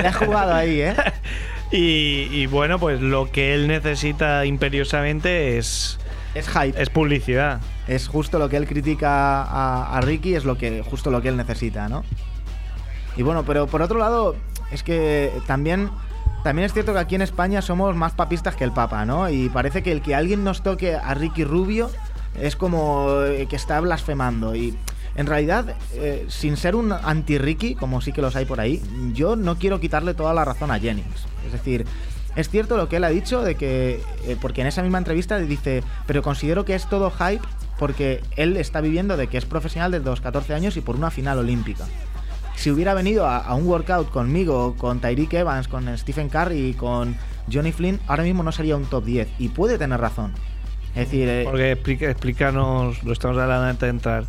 Me 0.02 0.08
he 0.08 0.14
jugado 0.14 0.54
ahí, 0.54 0.80
¿eh? 0.82 0.96
y, 1.72 2.30
y 2.32 2.46
bueno, 2.46 2.80
pues 2.80 3.02
lo 3.02 3.30
que 3.30 3.54
él 3.56 3.68
necesita 3.68 4.46
imperiosamente 4.46 5.58
es, 5.58 6.00
Es 6.36 6.48
hype. 6.50 6.82
es 6.82 6.90
publicidad. 6.90 7.62
Es 7.88 8.08
justo 8.08 8.40
lo 8.40 8.50
que 8.50 8.58
él 8.58 8.68
critica 8.68 9.44
a, 9.44 9.98
a 9.98 10.02
Ricky, 10.02 10.36
es 10.36 10.46
lo 10.46 10.58
que 10.58 10.84
justo 10.84 11.12
lo 11.12 11.22
que 11.22 11.30
él 11.30 11.38
necesita, 11.38 11.90
¿no? 11.90 12.04
Y 13.16 13.22
bueno, 13.22 13.44
pero 13.44 13.68
por 13.68 13.82
otro 13.82 14.00
lado, 14.00 14.36
es 14.72 14.82
que 14.84 15.32
también, 15.46 15.90
también 16.44 16.66
es 16.66 16.74
cierto 16.74 16.94
que 16.94 17.00
aquí 17.00 17.16
en 17.16 17.22
España 17.22 17.62
somos 17.62 17.96
más 17.96 18.14
papistas 18.14 18.56
que 18.56 18.64
el 18.64 18.72
Papa, 18.72 19.06
¿no? 19.06 19.30
Y 19.30 19.50
parece 19.50 19.84
que 19.84 19.92
el 19.92 20.02
que 20.02 20.16
alguien 20.16 20.44
nos 20.44 20.64
toque 20.64 20.96
a 20.96 21.14
Ricky 21.14 21.44
Rubio 21.44 21.90
es 22.40 22.56
como 22.56 23.22
eh, 23.22 23.46
que 23.48 23.56
está 23.56 23.80
blasfemando. 23.80 24.56
Y 24.56 24.76
en 25.16 25.28
realidad, 25.28 25.76
eh, 25.94 26.26
sin 26.30 26.58
ser 26.58 26.76
un 26.76 26.92
anti-Ricky, 26.92 27.76
como 27.76 28.02
sí 28.02 28.12
que 28.12 28.22
los 28.22 28.36
hay 28.36 28.46
por 28.46 28.60
ahí, 28.60 28.82
yo 29.14 29.36
no 29.36 29.58
quiero 29.58 29.80
quitarle 29.80 30.16
toda 30.16 30.34
la 30.34 30.44
razón 30.44 30.72
a 30.72 30.80
Jennings. 30.80 31.28
Es 31.46 31.52
decir, 31.52 31.86
es 32.36 32.50
cierto 32.50 32.78
lo 32.78 32.90
que 32.90 32.98
él 32.98 33.04
ha 33.04 33.10
dicho 33.10 33.42
de 33.44 33.56
que, 33.56 34.02
eh, 34.26 34.38
porque 34.42 34.62
en 34.62 34.68
esa 34.68 34.82
misma 34.82 34.98
entrevista 34.98 35.38
dice, 35.38 35.84
pero 36.08 36.22
considero 36.22 36.66
que 36.66 36.76
es 36.76 36.88
todo 36.90 37.12
hype 37.12 37.44
porque 37.80 38.22
él 38.38 38.58
está 38.58 38.82
viviendo 38.82 39.18
de 39.18 39.28
que 39.28 39.38
es 39.38 39.46
profesional 39.46 39.92
desde 39.92 40.06
los 40.06 40.22
14 40.22 40.54
años 40.54 40.78
y 40.78 40.82
por 40.82 40.96
una 40.96 41.12
final 41.12 41.40
olímpica. 41.40 41.86
Si 42.56 42.70
hubiera 42.72 42.94
venido 42.94 43.28
a, 43.28 43.38
a 43.38 43.56
un 43.56 43.66
workout 43.68 44.10
conmigo, 44.12 44.76
con 44.78 45.00
Tyreek 45.00 45.34
Evans, 45.34 45.68
con 45.68 45.96
Stephen 45.98 46.30
Curry 46.30 46.70
y 46.70 46.74
con 46.74 47.16
Johnny 47.52 47.72
Flynn, 47.72 48.00
ahora 48.08 48.24
mismo 48.24 48.44
no 48.44 48.52
sería 48.52 48.78
un 48.78 48.86
top 48.86 49.04
10. 49.06 49.28
Y 49.40 49.50
puede 49.50 49.78
tener 49.80 50.00
razón. 50.00 50.32
Es 50.96 51.06
decir, 51.10 51.28
eh, 51.28 51.42
Porque 51.46 51.72
explica- 51.72 52.12
explícanos, 52.12 53.04
lo 53.04 53.12
estamos 53.12 53.38
hablando 53.40 53.66
antes 53.66 53.82
de 53.82 53.90
entrar, 53.90 54.24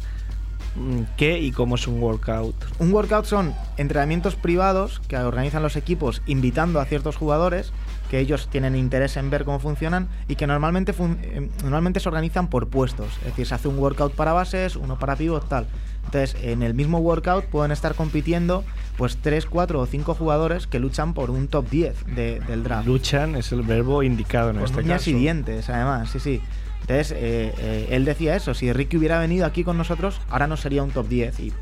mm, 0.75 1.01
qué 1.19 1.39
y 1.39 1.53
cómo 1.53 1.75
es 1.75 1.87
un 1.87 2.03
workout. 2.03 2.57
Un 2.79 2.93
workout 2.93 3.27
son 3.27 3.55
entrenamientos 3.77 4.37
privados 4.37 5.01
que 5.07 5.19
organizan 5.19 5.63
los 5.63 5.77
equipos 5.77 6.23
invitando 6.27 6.81
a 6.81 6.87
ciertos 6.87 7.17
jugadores 7.17 7.73
que 8.11 8.19
ellos 8.21 8.49
tienen 8.51 8.77
interés 8.77 9.17
en 9.17 9.31
ver 9.31 9.45
cómo 9.45 9.59
funcionan 9.59 10.09
y 10.29 10.37
que 10.37 10.47
normalmente, 10.47 10.93
fun- 10.93 11.19
eh, 11.23 11.49
normalmente 11.63 12.01
se 12.01 12.09
organizan 12.09 12.49
por 12.49 12.69
puestos. 12.69 13.09
Es 13.19 13.25
decir, 13.27 13.47
se 13.47 13.55
hace 13.55 13.69
un 13.69 13.79
workout 13.79 14.15
para 14.15 14.33
bases, 14.33 14.77
uno 14.77 14.99
para 14.99 15.17
pivot, 15.17 15.49
tal. 15.49 15.67
Entonces, 16.05 16.37
en 16.43 16.63
el 16.63 16.75
mismo 16.75 16.99
workout 16.99 17.47
pueden 17.47 17.73
estar 17.73 17.95
compitiendo 17.95 18.63
pues 18.99 19.17
3, 19.17 19.47
4 19.47 19.81
o 19.81 19.87
5 19.87 20.15
jugadores 20.15 20.67
que 20.67 20.79
luchan 20.79 21.15
por 21.15 21.31
un 21.31 21.49
top 21.49 21.69
10 21.71 22.05
de- 22.15 22.41
del 22.41 22.63
draft. 22.63 22.87
Luchan 22.87 23.35
es 23.37 23.51
el 23.53 23.63
verbo 23.63 24.03
indicado 24.03 24.51
en 24.51 24.57
Con 24.57 24.65
este 24.67 24.85
caso. 24.85 25.11
y 25.11 25.15
dientes, 25.15 25.69
además, 25.71 26.11
sí, 26.11 26.21
sí. 26.21 26.41
Entonces, 26.83 27.13
eh, 27.13 27.55
eh, 27.59 27.89
él 27.91 28.05
decía 28.05 28.37
eso, 28.37 28.53
si 28.53 28.71
Ricky 28.71 28.99
hubiera 28.99 29.19
venido 29.19 29.47
aquí 29.47 29.65
con 29.65 29.79
nosotros, 29.79 30.21
ahora 30.29 30.47
no 30.47 30.59
sería 30.59 30.83
un 30.83 30.91
top 30.91 31.09
10. 31.09 31.41
Y 31.41 31.53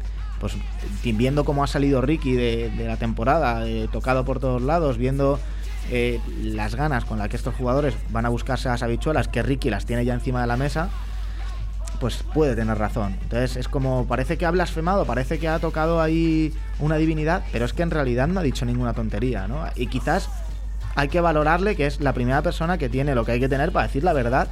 pues 0.40 0.54
viendo 1.04 1.44
cómo 1.44 1.62
ha 1.62 1.68
salido 1.68 2.00
Ricky 2.00 2.32
de, 2.32 2.70
de 2.76 2.84
la 2.88 2.96
temporada, 2.96 3.64
eh, 3.68 3.88
tocado 3.92 4.24
por 4.24 4.40
todos 4.40 4.60
lados, 4.60 4.98
viendo 4.98 5.38
eh, 5.90 6.20
las 6.42 6.74
ganas 6.74 7.04
con 7.04 7.18
las 7.18 7.28
que 7.28 7.36
estos 7.36 7.54
jugadores 7.54 7.94
van 8.10 8.26
a 8.26 8.28
buscarse 8.28 8.68
las 8.68 8.82
habichuelas, 8.82 9.28
que 9.28 9.42
Ricky 9.42 9.70
las 9.70 9.86
tiene 9.86 10.04
ya 10.04 10.14
encima 10.14 10.40
de 10.40 10.46
la 10.46 10.56
mesa, 10.56 10.90
pues 12.00 12.22
puede 12.34 12.56
tener 12.56 12.78
razón. 12.78 13.16
Entonces 13.22 13.56
es 13.56 13.68
como, 13.68 14.06
parece 14.06 14.38
que 14.38 14.46
ha 14.46 14.50
blasfemado, 14.50 15.04
parece 15.04 15.38
que 15.38 15.48
ha 15.48 15.58
tocado 15.58 16.00
ahí 16.00 16.52
una 16.80 16.96
divinidad, 16.96 17.44
pero 17.52 17.64
es 17.64 17.72
que 17.72 17.82
en 17.82 17.90
realidad 17.90 18.28
no 18.28 18.40
ha 18.40 18.42
dicho 18.42 18.64
ninguna 18.64 18.92
tontería, 18.92 19.46
¿no? 19.46 19.64
Y 19.76 19.86
quizás 19.86 20.28
hay 20.94 21.08
que 21.08 21.20
valorarle 21.20 21.76
que 21.76 21.86
es 21.86 22.00
la 22.00 22.12
primera 22.12 22.42
persona 22.42 22.78
que 22.78 22.88
tiene 22.88 23.14
lo 23.14 23.24
que 23.24 23.32
hay 23.32 23.40
que 23.40 23.48
tener 23.48 23.72
para 23.72 23.86
decir 23.86 24.04
la 24.04 24.12
verdad 24.12 24.48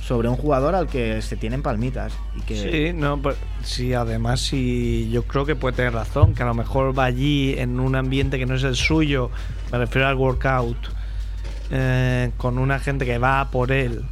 sobre 0.00 0.28
un 0.28 0.36
jugador 0.36 0.74
al 0.74 0.86
que 0.86 1.20
se 1.22 1.36
tienen 1.36 1.62
palmitas. 1.62 2.12
Y 2.36 2.40
que 2.42 2.56
Sí, 2.56 2.92
no, 2.92 3.20
pues, 3.20 3.36
sí, 3.62 3.94
además 3.94 4.40
sí, 4.40 5.08
yo 5.10 5.24
creo 5.24 5.44
que 5.44 5.56
puede 5.56 5.76
tener 5.76 5.92
razón, 5.92 6.34
que 6.34 6.42
a 6.42 6.46
lo 6.46 6.54
mejor 6.54 6.96
va 6.96 7.04
allí 7.04 7.54
en 7.58 7.80
un 7.80 7.96
ambiente 7.96 8.38
que 8.38 8.46
no 8.46 8.54
es 8.54 8.62
el 8.62 8.76
suyo, 8.76 9.30
me 9.72 9.78
refiero 9.78 10.06
al 10.06 10.16
workout, 10.16 10.76
eh, 11.70 12.30
con 12.36 12.58
una 12.58 12.78
gente 12.78 13.04
que 13.04 13.18
va 13.18 13.50
por 13.50 13.72
él. 13.72 14.04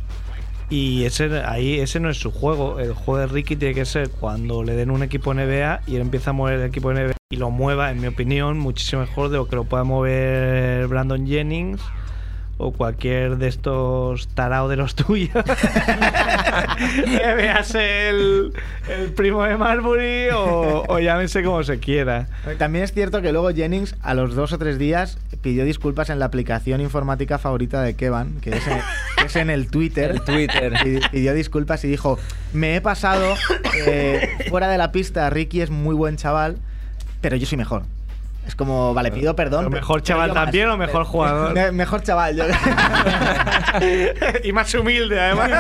Y 0.71 1.05
ese 1.05 1.43
ahí 1.45 1.79
ese 1.79 2.01
no 2.01 2.09
es 2.09 2.17
su 2.17 2.33
juego. 2.33 2.81
El 2.81 2.95
juego 2.95 3.21
de 3.21 3.27
Ricky 3.27 3.55
tiene 3.55 3.75
que 3.75 3.85
ser 3.85 4.11
cuando 4.11 4.65
le 4.65 4.75
den 4.75 4.91
un 4.91 5.03
equipo 5.03 5.35
NBA 5.35 5.83
y 5.87 5.97
él 5.97 6.01
empieza 6.01 6.31
a 6.31 6.33
mover 6.33 6.59
el 6.59 6.67
equipo 6.67 6.93
NBA 6.93 7.13
y 7.31 7.37
lo 7.37 7.51
mueva, 7.51 7.91
en 7.91 8.01
mi 8.01 8.07
opinión, 8.07 8.59
muchísimo 8.59 9.03
mejor 9.03 9.29
de 9.29 9.37
lo 9.37 9.47
que 9.47 9.57
lo 9.57 9.65
pueda 9.65 9.85
mover 9.85 10.87
Brandon 10.89 11.27
Jennings 11.27 11.81
o 12.57 12.73
cualquier 12.73 13.37
de 13.39 13.49
estos 13.49 14.29
tarados 14.29 14.71
de 14.71 14.77
los 14.77 14.95
tuyos. 14.95 15.45
que 17.05 17.35
veas 17.35 17.75
el, 17.75 18.53
el 18.89 19.13
primo 19.13 19.43
de 19.43 19.57
Marbury 19.57 20.29
o, 20.35 20.85
o 20.89 20.99
llámese 20.99 21.43
como 21.43 21.63
se 21.65 21.79
quiera. 21.79 22.29
También 22.59 22.85
es 22.85 22.93
cierto 22.93 23.23
que 23.23 23.33
luego 23.33 23.51
Jennings, 23.51 23.97
a 24.03 24.15
los 24.15 24.35
dos 24.35 24.53
o 24.53 24.59
tres 24.59 24.79
días, 24.79 25.19
pidió 25.43 25.65
disculpas 25.65 26.11
en 26.11 26.19
la 26.19 26.27
aplicación 26.27 26.81
informática 26.81 27.39
favorita 27.39 27.83
de 27.83 27.95
Kevan, 27.95 28.41
que 28.41 28.51
es 28.57 28.67
en, 28.67 28.79
que 29.19 29.25
es 29.27 29.37
en 29.37 29.51
el 29.51 29.69
Twitter. 29.71 30.11
El 30.13 30.23
Twitter. 30.23 30.73
Pidi- 30.75 31.11
Pidió 31.11 31.35
disculpas 31.35 31.85
y 31.85 31.89
dijo: 31.89 32.19
Me 32.53 32.77
he 32.77 32.81
pasado 32.81 33.35
eh, 33.87 34.29
fuera 34.49 34.69
de 34.69 34.79
la 34.79 34.93
pista. 34.93 35.29
Ricky 35.31 35.61
es 35.61 35.71
muy 35.71 35.95
buen 35.95 36.17
chaval, 36.17 36.57
pero 37.21 37.37
yo 37.37 37.47
soy 37.47 37.59
mejor. 37.59 37.83
Es 38.47 38.55
como, 38.55 38.93
vale, 38.95 39.11
pido 39.11 39.35
perdón. 39.35 39.65
¿Lo 39.65 39.71
pero- 39.71 39.81
mejor 39.81 39.97
pero 40.03 40.07
chaval 40.07 40.33
más. 40.35 40.45
también 40.45 40.69
o 40.69 40.77
mejor 40.77 41.05
jugador? 41.05 41.55
Me- 41.55 41.73
mejor 41.73 42.03
chaval. 42.03 42.37
yo- 42.37 42.45
y 44.45 44.53
más 44.53 44.73
humilde, 44.75 45.19
además. 45.21 45.51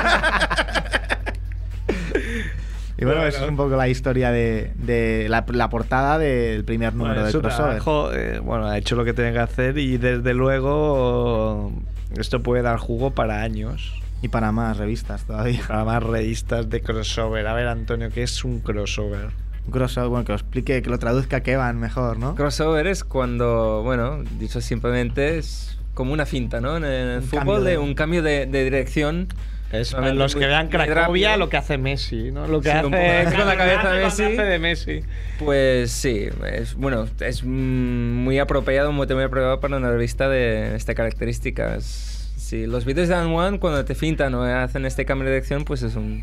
y 2.96 3.04
bueno, 3.04 3.20
Bueno. 3.22 3.36
es 3.36 3.40
un 3.40 3.56
poco 3.56 3.76
la 3.76 3.88
historia 3.88 4.30
de, 4.30 4.72
de 4.76 5.26
la, 5.28 5.44
la 5.48 5.68
portada 5.68 6.18
del 6.18 6.64
primer 6.64 6.94
número 6.94 7.14
Bueno, 7.14 7.26
de 7.26 7.32
su 7.32 7.40
crossover. 7.40 7.70
trabajo, 7.82 8.12
eh, 8.12 8.38
bueno, 8.38 8.66
ha 8.66 8.78
hecho 8.78 8.94
lo 8.96 9.04
que 9.04 9.12
tiene 9.14 9.32
que 9.32 9.40
hacer 9.40 9.78
y 9.78 9.96
desde 9.96 10.32
luego 10.34 11.72
esto 12.16 12.42
puede 12.42 12.62
dar 12.62 12.78
jugo 12.78 13.10
para 13.12 13.42
años. 13.42 14.00
Y 14.22 14.28
para 14.28 14.52
más 14.52 14.78
revistas 14.78 15.24
todavía. 15.24 15.60
Para 15.68 15.84
más 15.84 16.02
revistas 16.02 16.70
de 16.70 16.80
crossover. 16.80 17.46
A 17.46 17.52
ver, 17.52 17.66
Antonio, 17.68 18.08
¿qué 18.10 18.22
es 18.22 18.42
un 18.44 18.60
crossover? 18.60 19.28
Crossover, 19.70 20.08
bueno, 20.10 20.24
que 20.24 20.32
lo 20.32 20.36
explique, 20.36 20.82
que 20.82 20.90
lo 20.90 20.98
traduzca 20.98 21.40
Kevan 21.42 21.78
mejor, 21.78 22.18
¿no? 22.18 22.34
Crossover 22.34 22.86
es 22.86 23.02
cuando, 23.04 23.82
bueno, 23.82 24.22
dicho 24.38 24.60
simplemente, 24.60 25.38
es 25.38 25.78
como 25.94 26.12
una 26.12 26.26
finta, 26.26 26.60
¿no? 26.60 26.76
En 26.76 26.84
el 26.84 27.18
Un 27.22 27.26
cambio 27.28 27.40
fútbol, 27.40 27.64
de... 27.64 27.70
de- 27.72 27.78
un 27.78 27.94
cambio 27.94 28.22
de, 28.22 28.46
de 28.46 28.64
dirección. 28.64 29.28
Es 29.72 29.92
para 29.92 30.14
los 30.14 30.36
que 30.36 30.46
vean 30.46 30.68
Cracovia 30.68 31.36
lo 31.36 31.48
que 31.48 31.56
hace 31.56 31.78
Messi, 31.78 32.30
¿no? 32.30 32.46
Lo 32.46 32.60
que 32.60 32.70
Sí, 32.70 32.76
hace 32.76 32.82
con 33.36 33.46
la 33.46 33.56
cabeza 33.56 33.90
de 33.90 34.04
Messi. 34.04 34.22
hace 34.22 34.42
de 34.42 34.58
Messi. 34.60 35.00
Pues 35.40 35.90
sí, 35.90 36.28
es, 36.52 36.74
bueno, 36.74 37.08
es 37.18 37.42
mm, 37.42 37.46
muy 37.48 38.38
apropiado, 38.38 38.92
muy, 38.92 39.06
muy 39.08 39.24
apropiado 39.24 39.58
para 39.58 39.76
una 39.76 39.90
revista 39.90 40.28
de 40.28 40.76
estas 40.76 40.94
características. 40.94 42.32
Sí, 42.36 42.66
los 42.66 42.84
vídeos 42.84 43.08
de 43.08 43.14
Dan 43.14 43.28
One, 43.32 43.58
cuando 43.58 43.84
te 43.84 43.94
fintan 43.96 44.34
o 44.34 44.42
hacen 44.44 44.84
este 44.86 45.04
cambio 45.06 45.24
de 45.26 45.32
dirección, 45.34 45.64
pues 45.64 45.82
es 45.82 45.96
un, 45.96 46.22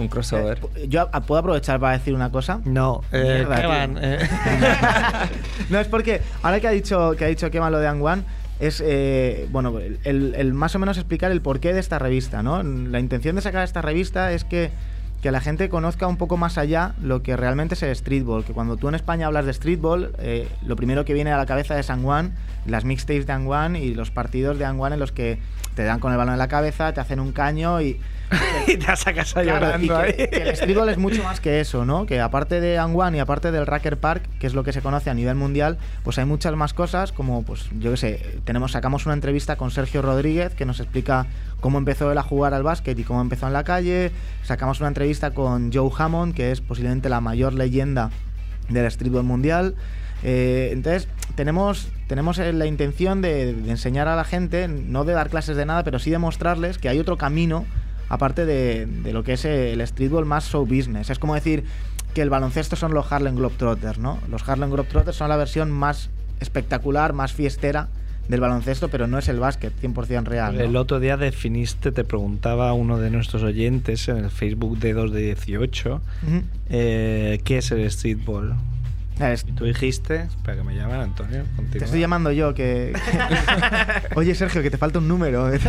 un 0.00 0.08
crossover. 0.08 0.58
Eh, 0.76 0.86
Yo 0.88 1.08
a- 1.12 1.20
puedo 1.22 1.38
aprovechar 1.40 1.78
para 1.80 1.96
decir 1.96 2.14
una 2.14 2.30
cosa. 2.30 2.60
No, 2.64 3.02
eh, 3.12 3.44
Mierda, 3.46 3.60
Kevan, 3.60 3.98
eh. 4.00 4.18
no, 5.70 5.78
es 5.80 5.86
porque 5.88 6.20
ahora 6.42 6.60
que 6.60 6.68
ha 6.68 6.72
dicho 6.72 7.12
que 7.16 7.24
ha 7.24 7.28
dicho 7.28 7.50
Kevan 7.50 7.72
lo 7.72 7.78
de 7.78 7.88
Angwan 7.88 8.24
es 8.58 8.82
eh, 8.84 9.46
bueno 9.50 9.78
el, 9.78 10.34
el 10.36 10.52
más 10.54 10.74
o 10.74 10.78
menos 10.78 10.98
explicar 10.98 11.30
el 11.30 11.40
porqué 11.40 11.72
de 11.72 11.80
esta 11.80 11.98
revista, 11.98 12.42
¿no? 12.42 12.62
La 12.62 13.00
intención 13.00 13.36
de 13.36 13.42
sacar 13.42 13.64
esta 13.64 13.82
revista 13.82 14.32
es 14.32 14.44
que 14.44 14.70
que 15.22 15.30
la 15.30 15.42
gente 15.42 15.68
conozca 15.68 16.06
un 16.06 16.16
poco 16.16 16.38
más 16.38 16.56
allá 16.56 16.94
lo 17.02 17.22
que 17.22 17.36
realmente 17.36 17.74
es 17.74 17.82
el 17.82 17.94
streetball. 17.94 18.42
Que 18.42 18.54
cuando 18.54 18.78
tú 18.78 18.88
en 18.88 18.94
España 18.94 19.26
hablas 19.26 19.44
de 19.44 19.52
streetball, 19.52 20.14
eh, 20.18 20.48
lo 20.64 20.76
primero 20.76 21.04
que 21.04 21.12
viene 21.12 21.30
a 21.30 21.36
la 21.36 21.44
cabeza 21.44 21.78
es 21.78 21.90
Angwan, 21.90 22.32
las 22.64 22.86
mixtapes 22.86 23.26
de 23.26 23.32
Angwan 23.34 23.76
y 23.76 23.92
los 23.94 24.10
partidos 24.10 24.58
de 24.58 24.64
Angwan 24.64 24.94
en 24.94 24.98
los 24.98 25.12
que 25.12 25.38
te 25.74 25.84
dan 25.84 26.00
con 26.00 26.12
el 26.12 26.16
balón 26.16 26.32
en 26.32 26.38
la 26.38 26.48
cabeza, 26.48 26.94
te 26.94 27.00
hacen 27.00 27.20
un 27.20 27.32
caño 27.32 27.82
y 27.82 28.00
y 28.66 28.76
te 28.76 28.96
sacas 28.96 29.36
a 29.36 29.42
Claro, 29.42 29.58
y 29.58 29.60
llorando 29.60 29.96
ahí. 29.96 30.12
que, 30.12 30.42
el 30.42 30.56
streetball 30.56 30.88
es 30.88 30.98
mucho 30.98 31.22
más 31.22 31.40
que 31.40 31.60
eso, 31.60 31.84
¿no? 31.84 32.06
Que 32.06 32.20
aparte 32.20 32.60
de 32.60 32.78
Angwan 32.78 33.14
y 33.14 33.20
aparte 33.20 33.50
del 33.50 33.66
Racker 33.66 33.98
Park, 33.98 34.22
que 34.38 34.46
es 34.46 34.54
lo 34.54 34.62
que 34.62 34.72
se 34.72 34.82
conoce 34.82 35.10
a 35.10 35.14
nivel 35.14 35.34
mundial, 35.34 35.78
pues 36.04 36.18
hay 36.18 36.24
muchas 36.24 36.54
más 36.54 36.72
cosas, 36.72 37.12
como, 37.12 37.42
pues, 37.42 37.68
yo 37.78 37.90
qué 37.92 37.96
sé, 37.96 38.40
tenemos, 38.44 38.72
sacamos 38.72 39.06
una 39.06 39.14
entrevista 39.14 39.56
con 39.56 39.70
Sergio 39.70 40.02
Rodríguez, 40.02 40.54
que 40.54 40.64
nos 40.64 40.80
explica 40.80 41.26
cómo 41.60 41.78
empezó 41.78 42.10
él 42.12 42.18
a 42.18 42.22
jugar 42.22 42.54
al 42.54 42.62
básquet 42.62 42.98
y 42.98 43.04
cómo 43.04 43.20
empezó 43.20 43.46
en 43.46 43.52
la 43.52 43.64
calle. 43.64 44.12
Sacamos 44.44 44.80
una 44.80 44.88
entrevista 44.88 45.32
con 45.32 45.72
Joe 45.72 45.90
Hammond, 45.96 46.34
que 46.34 46.52
es 46.52 46.60
posiblemente 46.60 47.08
la 47.08 47.20
mayor 47.20 47.54
leyenda 47.54 48.10
del 48.68 48.90
streetball 48.90 49.24
mundial. 49.24 49.74
Eh, 50.22 50.70
entonces, 50.72 51.08
tenemos, 51.34 51.88
tenemos 52.06 52.38
eh, 52.38 52.52
la 52.52 52.66
intención 52.66 53.22
de, 53.22 53.54
de 53.54 53.70
enseñar 53.70 54.06
a 54.06 54.16
la 54.16 54.24
gente, 54.24 54.68
no 54.68 55.04
de 55.04 55.14
dar 55.14 55.30
clases 55.30 55.56
de 55.56 55.66
nada, 55.66 55.82
pero 55.82 55.98
sí 55.98 56.10
de 56.10 56.18
mostrarles 56.18 56.78
que 56.78 56.88
hay 56.88 56.98
otro 56.98 57.16
camino 57.16 57.64
aparte 58.10 58.44
de, 58.44 58.84
de 58.84 59.12
lo 59.14 59.24
que 59.24 59.32
es 59.32 59.46
el 59.46 59.84
streetball 59.86 60.26
más 60.26 60.44
show 60.50 60.66
business. 60.66 61.08
Es 61.08 61.18
como 61.18 61.34
decir 61.34 61.64
que 62.12 62.20
el 62.20 62.28
baloncesto 62.28 62.76
son 62.76 62.92
los 62.92 63.10
Harlem 63.10 63.36
Globetrotters, 63.36 63.98
¿no? 63.98 64.18
Los 64.28 64.46
Harlem 64.46 64.68
Globetrotters 64.70 65.16
son 65.16 65.30
la 65.30 65.36
versión 65.38 65.70
más 65.70 66.10
espectacular, 66.40 67.12
más 67.14 67.32
fiestera 67.32 67.88
del 68.28 68.40
baloncesto, 68.40 68.88
pero 68.88 69.06
no 69.08 69.18
es 69.18 69.28
el 69.28 69.38
básquet 69.40 69.72
100% 69.80 70.24
real. 70.24 70.54
¿no? 70.54 70.60
El 70.60 70.76
otro 70.76 71.00
día 71.00 71.16
definiste, 71.16 71.90
te 71.92 72.04
preguntaba 72.04 72.72
uno 72.74 72.98
de 72.98 73.10
nuestros 73.10 73.42
oyentes 73.42 74.08
en 74.08 74.18
el 74.18 74.30
Facebook 74.30 74.78
de 74.78 74.92
2 74.92 75.12
de 75.12 75.20
18, 75.20 75.94
Ujú. 75.94 76.42
eh, 76.68 77.40
¿qué 77.44 77.58
es 77.58 77.70
el 77.72 77.90
streetball? 77.90 78.54
Es- 79.18 79.44
Y 79.48 79.52
tú 79.52 79.64
dijiste, 79.64 80.22
espera 80.22 80.56
que 80.56 80.62
me 80.64 80.74
llaman 80.76 81.00
Antonio, 81.00 81.42
Te 81.72 81.84
estoy 81.84 82.00
llamando 82.00 82.30
yo 82.32 82.54
que- 82.54 82.92
Oye, 84.14 84.34
Sergio, 84.34 84.62
que 84.62 84.70
te 84.70 84.78
falta 84.78 84.98
un 84.98 85.08
número. 85.08 85.50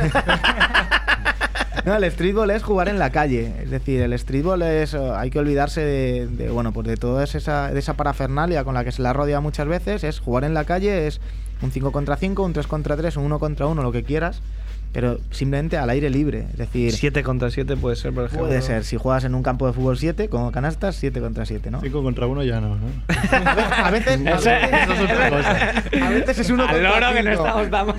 No, 1.85 1.95
el 1.95 2.11
streetball 2.11 2.51
es 2.51 2.61
jugar 2.63 2.89
en 2.89 2.99
la 2.99 3.11
calle. 3.11 3.51
Es 3.63 3.71
decir, 3.71 4.01
el 4.01 4.17
streetball 4.17 4.61
es. 4.61 4.93
eh, 4.93 5.11
Hay 5.15 5.31
que 5.31 5.39
olvidarse 5.39 5.81
de, 5.81 6.49
bueno, 6.51 6.71
pues 6.71 6.87
de 6.87 6.95
toda 6.97 7.23
esa, 7.23 7.71
de 7.71 7.79
esa 7.79 7.95
parafernalia 7.95 8.63
con 8.63 8.73
la 8.75 8.83
que 8.83 8.91
se 8.91 9.01
la 9.01 9.13
rodea 9.13 9.39
muchas 9.41 9.67
veces. 9.67 10.03
Es 10.03 10.19
jugar 10.19 10.43
en 10.43 10.53
la 10.53 10.63
calle, 10.65 11.07
es 11.07 11.19
un 11.61 11.71
5 11.71 11.91
contra 11.91 12.17
5, 12.17 12.43
un 12.43 12.53
3 12.53 12.67
contra 12.67 12.95
3, 12.97 13.17
un 13.17 13.25
1 13.25 13.39
contra 13.39 13.65
1, 13.65 13.81
lo 13.81 13.91
que 13.91 14.03
quieras. 14.03 14.41
Pero 14.93 15.19
simplemente 15.31 15.77
al 15.77 15.89
aire 15.89 16.09
libre. 16.09 16.47
Es 16.51 16.57
decir, 16.57 16.91
7 16.91 17.23
contra 17.23 17.49
7 17.49 17.77
puede 17.77 17.95
ser, 17.95 18.13
por 18.13 18.25
ejemplo. 18.25 18.47
puede 18.47 18.61
ser. 18.61 18.83
Si 18.83 18.97
juegas 18.97 19.23
en 19.23 19.35
un 19.35 19.41
campo 19.43 19.65
de 19.65 19.71
fútbol 19.73 19.97
7, 19.97 20.27
con 20.27 20.51
canastas, 20.51 20.97
7 20.97 21.21
contra 21.21 21.45
7, 21.45 21.71
¿no? 21.71 21.79
5 21.79 22.03
contra 22.03 22.27
1 22.27 22.43
ya 22.43 22.59
no, 22.59 22.75
¿no? 22.75 22.81
A 23.31 23.89
veces. 23.89 24.19
A 24.27 24.33
veces, 24.35 24.83
Eso 24.83 24.93
es 24.93 25.01
otra 25.01 25.29
cosa. 25.29 25.51
a 26.05 26.09
veces 26.09 26.39
es 26.39 26.49
uno 26.49 26.63
Al 26.63 26.69
contra 26.69 26.99
loro 26.99 27.13
que 27.13 27.23
no 27.23 27.31
cinco. 27.31 27.45
estamos 27.45 27.71
dando. 27.71 27.95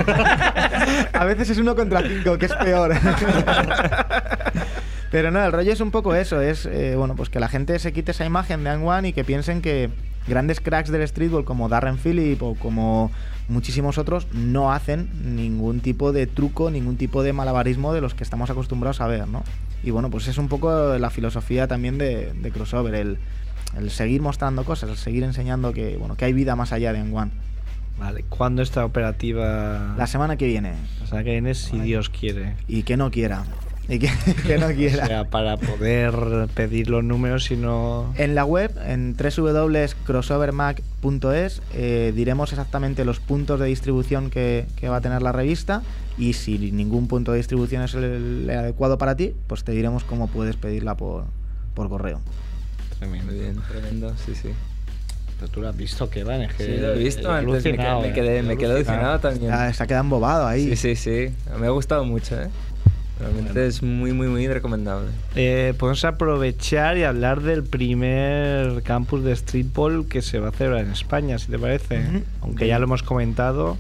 A 1.19 1.25
veces 1.25 1.51
es 1.51 1.59
uno 1.59 1.75
contra 1.75 2.03
cinco, 2.03 2.37
que 2.37 2.47
es 2.47 2.55
peor. 2.57 2.93
Pero 5.11 5.31
no, 5.31 5.45
el 5.45 5.53
rollo 5.53 5.73
es 5.73 5.81
un 5.81 5.91
poco 5.91 6.15
eso, 6.15 6.41
es 6.41 6.65
eh, 6.67 6.95
bueno, 6.97 7.15
pues 7.17 7.29
que 7.29 7.39
la 7.39 7.49
gente 7.49 7.79
se 7.79 7.93
quite 7.93 8.13
esa 8.13 8.25
imagen 8.25 8.65
de 8.65 8.71
Angwan 8.71 9.05
y 9.05 9.13
que 9.13 9.25
piensen 9.25 9.61
que 9.61 9.91
grandes 10.27 10.61
cracks 10.61 10.91
del 10.91 11.07
streetball 11.07 11.45
como 11.45 11.69
Darren 11.69 11.99
Phillip 11.99 12.43
o 12.43 12.55
como 12.55 13.11
muchísimos 13.53 13.99
otros 13.99 14.27
no 14.33 14.73
hacen 14.73 15.09
ningún 15.37 15.81
tipo 15.81 16.13
de 16.13 16.27
truco, 16.27 16.71
ningún 16.71 16.97
tipo 16.97 17.23
de 17.23 17.33
malabarismo 17.33 17.93
de 17.93 18.01
los 18.01 18.15
que 18.15 18.25
estamos 18.25 18.51
acostumbrados 18.51 19.01
a 19.01 19.07
ver, 19.07 19.29
¿no? 19.29 19.45
Y 19.85 19.91
bueno, 19.91 20.11
pues 20.11 20.29
es 20.29 20.39
un 20.39 20.49
poco 20.49 20.97
la 20.99 21.11
filosofía 21.11 21.67
también 21.69 21.99
de, 21.99 22.33
de 22.33 22.51
crossover, 22.51 22.95
el, 22.95 23.19
el 23.77 23.91
seguir 23.91 24.23
mostrando 24.23 24.65
cosas, 24.65 24.91
el 24.91 24.97
seguir 24.97 25.23
enseñando 25.25 25.73
que, 25.73 25.97
bueno, 25.97 26.17
que 26.17 26.25
hay 26.25 26.33
vida 26.33 26.57
más 26.57 26.73
allá 26.73 26.93
de 26.93 26.99
Angwan. 27.01 27.31
Vale, 27.99 28.25
¿cuándo 28.29 28.63
está 28.63 28.85
operativa? 28.85 29.95
La 29.99 30.07
semana 30.07 30.37
que 30.37 30.47
viene, 30.47 30.73
La 31.01 31.07
semana 31.07 31.25
que 31.25 31.31
viene, 31.33 31.55
si 31.55 31.79
Dios 31.79 32.09
quiere. 32.09 32.57
y 32.67 32.83
que 32.85 32.97
no 32.97 33.11
quiera. 33.11 33.45
Y 33.89 33.99
que, 33.99 34.11
que 34.47 34.59
no 34.59 34.69
quiera. 34.69 35.05
O 35.05 35.07
sea, 35.07 35.25
para 35.25 35.57
poder 35.57 36.47
pedir 36.55 36.89
los 36.89 37.03
números 37.03 37.51
y 37.51 37.57
no... 37.57 38.15
En 38.17 38.35
la 38.35 38.45
web, 38.45 38.71
en 38.87 39.17
www.crossovermac.es, 39.17 41.63
eh, 41.75 42.13
diremos 42.15 42.53
exactamente 42.53 43.05
los 43.05 43.19
puntos 43.21 43.59
de 43.61 43.67
distribución 43.67 44.31
que, 44.31 44.67
que 44.77 44.89
va 44.89 44.99
a 44.99 45.01
tener 45.01 45.23
la 45.23 45.33
revista 45.33 45.83
y 46.17 46.35
si 46.35 46.59
ningún 46.59 47.09
punto 47.09 47.33
de 47.33 47.39
distribución 47.39 47.83
es 47.83 47.95
el, 47.95 48.05
el 48.05 48.49
adecuado 48.51 48.99
para 48.99 49.17
ti, 49.17 49.35
pues 49.47 49.65
te 49.65 49.73
diremos 49.73 50.05
cómo 50.05 50.29
puedes 50.29 50.57
pedirla 50.57 50.97
por, 50.97 51.25
por 51.75 51.89
correo. 51.89 52.21
Tremendo. 52.99 53.33
Bien, 53.33 53.57
tremendo, 53.69 54.15
sí, 54.25 54.35
sí. 54.35 54.51
Pero 55.41 55.51
tú 55.51 55.61
lo 55.61 55.69
has 55.69 55.77
visto, 55.77 56.09
que 56.09 56.23
van, 56.23 56.43
es 56.43 56.55
que... 56.55 56.65
Sí, 56.65 56.77
lo 56.77 56.93
he 56.93 56.99
visto 56.99 57.33
me 57.33 57.63
quedé, 57.63 58.01
me 58.01 58.13
quedé, 58.13 58.43
me 58.43 58.53
He 58.53 58.57
quedé 58.57 58.77
alucinado 58.77 59.19
también. 59.19 59.51
Ya, 59.51 59.73
se 59.73 59.83
ha 59.83 59.87
quedado 59.89 60.05
embobado 60.05 60.47
ahí. 60.47 60.77
Sí, 60.77 60.79
sí, 60.95 60.97
sí. 60.97 61.35
Me 61.59 61.67
ha 61.67 61.71
gustado 61.71 62.05
mucho, 62.05 62.41
¿eh? 62.41 62.49
Realmente 63.23 63.67
es 63.67 63.83
muy, 63.83 64.13
muy, 64.13 64.27
muy 64.27 64.49
recomendable. 64.49 65.11
Eh, 65.37 65.75
podemos 65.79 66.05
aprovechar 66.05 66.99
y 66.99 67.05
hablar 67.05 67.41
del 67.41 67.63
primer 67.63 68.83
campus 68.83 69.23
de 69.23 69.37
streetball 69.37 70.09
que 70.09 70.23
se 70.23 70.41
va 70.41 70.49
a 70.49 70.51
hacer 70.51 70.73
en 70.73 70.91
España, 70.91 71.39
si 71.39 71.51
te 71.51 71.59
parece. 71.59 72.01
Ujú. 72.01 72.23
Aunque 72.41 72.67
ya 72.67 72.81
lo 72.81 72.87
hemos 72.87 73.05
comentado. 73.05 73.79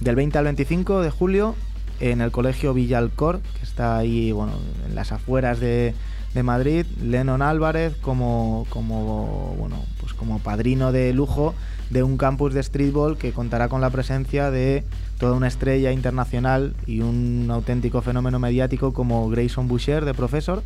Del 0.00 0.16
20 0.16 0.36
al 0.36 0.44
25 0.44 1.00
de 1.00 1.10
julio 1.10 1.54
en 2.00 2.20
el 2.20 2.32
colegio 2.32 2.74
Villalcor, 2.74 3.40
que 3.40 3.62
está 3.62 3.98
ahí, 3.98 4.32
bueno, 4.32 4.54
en 4.88 4.96
las 4.96 5.12
afueras 5.12 5.60
de, 5.60 5.94
de 6.34 6.42
Madrid, 6.42 6.84
Lennon 7.00 7.40
Álvarez 7.40 7.94
como, 8.02 8.66
como, 8.68 9.54
bueno, 9.58 9.76
pues 10.00 10.12
como 10.12 10.40
padrino 10.40 10.90
de 10.90 11.12
lujo 11.12 11.54
de 11.92 12.02
un 12.02 12.16
campus 12.16 12.54
de 12.54 12.62
streetball 12.62 13.18
que 13.18 13.32
contará 13.32 13.68
con 13.68 13.82
la 13.82 13.90
presencia 13.90 14.50
de 14.50 14.82
toda 15.18 15.34
una 15.34 15.46
estrella 15.46 15.92
internacional 15.92 16.74
y 16.86 17.00
un 17.00 17.48
auténtico 17.50 18.00
fenómeno 18.00 18.38
mediático 18.38 18.94
como 18.94 19.28
Grayson 19.28 19.68
Boucher 19.68 20.06
de 20.06 20.14
Professor. 20.14 20.62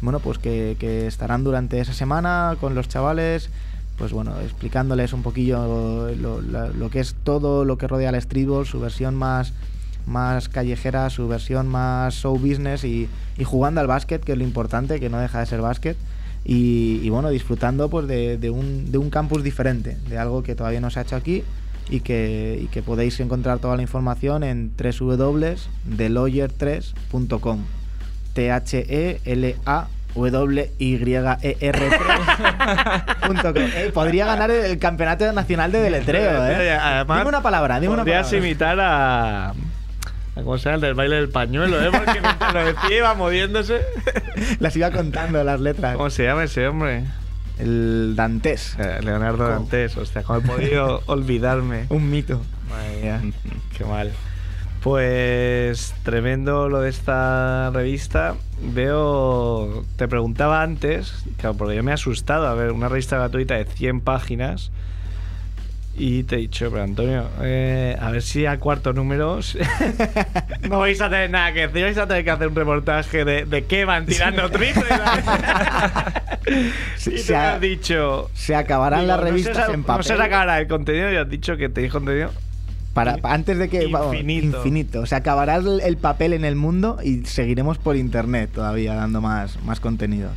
Bueno, 0.00 0.18
pues 0.20 0.38
que, 0.38 1.06
estarán 1.06 1.44
durante 1.44 1.78
esa 1.80 1.92
semana 1.92 2.56
con 2.58 2.74
los 2.74 2.88
chavales, 2.88 3.50
pues 3.98 4.12
bueno, 4.12 4.40
explicándoles 4.40 5.12
un 5.12 5.22
poquillo 5.22 6.08
lo 6.14 6.90
que 6.90 7.00
es 7.00 7.14
todo 7.22 7.66
lo 7.66 7.76
que 7.76 7.86
rodea 7.86 8.08
al 8.08 8.20
streetball, 8.20 8.64
su 8.66 8.80
versión 8.80 9.14
más, 9.14 9.52
más 10.06 10.48
callejera, 10.48 11.10
su 11.10 11.28
versión 11.28 11.68
más 11.68 12.14
show 12.14 12.38
business 12.38 12.82
y, 12.84 13.10
y 13.36 13.44
jugando 13.44 13.82
al 13.82 13.88
básquet, 13.88 14.24
que 14.24 14.32
es 14.32 14.38
lo 14.38 14.44
importante, 14.44 15.00
que 15.00 15.10
no 15.10 15.18
deja 15.18 15.40
de 15.40 15.46
ser 15.46 15.60
básquet. 15.60 15.98
Y, 16.48 17.00
y 17.02 17.10
bueno, 17.10 17.28
disfrutando 17.30 17.90
pues 17.90 18.06
de, 18.06 18.38
de 18.38 18.50
un, 18.50 18.92
de 18.92 18.98
un 18.98 19.10
campus 19.10 19.42
diferente, 19.42 19.96
de 20.08 20.16
algo 20.16 20.44
que 20.44 20.54
todavía 20.54 20.80
no 20.80 20.90
se 20.90 21.00
ha 21.00 21.02
hecho 21.02 21.16
aquí 21.16 21.42
y 21.90 21.98
que, 22.00 22.60
y 22.62 22.66
que 22.66 22.82
podéis 22.82 23.18
encontrar 23.18 23.58
toda 23.58 23.74
la 23.74 23.82
información 23.82 24.44
en 24.44 24.70
www.delawyer3.com. 24.76 27.64
T-H-E-L-A. 28.34 29.88
W 30.14 30.70
Y 30.78 30.94
E 30.94 31.56
R 31.60 31.90
Podría 33.92 34.24
ganar 34.24 34.50
el 34.50 34.78
campeonato 34.78 35.30
nacional 35.34 35.70
de 35.72 35.80
deletreo, 35.80 36.46
¿eh? 36.46 36.70
Además, 36.72 37.18
dime 37.18 37.28
una 37.28 37.42
palabra, 37.42 37.78
dime 37.80 37.92
una 37.92 38.02
podrías 38.02 38.26
palabra. 38.28 38.46
imitar 38.46 38.78
a... 38.80 39.52
¿Cómo 40.36 40.58
se 40.58 40.64
llama? 40.64 40.74
El 40.76 40.80
del 40.82 40.94
baile 40.94 41.16
del 41.16 41.28
pañuelo, 41.30 41.82
¿eh? 41.82 41.88
Porque 41.90 42.20
mientras 42.20 42.54
lo 42.54 42.64
decía 42.64 42.98
iba 42.98 43.14
moviéndose. 43.14 43.80
Las 44.60 44.76
iba 44.76 44.90
contando 44.90 45.42
las 45.42 45.60
letras. 45.60 45.96
¿Cómo 45.96 46.10
se 46.10 46.24
llama 46.24 46.44
ese 46.44 46.68
hombre? 46.68 47.04
El 47.58 48.14
Dantes. 48.16 48.76
Eh, 48.78 49.00
Leonardo 49.02 49.48
Dantes. 49.48 49.96
Hostia, 49.96 50.22
¿cómo 50.22 50.40
he 50.40 50.42
podido 50.42 51.02
olvidarme? 51.06 51.86
Un 51.88 52.10
mito. 52.10 52.42
Madre 52.68 53.00
mía, 53.00 53.22
qué 53.76 53.84
mal. 53.84 54.12
Pues 54.82 55.94
tremendo 56.04 56.68
lo 56.68 56.80
de 56.80 56.90
esta 56.90 57.70
revista. 57.70 58.34
Veo, 58.60 59.84
te 59.96 60.06
preguntaba 60.06 60.62
antes, 60.62 61.24
claro, 61.38 61.56
porque 61.56 61.76
yo 61.76 61.82
me 61.82 61.90
he 61.90 61.94
asustado 61.94 62.46
a 62.46 62.54
ver 62.54 62.72
una 62.72 62.88
revista 62.88 63.16
gratuita 63.16 63.54
de 63.54 63.64
100 63.64 64.00
páginas. 64.02 64.70
Y 65.98 66.24
te 66.24 66.34
he 66.34 66.38
dicho, 66.40 66.70
pero 66.70 66.82
Antonio, 66.82 67.26
eh, 67.40 67.96
a 67.98 68.10
ver 68.10 68.20
si 68.20 68.44
a 68.44 68.58
cuarto 68.58 68.92
número 68.92 69.40
no 70.68 70.78
vais 70.80 71.00
a 71.00 71.08
tener 71.08 71.30
nada 71.30 71.54
que 71.54 71.68
decir, 71.68 71.84
vais 71.84 71.96
a 71.96 72.06
tener 72.06 72.22
que 72.22 72.30
hacer 72.30 72.48
un 72.48 72.54
reportaje 72.54 73.24
de, 73.24 73.46
de 73.46 73.64
qué 73.64 73.86
van 73.86 74.04
tirando 74.04 74.50
triples. 74.50 74.84
y 77.06 77.10
tú 77.10 77.16
Se 77.18 77.34
ha- 77.36 77.54
has 77.54 77.60
dicho, 77.60 78.30
Se 78.34 78.54
acabarán 78.54 79.00
Digo, 79.00 79.08
las 79.12 79.18
no 79.20 79.24
se 79.26 79.30
revistas 79.30 79.68
en 79.70 79.80
No 79.80 79.86
papel. 79.86 80.04
se 80.04 80.16
sacará 80.16 80.60
el 80.60 80.68
contenido 80.68 81.12
y 81.12 81.16
has 81.16 81.28
dicho 81.30 81.56
que 81.56 81.68
te 81.68 81.80
dijo 81.80 81.94
contenido 81.98 82.30
Para, 82.92 83.16
pa- 83.16 83.32
antes 83.32 83.56
de 83.58 83.68
que 83.68 83.86
vamos, 83.86 84.14
Infinito. 84.14 84.58
infinito. 84.58 85.00
O 85.00 85.06
sea, 85.06 85.18
acabará 85.18 85.56
el, 85.56 85.80
el 85.80 85.96
papel 85.96 86.32
en 86.34 86.44
el 86.44 86.56
mundo 86.56 86.98
y 87.02 87.24
seguiremos 87.24 87.78
por 87.78 87.96
internet 87.96 88.50
todavía 88.54 88.94
dando 88.94 89.20
más, 89.20 89.58
más 89.64 89.80
contenidos. 89.80 90.32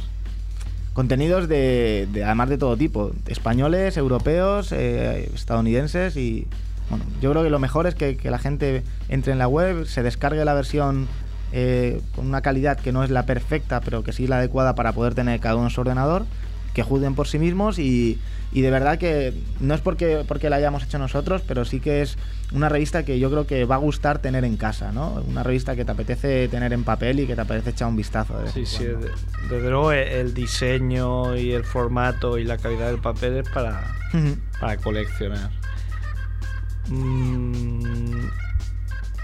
Contenidos 1.04 1.48
de, 1.48 2.10
de- 2.12 2.26
además 2.26 2.50
de 2.50 2.58
todo 2.58 2.76
tipo, 2.76 3.12
españoles, 3.28 3.96
europeos, 3.96 4.74
eh, 4.74 5.32
estadounidenses 5.34 6.18
y 6.18 6.46
bueno, 6.90 7.06
yo 7.22 7.32
creo 7.32 7.42
que 7.42 7.50
lo 7.50 7.58
mejor 7.58 7.88
es 7.88 7.96
que, 7.96 8.18
la 8.30 8.38
gente 8.38 8.84
entre 9.08 9.32
en 9.32 9.40
la 9.40 9.48
web, 9.48 9.86
se 9.86 10.04
descargue 10.04 10.44
la 10.44 10.54
versión 10.54 11.08
eh, 11.54 12.02
con 12.18 12.28
una 12.28 12.42
calidad 12.42 12.78
que 12.78 12.92
no 12.92 13.06
es 13.06 13.12
la 13.12 13.24
perfecta, 13.26 13.80
pero 13.80 14.04
que 14.04 14.12
sí 14.12 14.28
la 14.28 14.40
adecuada 14.40 14.76
para 14.76 14.92
poder 14.92 15.16
tener 15.16 15.40
cada 15.40 15.56
uno 15.56 15.70
su 15.70 15.80
ordenador, 15.80 16.26
que 16.80 16.84
juzguen 16.90 17.14
por 17.16 17.28
sí 17.28 17.40
mismos 17.40 17.78
y, 17.80 18.18
y 18.54 18.62
de 18.62 18.72
verdad 18.72 18.98
que 18.98 19.34
no 19.60 19.74
es 19.74 19.82
porque, 19.82 20.24
porque 20.28 20.50
la 20.50 20.56
hayamos 20.56 20.84
hecho 20.84 20.98
nosotros, 20.98 21.42
pero 21.48 21.66
sí 21.66 21.80
que 21.80 22.02
es 22.02 22.18
una 22.54 22.70
revista 22.70 23.04
que 23.04 23.20
yo 23.20 23.30
creo 23.30 23.46
que 23.46 23.66
va 23.66 23.76
a 23.76 23.80
gustar 23.80 24.20
tener 24.20 24.46
en 24.46 24.56
casa, 24.58 24.92
¿no? 24.92 25.22
Una 25.28 25.44
revista 25.44 25.76
que 25.76 25.84
te 25.86 25.92
apetece 25.92 26.48
tener 26.48 26.72
en 26.74 26.84
papel 26.84 27.20
y 27.20 27.28
que 27.28 27.36
te 27.36 27.42
apetece 27.42 27.72
echar 27.72 27.88
un 27.90 27.96
vistazo. 27.98 28.36
Sí, 28.54 28.66
sí, 28.66 28.86
cuando. 28.86 29.08
de- 29.08 29.14
desde 29.50 29.70
luego 29.70 29.92
el, 29.92 30.34
diseño 30.34 31.36
y 31.36 31.52
el 31.52 31.64
formato 31.66 32.38
y 32.38 32.44
la 32.46 32.58
calidad 32.58 32.88
del 32.88 33.00
papel 33.02 33.38
es 33.38 33.50
para, 33.50 33.84
para 34.60 34.78
coleccionar. 34.78 35.52
Mm, 36.88 37.82
Qué 38.12 38.16
no 38.16 38.32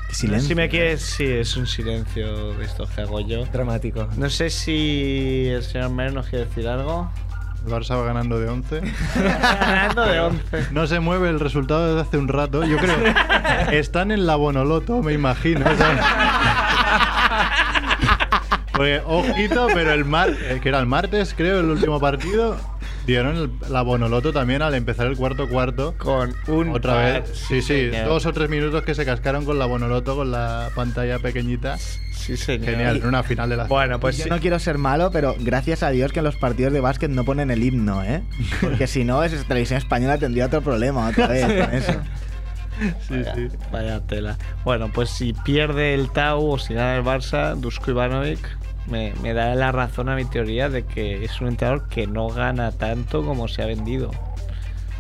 sé 0.10 0.16
silencio. 0.28 0.47
si 0.49 0.56
me 0.56 0.70
quieres. 0.70 1.01
Sí, 1.01 1.26
es 1.26 1.58
un 1.58 1.68
silencio 1.68 2.53
de 2.53 2.66
estos 2.66 2.89
que 2.91 3.01
hago 3.01 3.20
yo. 3.22 3.45
Dramático. 3.45 4.08
No 4.18 4.30
sé 4.30 4.49
si 4.49 5.47
el 5.47 5.64
señor 5.64 5.89
Mer 5.91 6.14
nos 6.14 6.28
quiere 6.28 6.45
decir 6.45 6.68
algo. 6.68 7.10
El 7.66 7.72
Barça 7.72 7.97
va 7.97 8.05
ganando 8.05 8.39
de 8.39 8.47
11. 8.47 8.82
Ganando 9.16 10.05
de 10.05 10.20
11. 10.20 10.68
No 10.72 10.86
se 10.86 10.99
mueve 10.99 11.30
el 11.30 11.39
resultado 11.39 11.88
desde 11.88 12.01
hace 12.07 12.18
un 12.18 12.28
rato. 12.28 12.63
Yo 12.63 12.78
creo. 12.78 12.95
Están 13.72 14.11
en 14.11 14.28
la 14.28 14.36
Bonoloto, 14.36 15.01
me 15.01 15.13
imagino. 15.13 15.66
Porque, 18.72 19.01
ojito, 19.05 19.68
pero 19.74 19.93
el 19.93 20.05
mar, 20.05 20.30
eh, 20.30 20.59
que 20.61 20.70
era 20.70 20.80
el 20.80 20.86
martes, 20.86 21.34
creo, 21.36 21.61
el 21.61 21.70
último 21.70 21.99
partido, 21.99 22.57
dieron 23.06 23.36
el- 23.38 23.51
la 23.72 23.82
Bonoloto 23.82 24.34
también 24.34 24.62
al 24.62 24.74
empezar 24.76 25.08
el 25.08 25.16
cuarto 25.18 25.47
cuarto. 25.49 25.95
Con 25.97 26.34
un. 26.47 26.70
Otra 26.70 26.93
par, 26.93 27.22
vez, 27.24 27.38
sí, 27.38 27.62
sí, 27.62 27.89
señor. 27.89 28.08
dos 28.08 28.26
o 28.26 28.34
tres 28.34 28.49
minutos 28.49 28.84
que 28.84 28.95
se 28.95 29.06
cascaron 29.06 29.45
con 29.45 29.60
la 29.60 29.66
Bonoloto, 29.66 30.16
con 30.16 30.32
la 30.32 30.70
pantalla 30.76 31.20
pequeñita. 31.20 31.78
Sí, 31.78 32.38
señor. 32.38 32.66
Genial, 32.66 32.97
en 32.97 33.06
una 33.08 33.22
final 33.24 33.49
de 33.49 33.58
la 33.58 33.66
Bueno, 33.66 33.99
pues 33.99 34.18
Yo 34.18 34.24
sí. 34.24 34.30
no 34.30 34.39
quiero 34.39 34.58
ser 34.60 34.78
malo, 34.80 35.12
pero 35.12 35.36
gracias 35.39 35.84
a 35.84 35.89
Dios 35.91 36.12
que 36.12 36.20
en 36.20 36.26
los 36.26 36.36
partidos 36.36 36.74
de 36.74 36.80
básquet 36.82 37.12
no 37.12 37.24
ponen 37.24 37.51
el 37.51 37.64
himno, 37.64 38.03
¿eh? 38.03 38.24
Porque 38.62 38.88
si 38.88 39.03
no, 39.03 39.24
esa 39.24 39.43
televisión 39.43 39.78
española 39.78 40.18
tendría 40.18 40.47
otro 40.47 40.62
problema 40.62 41.08
otra 41.10 41.28
vez 41.28 41.45
con 41.45 41.76
eso. 41.76 41.93
Sí, 43.08 43.24
sí. 43.36 43.47
Vaya 43.72 44.01
tela. 44.01 44.38
Bueno, 44.66 44.91
pues 44.93 45.10
si 45.10 45.32
pierde 45.34 45.93
el 45.93 46.12
Tau 46.12 46.45
o 46.51 46.60
si 46.60 46.74
gana 46.74 46.97
el 46.97 47.03
Barça, 47.03 47.56
Dusko 47.56 47.91
Ivanovic 47.91 48.39
me, 48.88 49.13
me 49.21 49.33
da 49.33 49.55
la 49.55 49.71
razón 49.71 50.09
a 50.09 50.15
mi 50.15 50.25
teoría 50.25 50.69
de 50.69 50.83
que 50.86 51.23
es 51.23 51.41
un 51.41 51.47
entrenador 51.47 51.88
que 51.88 52.07
no 52.07 52.29
gana 52.29 52.71
tanto 52.71 53.25
como 53.25 53.47
se 53.47 53.61
ha 53.63 53.65
vendido. 53.65 54.11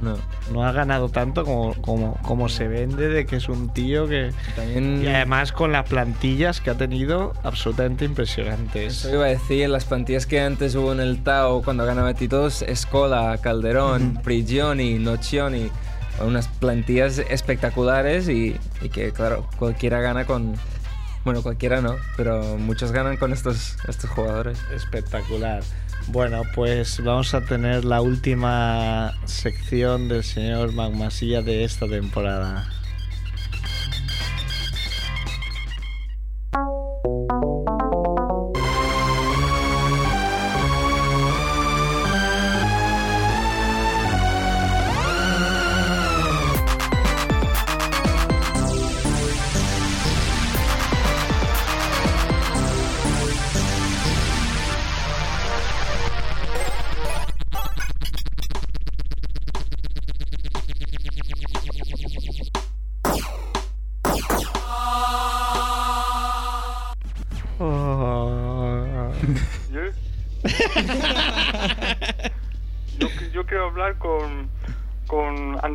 No. 0.01 0.17
No 0.51 0.65
ha 0.65 0.73
ganado 0.73 1.07
tanto 1.07 1.45
como, 1.45 1.73
como, 1.75 2.17
como 2.21 2.49
se 2.49 2.67
vende 2.67 3.07
de 3.07 3.25
que 3.25 3.37
es 3.37 3.47
un 3.47 3.73
tío 3.73 4.07
que... 4.07 4.31
También. 4.55 5.01
Y 5.01 5.07
además 5.07 5.53
con 5.53 5.71
las 5.71 5.87
plantillas 5.87 6.59
que 6.59 6.69
ha 6.69 6.75
tenido 6.75 7.33
absolutamente 7.43 8.03
impresionantes. 8.03 9.05
Eso 9.05 9.15
iba 9.15 9.25
a 9.25 9.29
decir, 9.29 9.69
las 9.69 9.85
plantillas 9.85 10.25
que 10.25 10.41
antes 10.41 10.75
hubo 10.75 10.91
en 10.91 10.99
el 10.99 11.23
Tao 11.23 11.61
cuando 11.63 11.85
ganaba 11.85 12.13
títulos, 12.13 12.61
Escola, 12.61 13.37
Calderón, 13.41 14.19
Prigioni, 14.21 14.99
Nocioni, 14.99 15.69
unas 16.19 16.49
plantillas 16.49 17.19
espectaculares 17.19 18.27
y, 18.27 18.57
y 18.81 18.89
que, 18.89 19.11
claro, 19.11 19.47
cualquiera 19.57 20.01
gana 20.01 20.25
con... 20.25 20.55
Bueno, 21.25 21.41
cualquiera 21.41 21.81
no, 21.81 21.95
pero 22.15 22.57
muchos 22.59 22.91
ganan 22.91 23.17
con 23.17 23.33
estos, 23.33 23.77
estos 23.87 24.11
jugadores. 24.11 24.59
Espectacular. 24.71 25.63
Bueno, 26.07 26.43
pues 26.53 27.03
vamos 27.03 27.33
a 27.33 27.41
tener 27.41 27.83
la 27.83 27.99
última 28.01 29.11
sección 29.25 30.07
del 30.07 30.23
señor 30.23 30.71
Magmasilla 30.73 31.41
de 31.41 31.63
esta 31.63 31.87
temporada. 31.87 32.69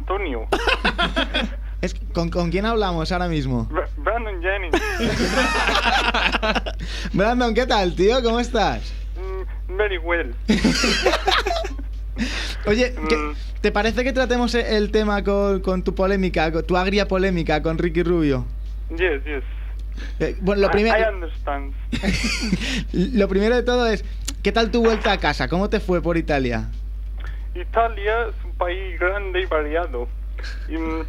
Antonio, 0.04 0.46
Es, 1.82 1.94
¿con, 2.14 2.28
¿Con 2.30 2.50
quién 2.50 2.64
hablamos 2.66 3.10
ahora 3.12 3.28
mismo? 3.28 3.66
Bra- 3.70 3.88
Brandon 3.98 4.40
Jennings. 4.42 4.76
Brandon, 7.14 7.54
¿qué 7.54 7.66
tal, 7.66 7.94
tío? 7.94 8.22
¿Cómo 8.22 8.38
estás? 8.40 8.92
Mm, 9.16 9.76
very 9.76 9.96
well. 9.98 10.34
Oye, 12.66 12.94
¿qué- 13.08 13.16
Mm. 13.16 13.34
¿te 13.62 13.72
parece 13.72 14.04
que 14.04 14.12
tratemos 14.12 14.54
e- 14.54 14.76
el 14.76 14.90
tema 14.90 15.22
con, 15.24 15.60
con 15.60 15.82
tu 15.82 15.94
polémica, 15.94 16.50
con 16.52 16.66
tu 16.66 16.76
agria 16.76 17.06
polémica 17.08 17.62
con 17.62 17.78
Ricky 17.78 18.02
Rubio? 18.02 18.44
Yes, 18.90 19.22
yes. 19.24 19.42
Eh, 20.18 20.36
bueno, 20.40 20.60
lo, 20.62 20.68
I- 20.68 20.70
primer- 20.70 20.98
I, 21.00 21.14
understand. 21.14 21.72
lo 22.92 23.28
primero 23.28 23.54
de 23.56 23.62
todo 23.62 23.86
es, 23.86 24.04
¿qué 24.42 24.52
tal 24.52 24.70
tu 24.70 24.82
vuelta 24.82 25.12
a 25.12 25.18
casa? 25.18 25.48
¿Cómo 25.48 25.68
te 25.70 25.80
fue 25.80 26.02
por 26.02 26.16
Italia? 26.18 26.68
Italia 27.54 28.26
es 28.28 28.34
país 28.60 29.00
grande 29.00 29.40
y 29.42 29.46
variado. 29.46 30.06
Y, 30.68 30.76
mm, 30.76 31.02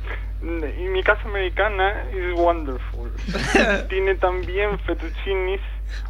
y 0.80 0.84
mi 0.90 1.04
casa 1.04 1.22
americana 1.26 2.04
es 2.12 2.34
wonderful. 2.40 3.12
Tiene 3.90 4.16
también 4.16 4.80
fettuccinis 4.80 5.62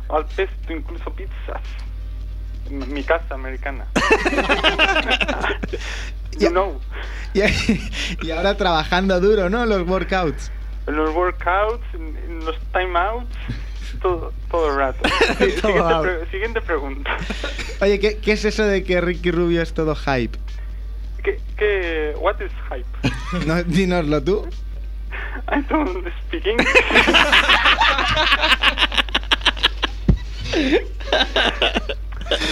al 0.10 0.26
pesto, 0.28 0.72
incluso 0.74 1.14
pizzas. 1.14 1.62
Mi 2.70 3.04
casa 3.04 3.34
americana. 3.36 3.86
You 6.40 6.50
know. 6.50 6.80
Y, 7.34 7.42
y 8.26 8.32
ahora 8.32 8.56
trabajando 8.56 9.20
duro, 9.20 9.50
¿no? 9.50 9.66
Los 9.66 9.88
workouts. 9.88 10.52
Los 10.88 11.14
workouts, 11.14 11.84
los 12.44 12.58
timeouts, 12.74 13.28
todo, 14.02 14.34
todo 14.50 14.70
el 14.72 14.76
rato. 14.78 15.10
siguiente, 15.38 15.94
pre- 16.02 16.32
siguiente 16.32 16.62
pregunta. 16.62 17.16
Oye, 17.82 18.00
¿qué, 18.00 18.18
qué 18.18 18.32
es 18.32 18.46
eso 18.46 18.64
de 18.66 18.84
que 18.84 19.00
Ricky 19.02 19.32
Rubio 19.32 19.62
es 19.62 19.74
todo 19.74 19.96
hype? 19.96 20.38
¿Qué, 21.24 21.40
qué, 21.58 22.14
what 22.20 22.40
is 22.42 22.52
hype? 22.70 22.86
No, 23.46 23.64
dínoslo 23.64 24.22
tú. 24.24 24.48
I 25.48 25.62
don't 25.70 26.06
speak 26.28 26.46
English. 26.46 26.68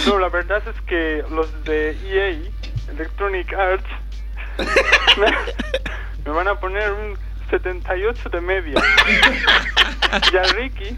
No, 0.06 0.18
la 0.18 0.28
verdad 0.28 0.62
es 0.68 0.80
que 0.82 1.24
los 1.30 1.64
de 1.64 1.96
EA, 2.04 2.38
Electronic 2.92 3.52
Arts, 3.52 3.84
me, 5.18 5.26
me 6.24 6.30
van 6.30 6.48
a 6.48 6.58
poner 6.58 6.92
un 6.92 7.16
78 7.50 8.28
de 8.30 8.40
media. 8.40 8.82
Y 10.32 10.36
a 10.36 10.42
Ricky, 10.54 10.96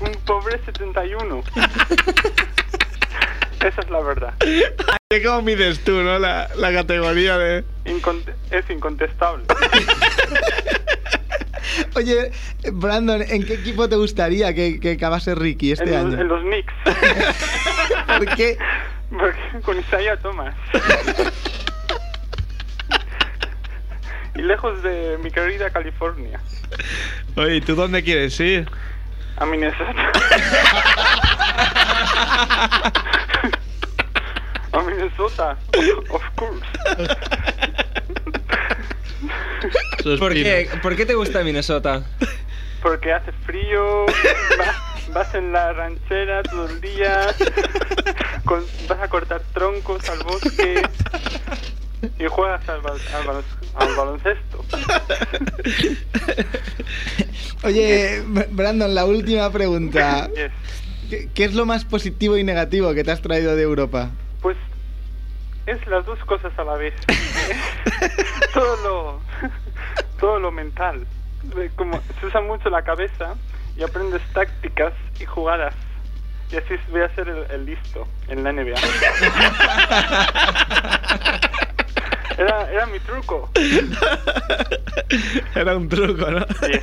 un 0.00 0.12
pobre 0.24 0.60
71. 0.64 1.42
Esa 3.66 3.80
es 3.80 3.90
la 3.90 4.00
verdad. 4.00 4.34
¿Cómo 5.24 5.42
mides 5.42 5.80
tú, 5.84 5.92
no? 6.02 6.18
La, 6.18 6.48
la 6.56 6.72
categoría 6.72 7.36
de... 7.38 7.64
Inconte- 7.84 8.34
es 8.50 8.68
incontestable. 8.70 9.44
Oye, 11.94 12.32
Brandon, 12.72 13.22
¿en 13.22 13.44
qué 13.44 13.54
equipo 13.54 13.88
te 13.88 13.96
gustaría 13.96 14.52
que, 14.54 14.80
que 14.80 14.92
acabase 14.92 15.34
Ricky 15.34 15.68
En 15.72 15.72
este 15.74 15.86
los, 15.90 15.96
año? 15.96 16.20
en 16.20 16.28
los 16.28 16.42
Knicks. 16.42 16.72
¿Por 18.18 18.36
qué? 18.36 18.58
Porque- 19.10 19.60
con 19.62 19.78
Isaiah 19.78 20.16
Thomas. 20.16 20.54
y 24.34 24.42
lejos 24.42 24.82
de 24.82 25.18
mi 25.22 25.30
querida 25.30 25.68
California. 25.70 26.40
Oye, 27.36 27.56
¿y 27.56 27.60
tú 27.60 27.74
dónde 27.74 28.02
quieres 28.02 28.38
ir? 28.40 28.66
A 29.36 29.44
Minnesota. 29.46 30.12
Minnesota, 34.84 35.56
of 36.10 36.22
course. 36.36 36.66
¿Por 40.18 40.32
qué, 40.34 40.68
¿Por 40.82 40.96
qué 40.96 41.06
te 41.06 41.14
gusta 41.14 41.42
Minnesota? 41.44 42.04
Porque 42.82 43.12
hace 43.12 43.30
frío, 43.46 44.06
vas, 44.58 45.08
vas 45.14 45.34
en 45.34 45.52
la 45.52 45.72
ranchera 45.72 46.42
todo 46.42 46.66
el 46.68 46.80
día, 46.80 47.28
con- 48.44 48.64
vas 48.88 49.00
a 49.00 49.08
cortar 49.08 49.40
troncos 49.54 50.08
al 50.10 50.18
bosque 50.24 50.82
y 52.18 52.24
juegas 52.26 52.68
al, 52.68 52.80
bal- 52.82 53.00
al 53.14 53.24
balon- 53.24 53.44
al 53.76 53.94
baloncesto. 53.96 54.64
Oye, 57.62 58.22
Brandon, 58.50 58.92
la 58.94 59.04
última 59.04 59.50
pregunta. 59.52 60.28
Yes. 60.34 60.50
¿Qué, 61.08 61.28
qué 61.32 61.44
es 61.44 61.54
lo 61.54 61.66
más 61.66 61.84
positivo 61.84 62.36
y 62.36 62.42
negativo 62.42 62.92
que 62.94 63.04
te 63.04 63.12
has 63.12 63.22
traído 63.22 63.54
de 63.54 63.62
Europa? 63.62 64.10
Pues 64.40 64.56
es 65.66 65.86
las 65.86 66.04
dos 66.06 66.18
cosas 66.24 66.52
a 66.58 66.64
la 66.64 66.74
vez. 66.76 66.94
todo 68.54 68.76
lo 68.82 69.20
todo 70.20 70.38
lo 70.38 70.50
mental. 70.52 71.06
De 71.42 71.70
Como 71.70 72.00
se 72.20 72.26
usa 72.26 72.40
mucho 72.40 72.70
la 72.70 72.82
cabeza 72.82 73.34
y 73.76 73.82
aprendes 73.82 74.22
tácticas 74.32 74.92
y 75.18 75.24
jugadas. 75.24 75.74
Y 76.50 76.56
así 76.56 76.74
voy 76.90 77.02
a 77.02 77.14
ser 77.14 77.28
el, 77.28 77.50
el 77.50 77.66
listo 77.66 78.06
en 78.28 78.44
la 78.44 78.52
NBA. 78.52 78.74
Era, 82.38 82.70
era 82.72 82.86
mi 82.86 82.98
truco. 83.00 83.50
Era 85.54 85.76
un 85.76 85.88
truco, 85.88 86.30
¿no? 86.30 86.46
Yes. 86.66 86.82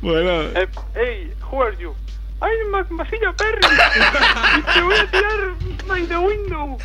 Bueno, 0.00 0.42
Eh, 0.54 0.68
hey, 0.94 1.32
who 1.50 1.62
are 1.62 1.76
you? 1.76 1.94
I'm 2.42 2.70
Mac 2.70 2.90
Masilla 2.90 3.32
Perry. 3.36 3.60
y 4.58 4.62
te 4.62 4.80
voy 4.82 4.94
a 4.94 5.06
tirar 5.10 5.54
by 5.86 6.06
the 6.06 6.18
window. 6.18 6.78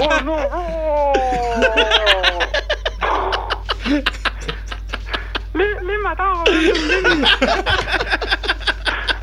Oh 0.00 0.20
no. 0.24 0.36
Oh. 0.52 1.12
Le, 5.54 5.64
le 5.82 5.94
he 5.94 5.98
matado. 5.98 6.44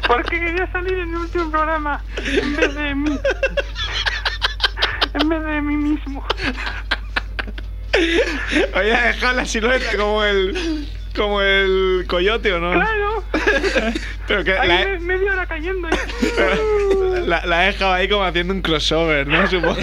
Porque 0.08 0.40
quería 0.40 0.72
salir 0.72 0.94
en 0.94 1.10
el 1.10 1.16
último 1.18 1.52
programa 1.52 2.02
en 2.18 2.56
vez 2.56 2.74
de 2.76 2.96
mí. 2.96 3.20
En 5.14 5.30
vez 5.30 5.44
de 5.44 5.62
mí 5.62 5.78
mismo. 5.78 6.26
oye, 8.76 8.96
ha 8.96 9.08
dejado 9.08 9.34
la 9.34 9.46
silueta 9.46 9.96
como 9.96 10.24
el. 10.24 10.88
Como 11.16 11.42
el 11.42 12.06
coyote, 12.08 12.54
¿o 12.54 12.60
no? 12.60 12.72
Claro. 12.74 13.24
Pero 14.28 14.44
que 14.44 14.58
Ahí 14.58 14.68
la, 14.68 14.76
me- 14.86 15.00
media 15.00 15.32
hora 15.34 15.46
cayendo. 15.46 15.88
la, 17.26 17.46
la 17.46 17.60
ha 17.60 17.64
dejado 17.64 17.94
ahí 17.94 18.08
como 18.10 18.24
haciendo 18.24 18.54
un 18.54 18.62
crossover, 18.62 19.28
¿no? 19.28 19.46
Supongo. 19.48 19.76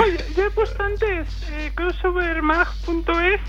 Oye, 0.00 0.24
ya 0.36 0.46
he 0.46 0.50
puesto 0.50 0.82
antes 0.82 1.28
eh, 1.50 1.72
crossovermag.es 1.74 3.40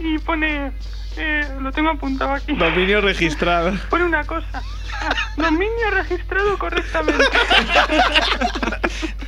y 0.00 0.18
pone, 0.18 0.72
eh, 1.16 1.46
lo 1.60 1.70
tengo 1.72 1.90
apuntado 1.90 2.32
aquí, 2.34 2.52
Dominio 2.54 3.00
registrado. 3.00 3.72
pone 3.88 4.04
una 4.04 4.24
cosa, 4.24 4.46
ah, 4.92 5.14
dominio 5.36 5.90
registrado 5.92 6.58
correctamente. 6.58 7.24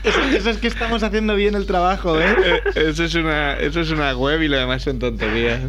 Eso, 0.05 0.21
eso 0.23 0.51
es 0.51 0.59
que 0.59 0.69
estamos 0.69 1.03
haciendo 1.03 1.35
bien 1.35 1.55
el 1.55 1.67
trabajo, 1.67 2.21
¿eh? 2.21 2.37
Eh, 2.45 2.61
Eso 2.91 3.05
es, 3.05 3.15
una, 3.15 3.55
eso 3.55 3.81
es 3.81 3.91
una 3.91 4.15
web 4.17 4.43
y 4.43 4.49
lo 4.49 4.59
demás 4.59 4.83
son 4.83 4.99
tonterías. 4.99 5.63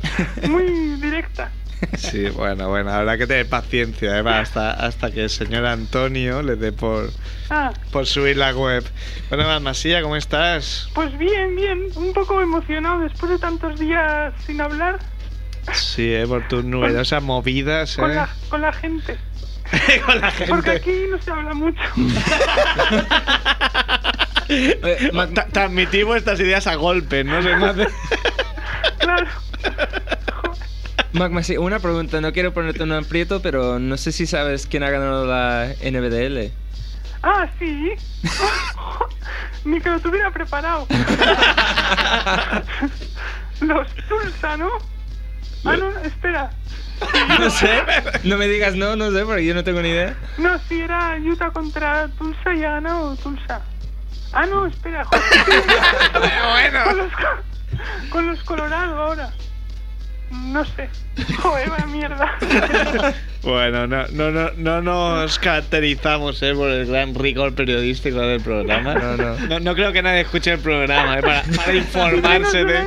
Muy 0.48 0.66
directa. 1.02 1.52
Sí, 1.98 2.28
bueno, 2.30 2.68
bueno, 2.68 2.92
habrá 2.92 3.18
que 3.18 3.26
tener 3.26 3.48
paciencia, 3.48 4.18
¿eh? 4.18 4.22
Va, 4.22 4.40
hasta, 4.40 4.72
hasta 4.72 5.12
que 5.12 5.24
el 5.24 5.30
señor 5.30 5.66
Antonio 5.66 6.44
le 6.44 6.58
dé 6.58 6.74
por, 6.74 7.10
Ah, 7.50 7.72
por 7.92 8.06
subir 8.06 8.36
la 8.38 8.52
web. 8.54 8.84
Bueno, 9.30 9.60
Masilla, 9.62 10.02
¿cómo 10.02 10.16
estás? 10.18 10.90
pues 10.94 11.18
bien, 11.18 11.56
bien, 11.56 11.86
un 11.96 12.12
poco 12.14 12.42
emocionado 12.42 13.00
después 13.00 13.32
de 13.32 13.40
tantos 13.40 13.80
días 13.80 14.34
sin 14.46 14.60
hablar 14.62 15.00
Sí, 15.74 16.14
¿eh? 16.14 16.26
por 16.28 16.48
tus 16.50 16.64
numerosas 16.66 17.24
movidas, 17.24 17.98
¿eh? 17.98 18.02
con 18.02 18.14
la, 18.16 18.30
con 18.50 18.62
la 18.62 18.74
gente. 18.74 19.18
Con 20.06 20.20
la 20.20 20.32
Porque 20.32 20.46
gente. 20.48 20.72
aquí 20.72 20.92
no 21.12 21.22
se 21.22 21.30
habla 21.30 21.54
mucho. 21.54 21.80
Eh, 24.52 25.12
Transmitimos 25.52 26.18
estas 26.18 26.40
ideas 26.40 26.66
a 26.68 26.76
golpes, 26.76 27.24
¿no? 27.26 27.42
Se 27.44 27.56
me 27.56 27.66
hace- 27.68 27.88
Claro. 29.00 29.28
Mac 31.14 31.32
Masi, 31.32 31.58
una 31.58 31.80
pregunta, 31.80 32.20
no 32.22 32.32
quiero 32.34 32.54
ponerte 32.54 32.84
un 32.84 32.92
aprieto, 32.92 33.42
pero 33.42 33.80
no 33.80 33.98
sé 33.98 34.12
si 34.12 34.26
sabes 34.28 34.68
quién 34.68 34.84
ha 34.84 34.90
ganado 34.90 35.26
la 35.26 35.68
NBDL. 35.82 36.52
Ah, 37.24 37.48
sí. 37.60 37.92
Ni 39.66 39.80
que 39.82 39.90
lo 39.90 40.00
tuviera 40.00 40.32
preparado. 40.32 40.88
Los 43.62 43.88
Tulsa, 44.08 44.58
¿no? 44.58 44.70
Ah, 45.66 45.76
no, 45.78 45.90
espera. 46.00 46.50
No 47.40 47.50
sé, 47.50 47.82
no 48.24 48.38
me 48.38 48.48
digas 48.48 48.76
no, 48.76 48.96
no 48.96 49.12
sé, 49.12 49.26
porque 49.26 49.46
yo 49.46 49.54
no 49.54 49.64
tengo 49.64 49.82
ni 49.82 49.90
idea. 49.90 50.16
No, 50.38 50.58
si 50.68 50.80
era 50.82 51.18
Utah 51.22 51.52
contra 51.52 52.08
Tulsa 52.18 52.54
y 52.54 52.64
ha 52.64 52.72
ganado 52.72 53.16
Tulsa. 53.18 53.62
Ah, 54.34 54.46
no, 54.46 54.66
espera. 54.68 55.06
joder. 55.06 55.22
Con 56.84 56.98
los, 56.98 57.12
con 58.10 58.28
los 58.28 58.44
Colorado 58.44 59.00
ahora. 59.00 59.32
No 60.32 60.64
sé. 60.64 60.90
Joder, 61.42 61.70
vaya 61.70 61.86
mierda. 61.88 62.38
Bueno, 63.42 63.88
no, 63.88 64.06
no, 64.10 64.32
no, 64.32 64.52
no 64.58 64.82
nos 64.82 65.40
caracterizamos 65.40 66.44
¿eh? 66.44 66.54
por 66.54 66.70
el 66.70 66.86
gran 66.88 67.16
rigor 67.16 67.56
periodístico 67.56 68.20
del 68.20 68.42
programa. 68.42 68.96
No, 68.96 69.16
no. 69.16 69.36
No, 69.48 69.60
no 69.62 69.76
creo 69.76 69.94
que 69.94 70.02
nadie 70.02 70.22
escuche 70.22 70.52
el 70.52 70.60
programa 70.60 71.18
¿eh? 71.18 71.22
para, 71.22 71.44
para 71.44 71.74
informarse 71.74 72.66
de, 72.66 72.84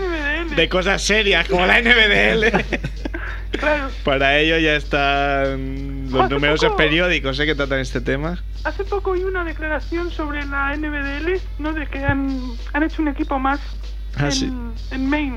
de 0.54 0.68
cosas 0.68 1.00
serias 1.00 1.48
como 1.48 1.64
la 1.64 1.80
NBDL. 1.80 2.64
Claro. 3.52 3.88
Para 4.04 4.38
ello 4.38 4.58
ya 4.58 4.74
están 4.76 6.10
los 6.10 6.22
Hace 6.22 6.34
numerosos 6.34 6.64
poco- 6.70 6.76
periódicos 6.78 7.38
¿eh? 7.38 7.46
que 7.46 7.54
tratan 7.54 7.78
este 7.80 8.00
tema. 8.00 8.42
Hace 8.64 8.84
poco 8.84 9.10
oí 9.12 9.22
una 9.24 9.44
declaración 9.44 10.10
sobre 10.10 10.44
la 10.46 10.74
NBDL, 10.76 11.40
¿no? 11.58 11.72
De 11.72 11.86
que 11.86 11.98
han, 12.04 12.40
han 12.72 12.82
hecho 12.82 13.02
un 13.02 13.08
equipo 13.08 13.38
más 13.38 13.60
Ah, 14.16 14.26
en, 14.26 14.32
sí. 14.32 14.52
en 14.90 15.08
Maine. 15.08 15.36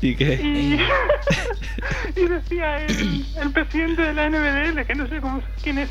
¿Y 0.00 0.14
qué? 0.14 0.34
Y, 0.34 0.78
y 2.20 2.26
decía 2.26 2.84
el, 2.84 3.26
el 3.42 3.50
presidente 3.52 4.02
de 4.02 4.12
la 4.14 4.28
NBDL, 4.28 4.84
que 4.86 4.94
no 4.94 5.08
sé 5.08 5.20
cómo, 5.20 5.42
quién 5.62 5.78
es, 5.78 5.90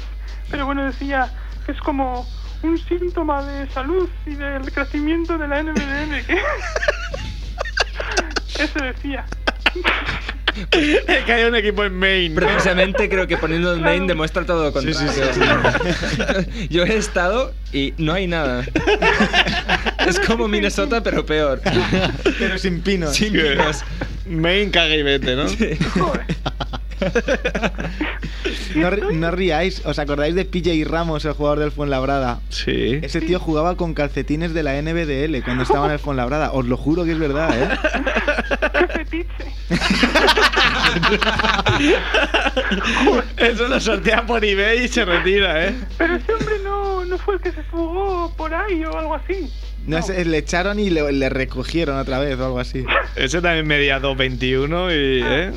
pero 0.50 0.66
bueno, 0.66 0.86
decía 0.86 1.30
que 1.66 1.74
es 1.74 1.80
como 1.80 2.26
un 2.64 2.78
síntoma 2.78 3.44
de 3.44 3.70
salud 3.72 4.10
y 4.26 4.36
del 4.36 4.72
crecimiento 4.72 5.38
de 5.38 5.48
la 5.48 5.62
NBDL. 5.62 6.26
Que 6.26 6.38
Eso 8.64 8.80
decía. 8.84 9.26
que 11.26 11.34
hay 11.34 11.44
un 11.46 11.56
equipo 11.56 11.84
en 11.84 11.96
Maine. 11.98 12.36
Precisamente 12.36 13.10
creo 13.10 13.28
que 13.28 13.38
poniendo 13.38 13.74
el 13.74 13.80
main 13.82 13.98
Claro. 14.00 14.08
demuestra 14.08 14.46
todo 14.46 14.72
lo 14.72 14.82
Sí, 14.82 14.94
sí, 14.94 15.06
contrario. 15.06 16.48
Yo 16.70 16.84
he 16.84 16.98
estado 16.98 17.54
y 17.74 17.94
no 17.98 18.14
hay 18.14 18.28
nada. 18.28 18.66
Es 20.08 20.20
como 20.22 20.48
Minnesota, 20.48 21.04
pero 21.04 21.26
peor. 21.26 21.62
Pero 22.40 22.58
sin 22.58 22.82
pinos. 22.82 23.14
Sin 23.16 23.34
pinos. 23.34 23.84
Maine 24.26 24.72
caga 24.72 24.96
y 24.96 25.04
vete, 25.04 25.36
¿no? 25.36 25.44
Joder. 26.00 26.26
No, 28.76 28.92
no 28.92 29.32
riáis, 29.32 29.86
¿os 29.86 30.00
acordáis 30.00 30.36
de 30.36 30.46
PJ 30.46 30.84
Ramos, 30.86 31.26
el 31.26 31.34
jugador 31.34 31.60
del 31.60 31.72
Fuenlabrada? 31.72 32.40
Sí. 32.50 33.00
Ese 33.02 33.22
tío 33.22 33.40
jugaba 33.40 33.76
con 33.76 33.94
calcetines 33.94 34.54
de 34.54 34.64
la 34.64 34.82
NBDL 34.82 35.44
cuando 35.44 35.64
estaba 35.64 35.88
en 35.88 35.94
el 35.94 36.00
Fuenlabrada. 36.00 36.52
Os 36.52 36.66
lo 36.66 36.78
juro 36.78 37.04
que 37.06 37.12
es 37.12 37.20
verdad, 37.20 37.50
¿eh? 37.58 37.70
Eso 43.38 43.68
lo 43.68 43.80
sortea 43.80 44.26
por 44.26 44.44
eBay 44.44 44.86
y 44.86 44.88
se 44.88 45.06
retira, 45.06 45.68
¿eh? 45.68 45.76
Pero 45.98 46.16
ese 46.16 46.34
hombre 46.34 46.56
no, 46.64 47.06
no 47.06 47.18
fue 47.18 47.36
el 47.36 47.42
que 47.42 47.52
se 47.52 47.64
fugó 47.64 48.34
por 48.36 48.54
ahí 48.54 48.84
o 48.86 48.98
algo 48.98 49.16
así. 49.16 49.52
No 49.86 50.02
sé, 50.02 50.26
le 50.26 50.38
echaron 50.40 50.80
y 50.80 50.90
le, 50.90 51.12
le 51.12 51.30
recogieron 51.30 51.98
otra 51.98 52.20
vez 52.20 52.38
o 52.40 52.46
algo 52.46 52.60
así. 52.60 52.84
Ese 53.16 53.42
también 53.42 53.66
medía 53.68 54.02
2.21 54.02 54.92
y, 54.92 55.22
¿eh? 55.24 55.52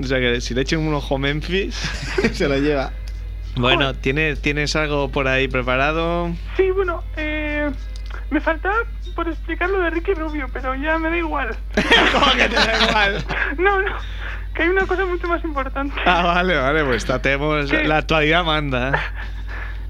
O 0.00 0.04
sea 0.04 0.18
que 0.18 0.40
si 0.40 0.54
le 0.54 0.62
echen 0.62 0.80
un 0.80 0.94
ojo 0.94 1.18
Memphis... 1.18 1.74
Se 2.32 2.48
lo 2.48 2.56
lleva. 2.58 2.92
Bueno, 3.56 3.94
¿tienes, 3.94 4.42
¿tienes 4.42 4.76
algo 4.76 5.08
por 5.10 5.28
ahí 5.28 5.48
preparado? 5.48 6.30
Sí, 6.56 6.70
bueno, 6.70 7.02
eh, 7.16 7.70
me 8.30 8.40
faltaba 8.40 8.76
por 9.14 9.28
explicar 9.28 9.70
lo 9.70 9.80
de 9.80 9.90
Ricky 9.90 10.12
Rubio, 10.12 10.46
pero 10.52 10.74
ya 10.74 10.98
me 10.98 11.08
da 11.08 11.16
igual. 11.16 11.56
¿Cómo 12.12 12.32
que 12.32 12.48
te 12.48 12.54
da 12.54 12.86
igual? 12.88 13.24
No, 13.58 13.80
no, 13.80 13.96
que 14.54 14.62
hay 14.62 14.68
una 14.68 14.86
cosa 14.86 15.06
mucho 15.06 15.26
más 15.26 15.42
importante. 15.42 15.94
Ah, 16.04 16.22
vale, 16.22 16.56
vale, 16.56 16.84
pues 16.84 17.06
tratemos... 17.06 17.70
¿Qué? 17.70 17.84
La 17.84 17.98
actualidad 17.98 18.44
manda. 18.44 18.92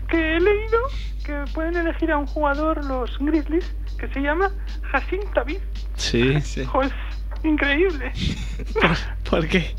Que 0.08 0.36
he 0.36 0.40
leído 0.40 0.78
que 1.24 1.44
pueden 1.52 1.76
elegir 1.76 2.12
a 2.12 2.18
un 2.18 2.26
jugador 2.26 2.84
los 2.84 3.18
Grizzlies 3.18 3.74
que 3.98 4.06
se 4.08 4.20
llama 4.20 4.52
Hassim 4.92 5.20
David. 5.34 5.58
Sí. 5.96 6.36
Pues 6.72 6.92
increíble. 7.44 8.12
¿Por 9.28 9.46
qué? 9.48 9.74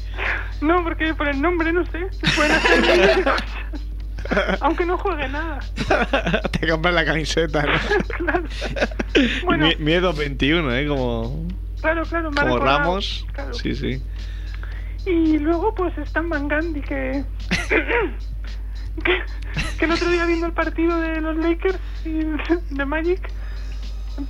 No, 0.62 0.84
porque 0.84 1.14
por 1.14 1.28
el 1.28 1.42
nombre 1.42 1.72
no 1.74 1.86
sé. 1.86 2.08
se 2.12 2.36
Pueden 2.36 2.52
hacer 2.52 2.82
miles 2.82 3.18
de 3.18 3.24
cosas. 3.24 3.44
Aunque 4.62 4.86
no 4.86 4.98
juegue 4.98 5.28
nada. 5.30 5.60
Te 6.60 6.68
compras 6.68 6.94
la 6.94 7.06
camiseta, 7.06 7.64
¿no? 7.64 7.74
Claro. 8.18 8.44
Bueno, 9.46 9.68
Mi- 9.68 9.76
Miedo 9.78 10.14
21, 10.14 10.76
¿eh? 10.76 10.88
Como, 10.88 11.48
claro, 11.82 12.04
claro, 12.04 12.30
como 12.32 12.42
recordado, 12.42 12.80
Ramos. 12.80 13.26
claro. 13.34 13.54
Sí, 13.54 13.76
sí. 13.76 14.02
Y 15.06 15.38
luego 15.38 15.74
pues 15.76 15.98
está 16.00 16.22
Van 16.22 16.48
Gandhi 16.50 16.82
que, 16.82 17.24
que 19.04 19.22
que 19.80 19.86
el 19.86 19.92
otro 19.92 20.10
día 20.10 20.26
viendo 20.26 20.48
el 20.48 20.52
partido 20.54 21.00
de 21.00 21.22
los 21.22 21.38
Lakers 21.38 21.80
y 22.04 22.20
de 22.76 22.86
Magic 22.86 23.22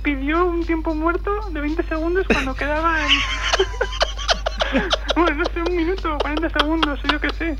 pidió 0.02 0.44
un 0.46 0.64
tiempo 0.64 0.94
muerto 0.94 1.30
de 1.50 1.60
20 1.60 1.82
segundos 1.84 2.26
cuando 2.30 2.54
quedaban 2.54 3.06
bueno 5.16 5.34
no 5.36 5.44
sé 5.46 5.62
un 5.70 5.76
minuto 5.76 6.14
o 6.14 6.18
40 6.18 6.50
segundos 6.58 7.00
o 7.04 7.08
yo 7.08 7.20
qué 7.20 7.30
sé 7.30 7.56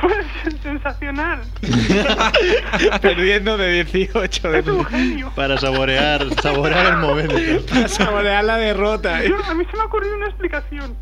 pues 0.00 0.26
sensacional 0.62 1.40
Perdiendo 3.00 3.56
de 3.56 3.84
18 3.84 4.50
de 4.50 4.58
es 4.60 4.66
un 4.66 4.84
genio 4.84 5.32
Para 5.34 5.56
saborear, 5.58 6.26
saborear 6.42 6.86
el 6.86 6.96
momento. 6.98 7.34
Para 7.68 7.88
saborear 7.88 8.44
la 8.44 8.56
derrota. 8.56 9.22
¿eh? 9.22 9.28
Yo- 9.30 9.44
a 9.44 9.54
mí 9.54 9.64
se 9.70 9.76
me 9.76 9.82
ha 9.82 9.86
ocurrido 9.86 10.16
una 10.16 10.26
explicación 10.26 10.96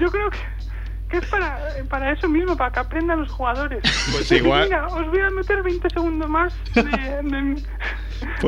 yo 0.00 0.10
creo 0.10 0.30
que 0.30 0.38
que 1.20 1.24
es 1.24 1.30
para, 1.30 1.58
para 1.88 2.12
eso 2.12 2.28
mismo, 2.28 2.56
para 2.56 2.70
que 2.72 2.80
aprendan 2.80 3.20
los 3.20 3.30
jugadores. 3.30 3.80
Pues 4.12 4.30
igual- 4.32 4.64
Mira, 4.64 4.86
os 4.88 5.06
voy 5.10 5.20
a 5.20 5.30
meter 5.30 5.62
20 5.62 5.88
segundos 5.90 6.28
más 6.28 6.52
de, 6.74 6.82
de- 6.82 7.62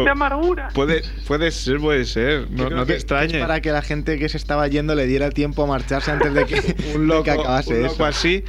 de 0.03 0.11
amargura. 0.11 0.69
Puede, 0.75 1.03
puede 1.27 1.51
ser, 1.51 1.79
puede 1.79 2.05
ser. 2.05 2.51
No, 2.51 2.69
no 2.71 2.87
te 2.87 2.95
extrañes. 2.95 3.41
para 3.41 3.61
que 3.61 3.71
la 3.71 3.83
gente 3.83 4.19
que 4.19 4.29
se 4.29 4.37
estaba 4.37 4.67
yendo 4.69 4.95
le 4.95 5.07
diera 5.07 5.31
tiempo 5.31 5.65
a 5.65 5.67
marcharse 5.67 6.11
antes 6.11 6.33
de 6.35 6.47
que, 6.47 6.55
un 6.97 7.03
de 7.03 7.15
loco, 7.15 7.25
que 7.25 7.31
acabase 7.33 7.75
un 7.79 7.85
eso. 7.85 7.93
loco 7.93 8.05
así. 8.07 8.43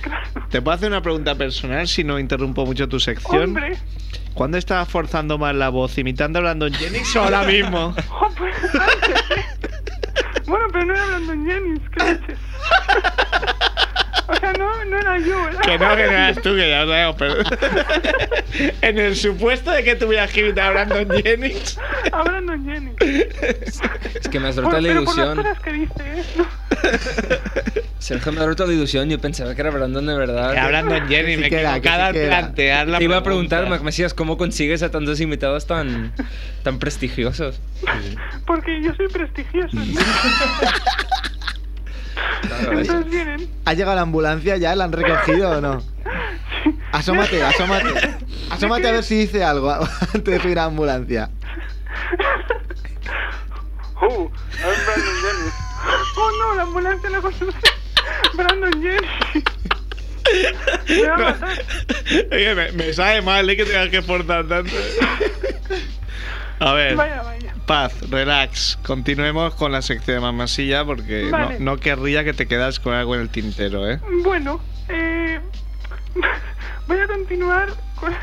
¿Te 0.50 0.62
puedo 0.62 0.76
hacer 0.76 0.90
una 0.90 1.02
pregunta 1.02 1.36
personal 1.36 1.88
si 1.88 2.04
no 2.04 2.18
interrumpo 2.18 2.66
mucho 2.66 2.88
tu 2.88 3.00
sección? 3.00 3.44
Hombre, 3.44 3.78
¿Cuándo 4.34 4.58
estabas 4.58 4.88
forzando 4.88 5.38
más 5.38 5.54
la 5.56 5.70
voz? 5.70 5.98
¿Imitando 5.98 6.40
a 6.40 6.44
Brandon 6.44 6.72
Jennings 6.74 7.16
o 7.16 7.24
ahora 7.24 7.44
mismo? 7.44 7.94
jo, 8.08 8.28
pues, 8.38 8.56
antes, 8.76 9.38
¿eh? 9.38 9.46
Bueno, 10.46 10.66
pero 10.72 10.86
no 10.86 10.94
era 10.94 11.04
hablando 11.04 11.34
en 11.34 11.46
Jennings, 11.46 11.90
¿qué? 11.90 12.20
O 14.28 14.36
sea, 14.36 14.52
no, 14.54 14.86
no 14.86 14.98
era 15.00 15.18
yo, 15.20 15.44
¿verdad? 15.46 15.62
Que 15.62 15.78
no, 15.80 15.96
que 15.96 16.04
no 16.04 16.12
eras 16.12 16.36
tú, 16.42 16.56
que 16.56 16.70
ya 16.70 16.84
lo 16.84 16.92
sabemos, 16.92 17.16
pero... 17.18 17.36
en 18.82 19.00
el 19.00 19.16
supuesto 19.16 19.72
de 19.72 19.84
que 19.84 19.96
tuvieras 19.96 20.32
que 20.32 20.42
imitar 20.42 20.68
a 20.78 20.84
Brandon 20.86 21.22
Jennings... 21.24 21.80
Hablando 22.12 22.54
en 22.54 22.66
Jennings. 22.66 22.96
Es 23.02 24.28
que 24.30 24.40
me 24.40 24.50
has 24.50 24.56
Por- 24.56 24.66
roto 24.66 24.82
la 24.82 24.88
pero 24.90 25.04
por 25.06 25.18
las 25.18 25.26
ilusión. 25.28 25.38
cosas 25.38 25.60
que 25.62 25.72
dice, 25.74 25.94
¿eh? 26.00 26.24
No. 26.38 26.46
Sergio 28.00 28.32
me 28.32 28.42
ha 28.42 28.46
roto 28.46 28.66
la 28.66 28.74
ilusión. 28.74 29.10
Yo 29.10 29.20
pensaba 29.20 29.54
que 29.56 29.62
era 29.62 29.70
Brandon 29.72 30.06
de 30.06 30.16
verdad. 30.18 30.54
Que 30.54 30.60
a 30.60 30.68
Brandon 30.68 31.08
Jennings, 31.08 31.40
me 31.40 31.48
he 31.48 31.50
que 31.50 31.60
era, 31.60 31.80
que 31.80 31.88
era. 31.90 32.12
plantear 32.12 32.88
la 32.88 32.98
Te 33.00 33.04
iba 33.06 33.18
a 33.18 33.24
pregunta. 33.24 33.58
preguntar, 33.58 33.70
Mac 33.70 33.82
Mesías, 33.82 34.14
¿cómo 34.14 34.38
consigues 34.38 34.84
a 34.84 34.92
tantos 34.92 35.20
invitados 35.20 35.66
tan, 35.68 36.14
tan 36.64 36.80
prestigiosos? 36.80 37.60
Porque 38.46 38.82
yo 38.82 38.94
soy 38.96 39.08
prestigioso. 39.08 39.76
¿no? 39.76 39.84
Claro, 42.42 43.04
vienen. 43.06 43.50
¿Ha 43.66 43.74
llegado 43.74 43.96
la 43.96 44.02
ambulancia 44.02 44.58
ya? 44.58 44.76
¿La 44.76 44.86
han 44.86 44.92
recogido 44.92 45.50
o 45.58 45.62
no? 45.62 45.84
Asómate, 46.92 47.44
asómate. 47.44 48.16
Asómate 48.50 48.88
a 48.88 48.92
ver 48.92 49.04
si 49.04 49.16
dice 49.20 49.44
algo 49.44 49.72
antes 49.72 50.24
de 50.24 50.40
subir 50.42 50.58
a 50.60 50.64
la 50.64 50.68
ambulancia. 50.68 51.30
Oh, 54.00 54.30
I'm 54.30 54.86
Brandon 54.86 55.16
Jennings. 55.24 55.54
Oh 56.18 56.32
no, 56.38 56.56
la 56.56 56.62
ambulancia 56.64 57.10
no 57.10 57.20
conoce. 57.20 57.46
Brandon 58.36 58.74
Jennings. 58.80 59.08
Me 60.88 61.02
va 61.08 61.14
a 61.14 61.18
matar. 61.18 61.58
Oye, 62.32 62.56
me, 62.56 62.72
me 62.74 62.94
sabe 62.94 63.22
mal, 63.24 63.50
¿eh? 63.50 63.58
Que 63.58 63.66
tengas 63.66 63.90
que 63.90 64.04
forzar 64.04 64.48
tanto. 64.48 64.72
A 66.60 66.74
ver, 66.74 66.96
Vaya, 66.96 67.24
vaya. 67.24 67.47
Paz, 67.68 68.10
relax. 68.10 68.80
Continuemos 68.82 69.54
con 69.54 69.74
la 69.74 69.82
sección 69.82 70.16
de 70.16 70.22
Mamasilla 70.22 70.86
porque 70.86 71.30
Vale. 71.30 71.60
no, 71.60 71.74
no 71.74 71.80
querría 71.80 72.24
que 72.24 72.34
te 72.34 72.48
quedas 72.48 72.80
con 72.80 72.94
algo 72.94 73.14
en 73.14 73.22
el 73.22 73.30
tintero, 73.30 73.88
¿eh? 73.88 74.00
Bueno, 74.24 74.62
eh, 74.88 75.40
voy 76.88 76.98
a 76.98 77.08
continuar 77.08 77.70
con, 77.96 78.14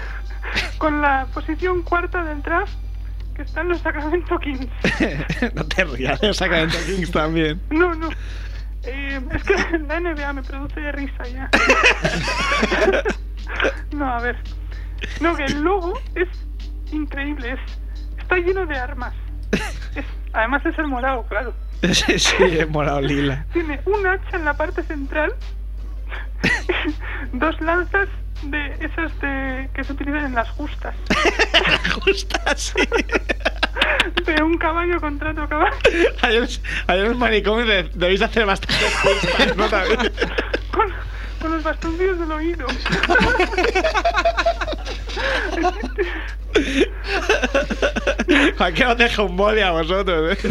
con 0.78 1.02
la 1.02 1.26
posición 1.34 1.82
cuarta 1.82 2.24
del 2.24 2.42
draft, 2.42 2.72
que 3.36 3.42
están 3.42 3.68
los 3.68 3.80
Sacramento 3.80 4.38
Kings. 4.38 4.66
no 5.54 5.64
te 5.66 5.84
rías 5.84 6.20
de 6.22 6.32
Sacramento 6.32 6.78
Kings 6.86 7.10
también. 7.10 7.60
No, 7.68 7.94
no. 7.94 8.08
Eh, 8.82 9.20
es 9.30 9.42
que 9.44 9.78
la 9.78 10.00
NBA 10.00 10.32
me 10.32 10.42
produce 10.42 10.90
risa 10.92 11.24
ya. 11.28 11.50
no, 13.92 14.06
a 14.10 14.20
ver. 14.20 14.36
No, 15.20 15.36
que 15.36 15.44
el 15.44 15.60
logo 15.60 16.00
es 16.14 16.28
increíble. 16.92 17.52
Es, 17.52 17.60
está 18.18 18.38
lleno 18.38 18.64
de 18.64 18.76
armas. 18.76 19.14
Además 20.32 20.64
es 20.66 20.78
el 20.78 20.86
morado, 20.88 21.24
claro. 21.28 21.54
sí, 21.92 22.18
sí, 22.18 22.34
es 22.42 22.68
morado 22.68 23.00
lila. 23.00 23.44
Tiene 23.52 23.80
un 23.86 24.06
hacha 24.06 24.36
en 24.36 24.44
la 24.44 24.54
parte 24.54 24.82
central, 24.82 25.32
dos 27.32 27.60
lanzas 27.60 28.08
de 28.42 28.66
esas 28.80 29.18
de, 29.20 29.70
que 29.74 29.84
se 29.84 29.92
utilizan 29.92 30.26
en 30.26 30.34
las 30.34 30.50
justas, 30.50 30.94
Justo 32.04 32.38
así. 32.46 32.74
de 34.26 34.42
un 34.42 34.58
caballo 34.58 35.00
contra 35.00 35.30
otro 35.30 35.48
caballo, 35.48 35.76
Ayer, 36.22 36.48
ayer 36.88 37.04
en 37.06 37.12
el 37.12 37.16
manicomio 37.16 37.64
de- 37.64 37.84
debéis 37.94 38.20
hacer 38.22 38.44
bastante 38.44 38.84
justas, 39.02 39.56
¿no? 39.56 39.68
También. 39.68 40.12
con, 40.72 40.86
con 41.40 41.50
los 41.52 41.62
bastoncillos 41.62 42.18
del 42.18 42.32
oído. 42.32 42.66
¿A 48.58 48.72
qué 48.72 48.86
os 48.86 48.96
deja 48.96 49.22
un 49.22 49.36
boli 49.36 49.60
a 49.60 49.72
vosotros, 49.72 50.38
eh? 50.38 50.48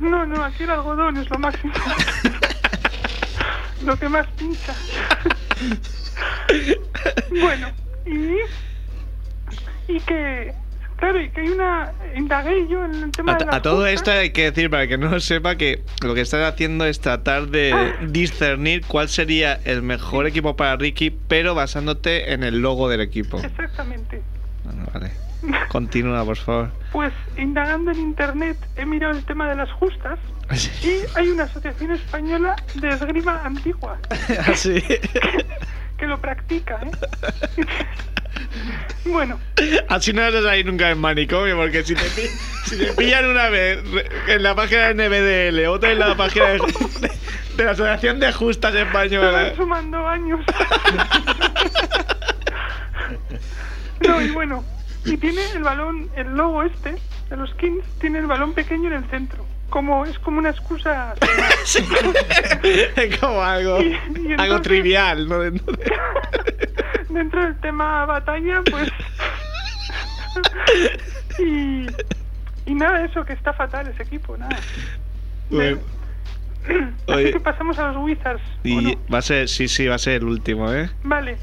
No, 0.00 0.24
no, 0.24 0.42
aquí 0.42 0.62
el 0.64 0.70
algodón 0.70 1.16
es 1.18 1.28
lo 1.28 1.38
máximo. 1.38 1.74
lo 3.84 3.96
que 3.98 4.08
más 4.08 4.26
pincha. 4.28 4.74
bueno, 7.40 7.70
y. 8.06 8.38
Y 9.92 10.00
que. 10.00 10.54
Claro, 11.00 11.18
que 11.34 11.40
hay 11.40 11.48
una. 11.48 11.92
Indagué 12.14 12.68
yo 12.68 12.84
en 12.84 12.94
el 12.94 13.10
tema 13.10 13.32
A, 13.32 13.38
de 13.38 13.46
las 13.46 13.54
a 13.54 13.62
todo 13.62 13.76
justas. 13.76 13.94
esto 13.94 14.10
hay 14.12 14.30
que 14.30 14.50
decir, 14.50 14.70
para 14.70 14.86
que 14.86 14.98
no 14.98 15.18
sepa, 15.18 15.56
que 15.56 15.82
lo 16.02 16.14
que 16.14 16.20
estás 16.20 16.52
haciendo 16.52 16.84
es 16.84 17.00
tratar 17.00 17.48
de 17.48 17.94
discernir 18.08 18.84
cuál 18.86 19.08
sería 19.08 19.54
el 19.64 19.82
mejor 19.82 20.26
equipo 20.26 20.56
para 20.56 20.76
Ricky, 20.76 21.10
pero 21.10 21.54
basándote 21.54 22.32
en 22.32 22.44
el 22.44 22.60
logo 22.60 22.88
del 22.88 23.00
equipo. 23.00 23.38
Exactamente. 23.38 24.22
Bueno, 24.64 24.86
vale. 24.92 25.10
Continúa, 25.68 26.24
por 26.24 26.36
favor. 26.36 26.70
Pues 26.92 27.12
indagando 27.38 27.90
en 27.90 27.98
internet 27.98 28.58
he 28.76 28.84
mirado 28.84 29.16
el 29.16 29.24
tema 29.24 29.48
de 29.48 29.56
las 29.56 29.70
justas 29.72 30.18
y 30.82 31.18
hay 31.18 31.28
una 31.28 31.44
asociación 31.44 31.92
española 31.92 32.56
de 32.74 32.88
esgrima 32.88 33.40
antigua 33.44 33.98
Así. 34.46 34.82
que 35.98 36.06
lo 36.06 36.20
practica, 36.20 36.80
¿eh? 36.82 37.64
bueno, 39.04 39.38
Así 39.88 40.12
no 40.12 40.22
eres 40.22 40.44
ahí 40.44 40.64
nunca 40.64 40.90
en 40.90 40.98
manicomio, 40.98 41.56
porque 41.56 41.82
si 41.84 41.94
te, 41.94 42.04
pi- 42.10 42.28
si 42.66 42.76
te 42.78 42.92
pillan 42.92 43.26
una 43.26 43.48
vez 43.48 43.78
en 44.28 44.42
la 44.42 44.54
página 44.54 44.92
de 44.92 44.94
NBDL, 45.52 45.66
otra 45.68 45.92
en 45.92 45.98
la 45.98 46.14
página 46.16 46.46
de, 46.48 46.58
de- 46.58 47.10
de 47.56 47.64
la 47.64 47.70
Asociación 47.72 48.20
de 48.20 48.32
Justas 48.32 48.74
Española. 48.74 49.52
sumando 49.56 50.06
años. 50.06 50.40
no, 54.06 54.20
y 54.22 54.30
bueno, 54.30 54.64
y 55.04 55.16
tiene 55.16 55.40
el 55.54 55.62
balón, 55.62 56.10
el 56.16 56.34
logo 56.36 56.62
este 56.62 56.94
de 57.28 57.36
los 57.36 57.52
Kings, 57.54 57.84
tiene 58.00 58.18
el 58.18 58.26
balón 58.26 58.52
pequeño 58.54 58.88
en 58.88 59.04
el 59.04 59.10
centro. 59.10 59.46
Como, 59.68 60.04
es 60.04 60.18
como 60.18 60.38
una 60.38 60.50
excusa. 60.50 61.14
Sí. 61.64 61.86
Es 62.96 63.18
como 63.18 63.40
algo, 63.42 63.80
Y- 63.82 63.96
y 64.30 64.34
algo 64.36 64.60
trivial, 64.62 65.28
¿no? 65.28 65.38
Dentro 67.10 67.12
de- 67.12 67.18
dentro 67.18 67.42
del 67.42 67.60
tema 67.60 68.06
batalla, 68.06 68.62
pues. 68.70 68.88
y. 71.38 71.86
Y 72.66 72.74
nada, 72.74 73.04
eso 73.04 73.24
que 73.24 73.32
está 73.32 73.52
fatal 73.52 73.88
ese 73.88 74.02
equipo, 74.04 74.36
nada. 74.36 74.56
Bueno, 75.50 75.80
Así 77.08 77.12
Oye. 77.12 77.32
que 77.32 77.40
pasamos 77.40 77.78
a 77.78 77.88
los 77.90 77.96
Wizards. 78.04 78.42
¿o 78.42 78.68
y 78.68 78.76
no? 78.94 79.00
va 79.12 79.18
a 79.18 79.22
ser, 79.22 79.48
sí, 79.48 79.66
sí, 79.66 79.86
va 79.86 79.96
a 79.96 79.98
ser 79.98 80.16
el 80.22 80.24
último, 80.24 80.72
¿eh? 80.72 80.88
Vale. 81.02 81.38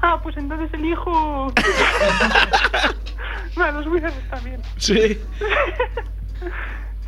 Ah, 0.00 0.20
pues 0.22 0.36
entonces 0.36 0.72
elijo. 0.74 1.52
vale, 3.56 3.72
los 3.72 3.86
Wizards 3.86 4.16
están 4.16 4.44
bien. 4.44 4.60
Sí. 4.76 5.18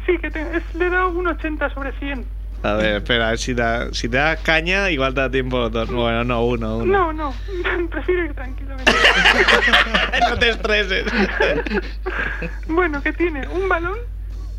Sí, 0.07 0.19
que 0.19 0.31
te- 0.31 0.57
es- 0.59 0.75
le 0.75 0.87
he 0.87 0.91
dado 0.91 1.09
un 1.09 1.27
80 1.27 1.71
sobre 1.73 1.91
100. 1.99 2.27
A 2.65 2.73
ver, 2.77 2.97
espera, 2.97 3.37
si, 3.37 3.53
da, 3.53 3.93
si 3.93 4.09
te 4.09 4.17
das 4.17 4.41
caña, 4.41 4.91
igual 4.91 5.13
te 5.13 5.21
da 5.21 5.31
tiempo 5.31 5.59
los 5.59 5.71
dos. 5.71 5.91
Bueno, 5.91 6.25
no, 6.25 6.45
uno, 6.45 6.79
uno. 6.79 7.13
No, 7.13 7.13
no, 7.13 7.35
prefiero 7.91 8.25
ir 8.25 8.35
tranquilamente. 8.35 8.93
no 10.31 10.39
te 10.39 10.49
estreses. 10.49 11.05
bueno, 12.67 13.03
que 13.03 13.13
tiene 13.13 13.47
un 13.49 13.69
balón 13.69 13.99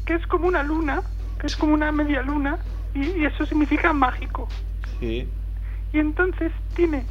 que 0.05 0.13
es 0.13 0.27
como 0.27 0.47
una 0.47 0.61
luna, 0.61 1.01
que 1.39 1.47
es 1.47 1.55
como 1.55 1.73
una 1.73 1.91
media 1.91 2.21
luna, 2.21 2.59
y, 2.93 3.21
y 3.21 3.25
eso 3.25 3.43
significa 3.47 3.91
mágico. 3.91 4.47
Sí. 4.99 5.27
Y 5.91 5.99
entonces 5.99 6.51
tiene 6.75 7.05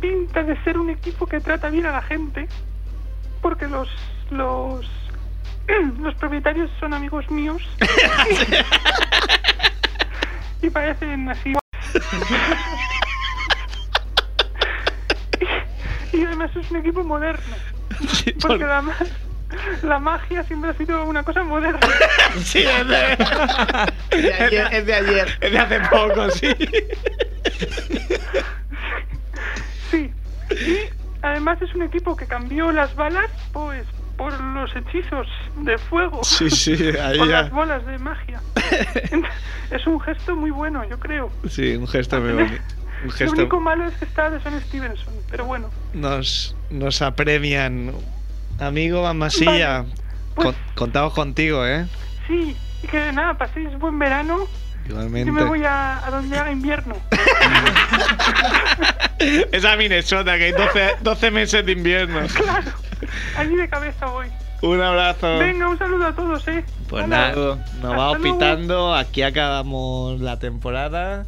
pinta 0.00 0.42
de 0.42 0.56
ser 0.64 0.78
un 0.78 0.88
equipo 0.88 1.26
que 1.26 1.40
trata 1.40 1.68
bien 1.68 1.84
a 1.84 1.92
la 1.92 2.02
gente, 2.02 2.48
porque 3.42 3.68
los 3.68 3.88
los 4.30 4.86
los 6.00 6.14
propietarios 6.14 6.70
son 6.80 6.94
amigos 6.94 7.30
míos 7.30 7.62
y 10.66 10.70
parecen 10.70 11.28
así. 11.28 11.52
y, 16.12 16.16
y 16.16 16.24
además 16.24 16.50
es 16.56 16.70
un 16.70 16.76
equipo 16.78 17.02
moderno, 17.04 17.56
porque 18.40 18.64
la, 18.64 18.82
la 19.82 19.98
magia 19.98 20.42
siempre 20.44 20.70
ha 20.70 20.74
sido 20.74 21.04
una 21.04 21.22
cosa 21.22 21.42
moderna. 21.42 21.80
Sí, 22.42 22.62
es 22.64 22.86
de, 22.86 23.16
De 24.22 24.34
ayer- 24.34 24.68
es 24.72 24.86
de 24.86 24.94
ayer. 24.94 25.38
es 25.40 25.52
de 25.52 25.58
hace 25.58 25.80
poco, 25.88 26.30
sí. 26.30 26.48
Sí. 29.90 30.12
Y 30.50 30.78
además 31.22 31.62
es 31.62 31.74
un 31.74 31.82
equipo 31.82 32.14
que 32.16 32.26
cambió 32.26 32.72
las 32.72 32.94
balas 32.94 33.30
pues 33.52 33.86
por 34.16 34.38
los 34.40 34.74
hechizos 34.74 35.26
de 35.56 35.76
fuego. 35.78 36.22
Sí, 36.24 36.50
sí, 36.50 36.72
ahí 37.02 37.18
por 37.18 37.28
ya. 37.28 37.42
las 37.42 37.50
bolas 37.50 37.86
de 37.86 37.98
magia. 37.98 38.40
es 39.70 39.86
un 39.86 40.00
gesto 40.00 40.34
muy 40.36 40.50
bueno, 40.50 40.84
yo 40.88 40.98
creo. 40.98 41.30
Sí, 41.48 41.76
un 41.76 41.86
gesto 41.88 42.20
muy 42.20 42.32
bonito. 42.32 42.62
Un 43.02 43.08
Lo 43.08 43.12
gesto. 43.12 43.36
único 43.36 43.60
malo 43.60 43.84
es 43.86 43.94
que 43.94 44.04
está 44.06 44.30
de 44.30 44.40
Son 44.42 44.58
Stevenson, 44.60 45.14
pero 45.30 45.44
bueno. 45.44 45.70
Nos, 45.92 46.56
nos 46.70 47.02
apremian. 47.02 47.92
Amigo 48.58 49.02
Van 49.02 49.18
Masilla, 49.18 49.82
Vale, 49.82 49.92
pues- 50.34 50.46
con- 50.46 50.56
contamos 50.74 51.12
contigo, 51.12 51.66
¿eh? 51.66 51.86
Sí, 52.26 52.56
y 52.82 52.86
que 52.86 53.12
nada, 53.12 53.34
paséis 53.34 53.68
buen 53.78 53.98
verano. 53.98 54.46
Igualmente. 54.88 55.26
Yo 55.26 55.32
me 55.34 55.44
voy 55.44 55.62
a, 55.64 56.06
a 56.06 56.10
donde 56.10 56.38
haga 56.38 56.50
invierno. 56.52 56.96
Esa 59.18 59.76
Minnesota, 59.76 60.36
que 60.38 60.44
hay 60.44 60.52
12, 60.52 60.96
12 61.00 61.30
meses 61.30 61.66
de 61.66 61.72
invierno. 61.72 62.20
claro, 62.28 62.70
allí 63.36 63.56
de 63.56 63.68
cabeza 63.68 64.06
voy. 64.06 64.26
Un 64.62 64.80
abrazo. 64.80 65.38
Venga, 65.38 65.68
un 65.68 65.78
saludo 65.78 66.06
a 66.06 66.12
todos, 66.14 66.48
eh. 66.48 66.64
Pues 66.88 67.06
nada, 67.06 67.32
nos 67.34 67.58
Hasta 67.58 67.88
vamos 67.88 68.18
luego. 68.20 68.38
pitando. 68.38 68.94
Aquí 68.94 69.22
acabamos 69.22 70.20
la 70.20 70.38
temporada. 70.38 71.26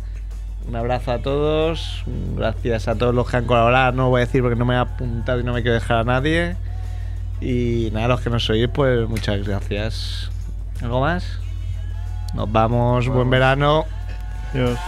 Un 0.66 0.76
abrazo 0.76 1.12
a 1.12 1.18
todos. 1.18 2.04
Gracias 2.36 2.88
a 2.88 2.94
todos 2.94 3.14
los 3.14 3.30
que 3.30 3.36
han 3.36 3.44
colaborado. 3.44 3.92
No 3.92 4.04
lo 4.04 4.08
voy 4.10 4.22
a 4.22 4.24
decir 4.26 4.42
porque 4.42 4.56
no 4.58 4.64
me 4.64 4.74
he 4.74 4.78
apuntado 4.78 5.40
y 5.40 5.44
no 5.44 5.52
me 5.52 5.62
quiero 5.62 5.74
dejar 5.74 5.98
a 5.98 6.04
nadie. 6.04 6.56
Y 7.40 7.90
nada, 7.92 8.08
los 8.08 8.20
que 8.20 8.30
nos 8.30 8.48
oís, 8.50 8.68
pues 8.72 9.08
muchas 9.08 9.46
gracias. 9.46 10.30
¿Algo 10.82 11.00
más? 11.00 11.38
Nos 12.34 12.50
vamos. 12.50 13.08
Buen 13.08 13.30
verano. 13.30 13.84
Adiós. 14.52 14.78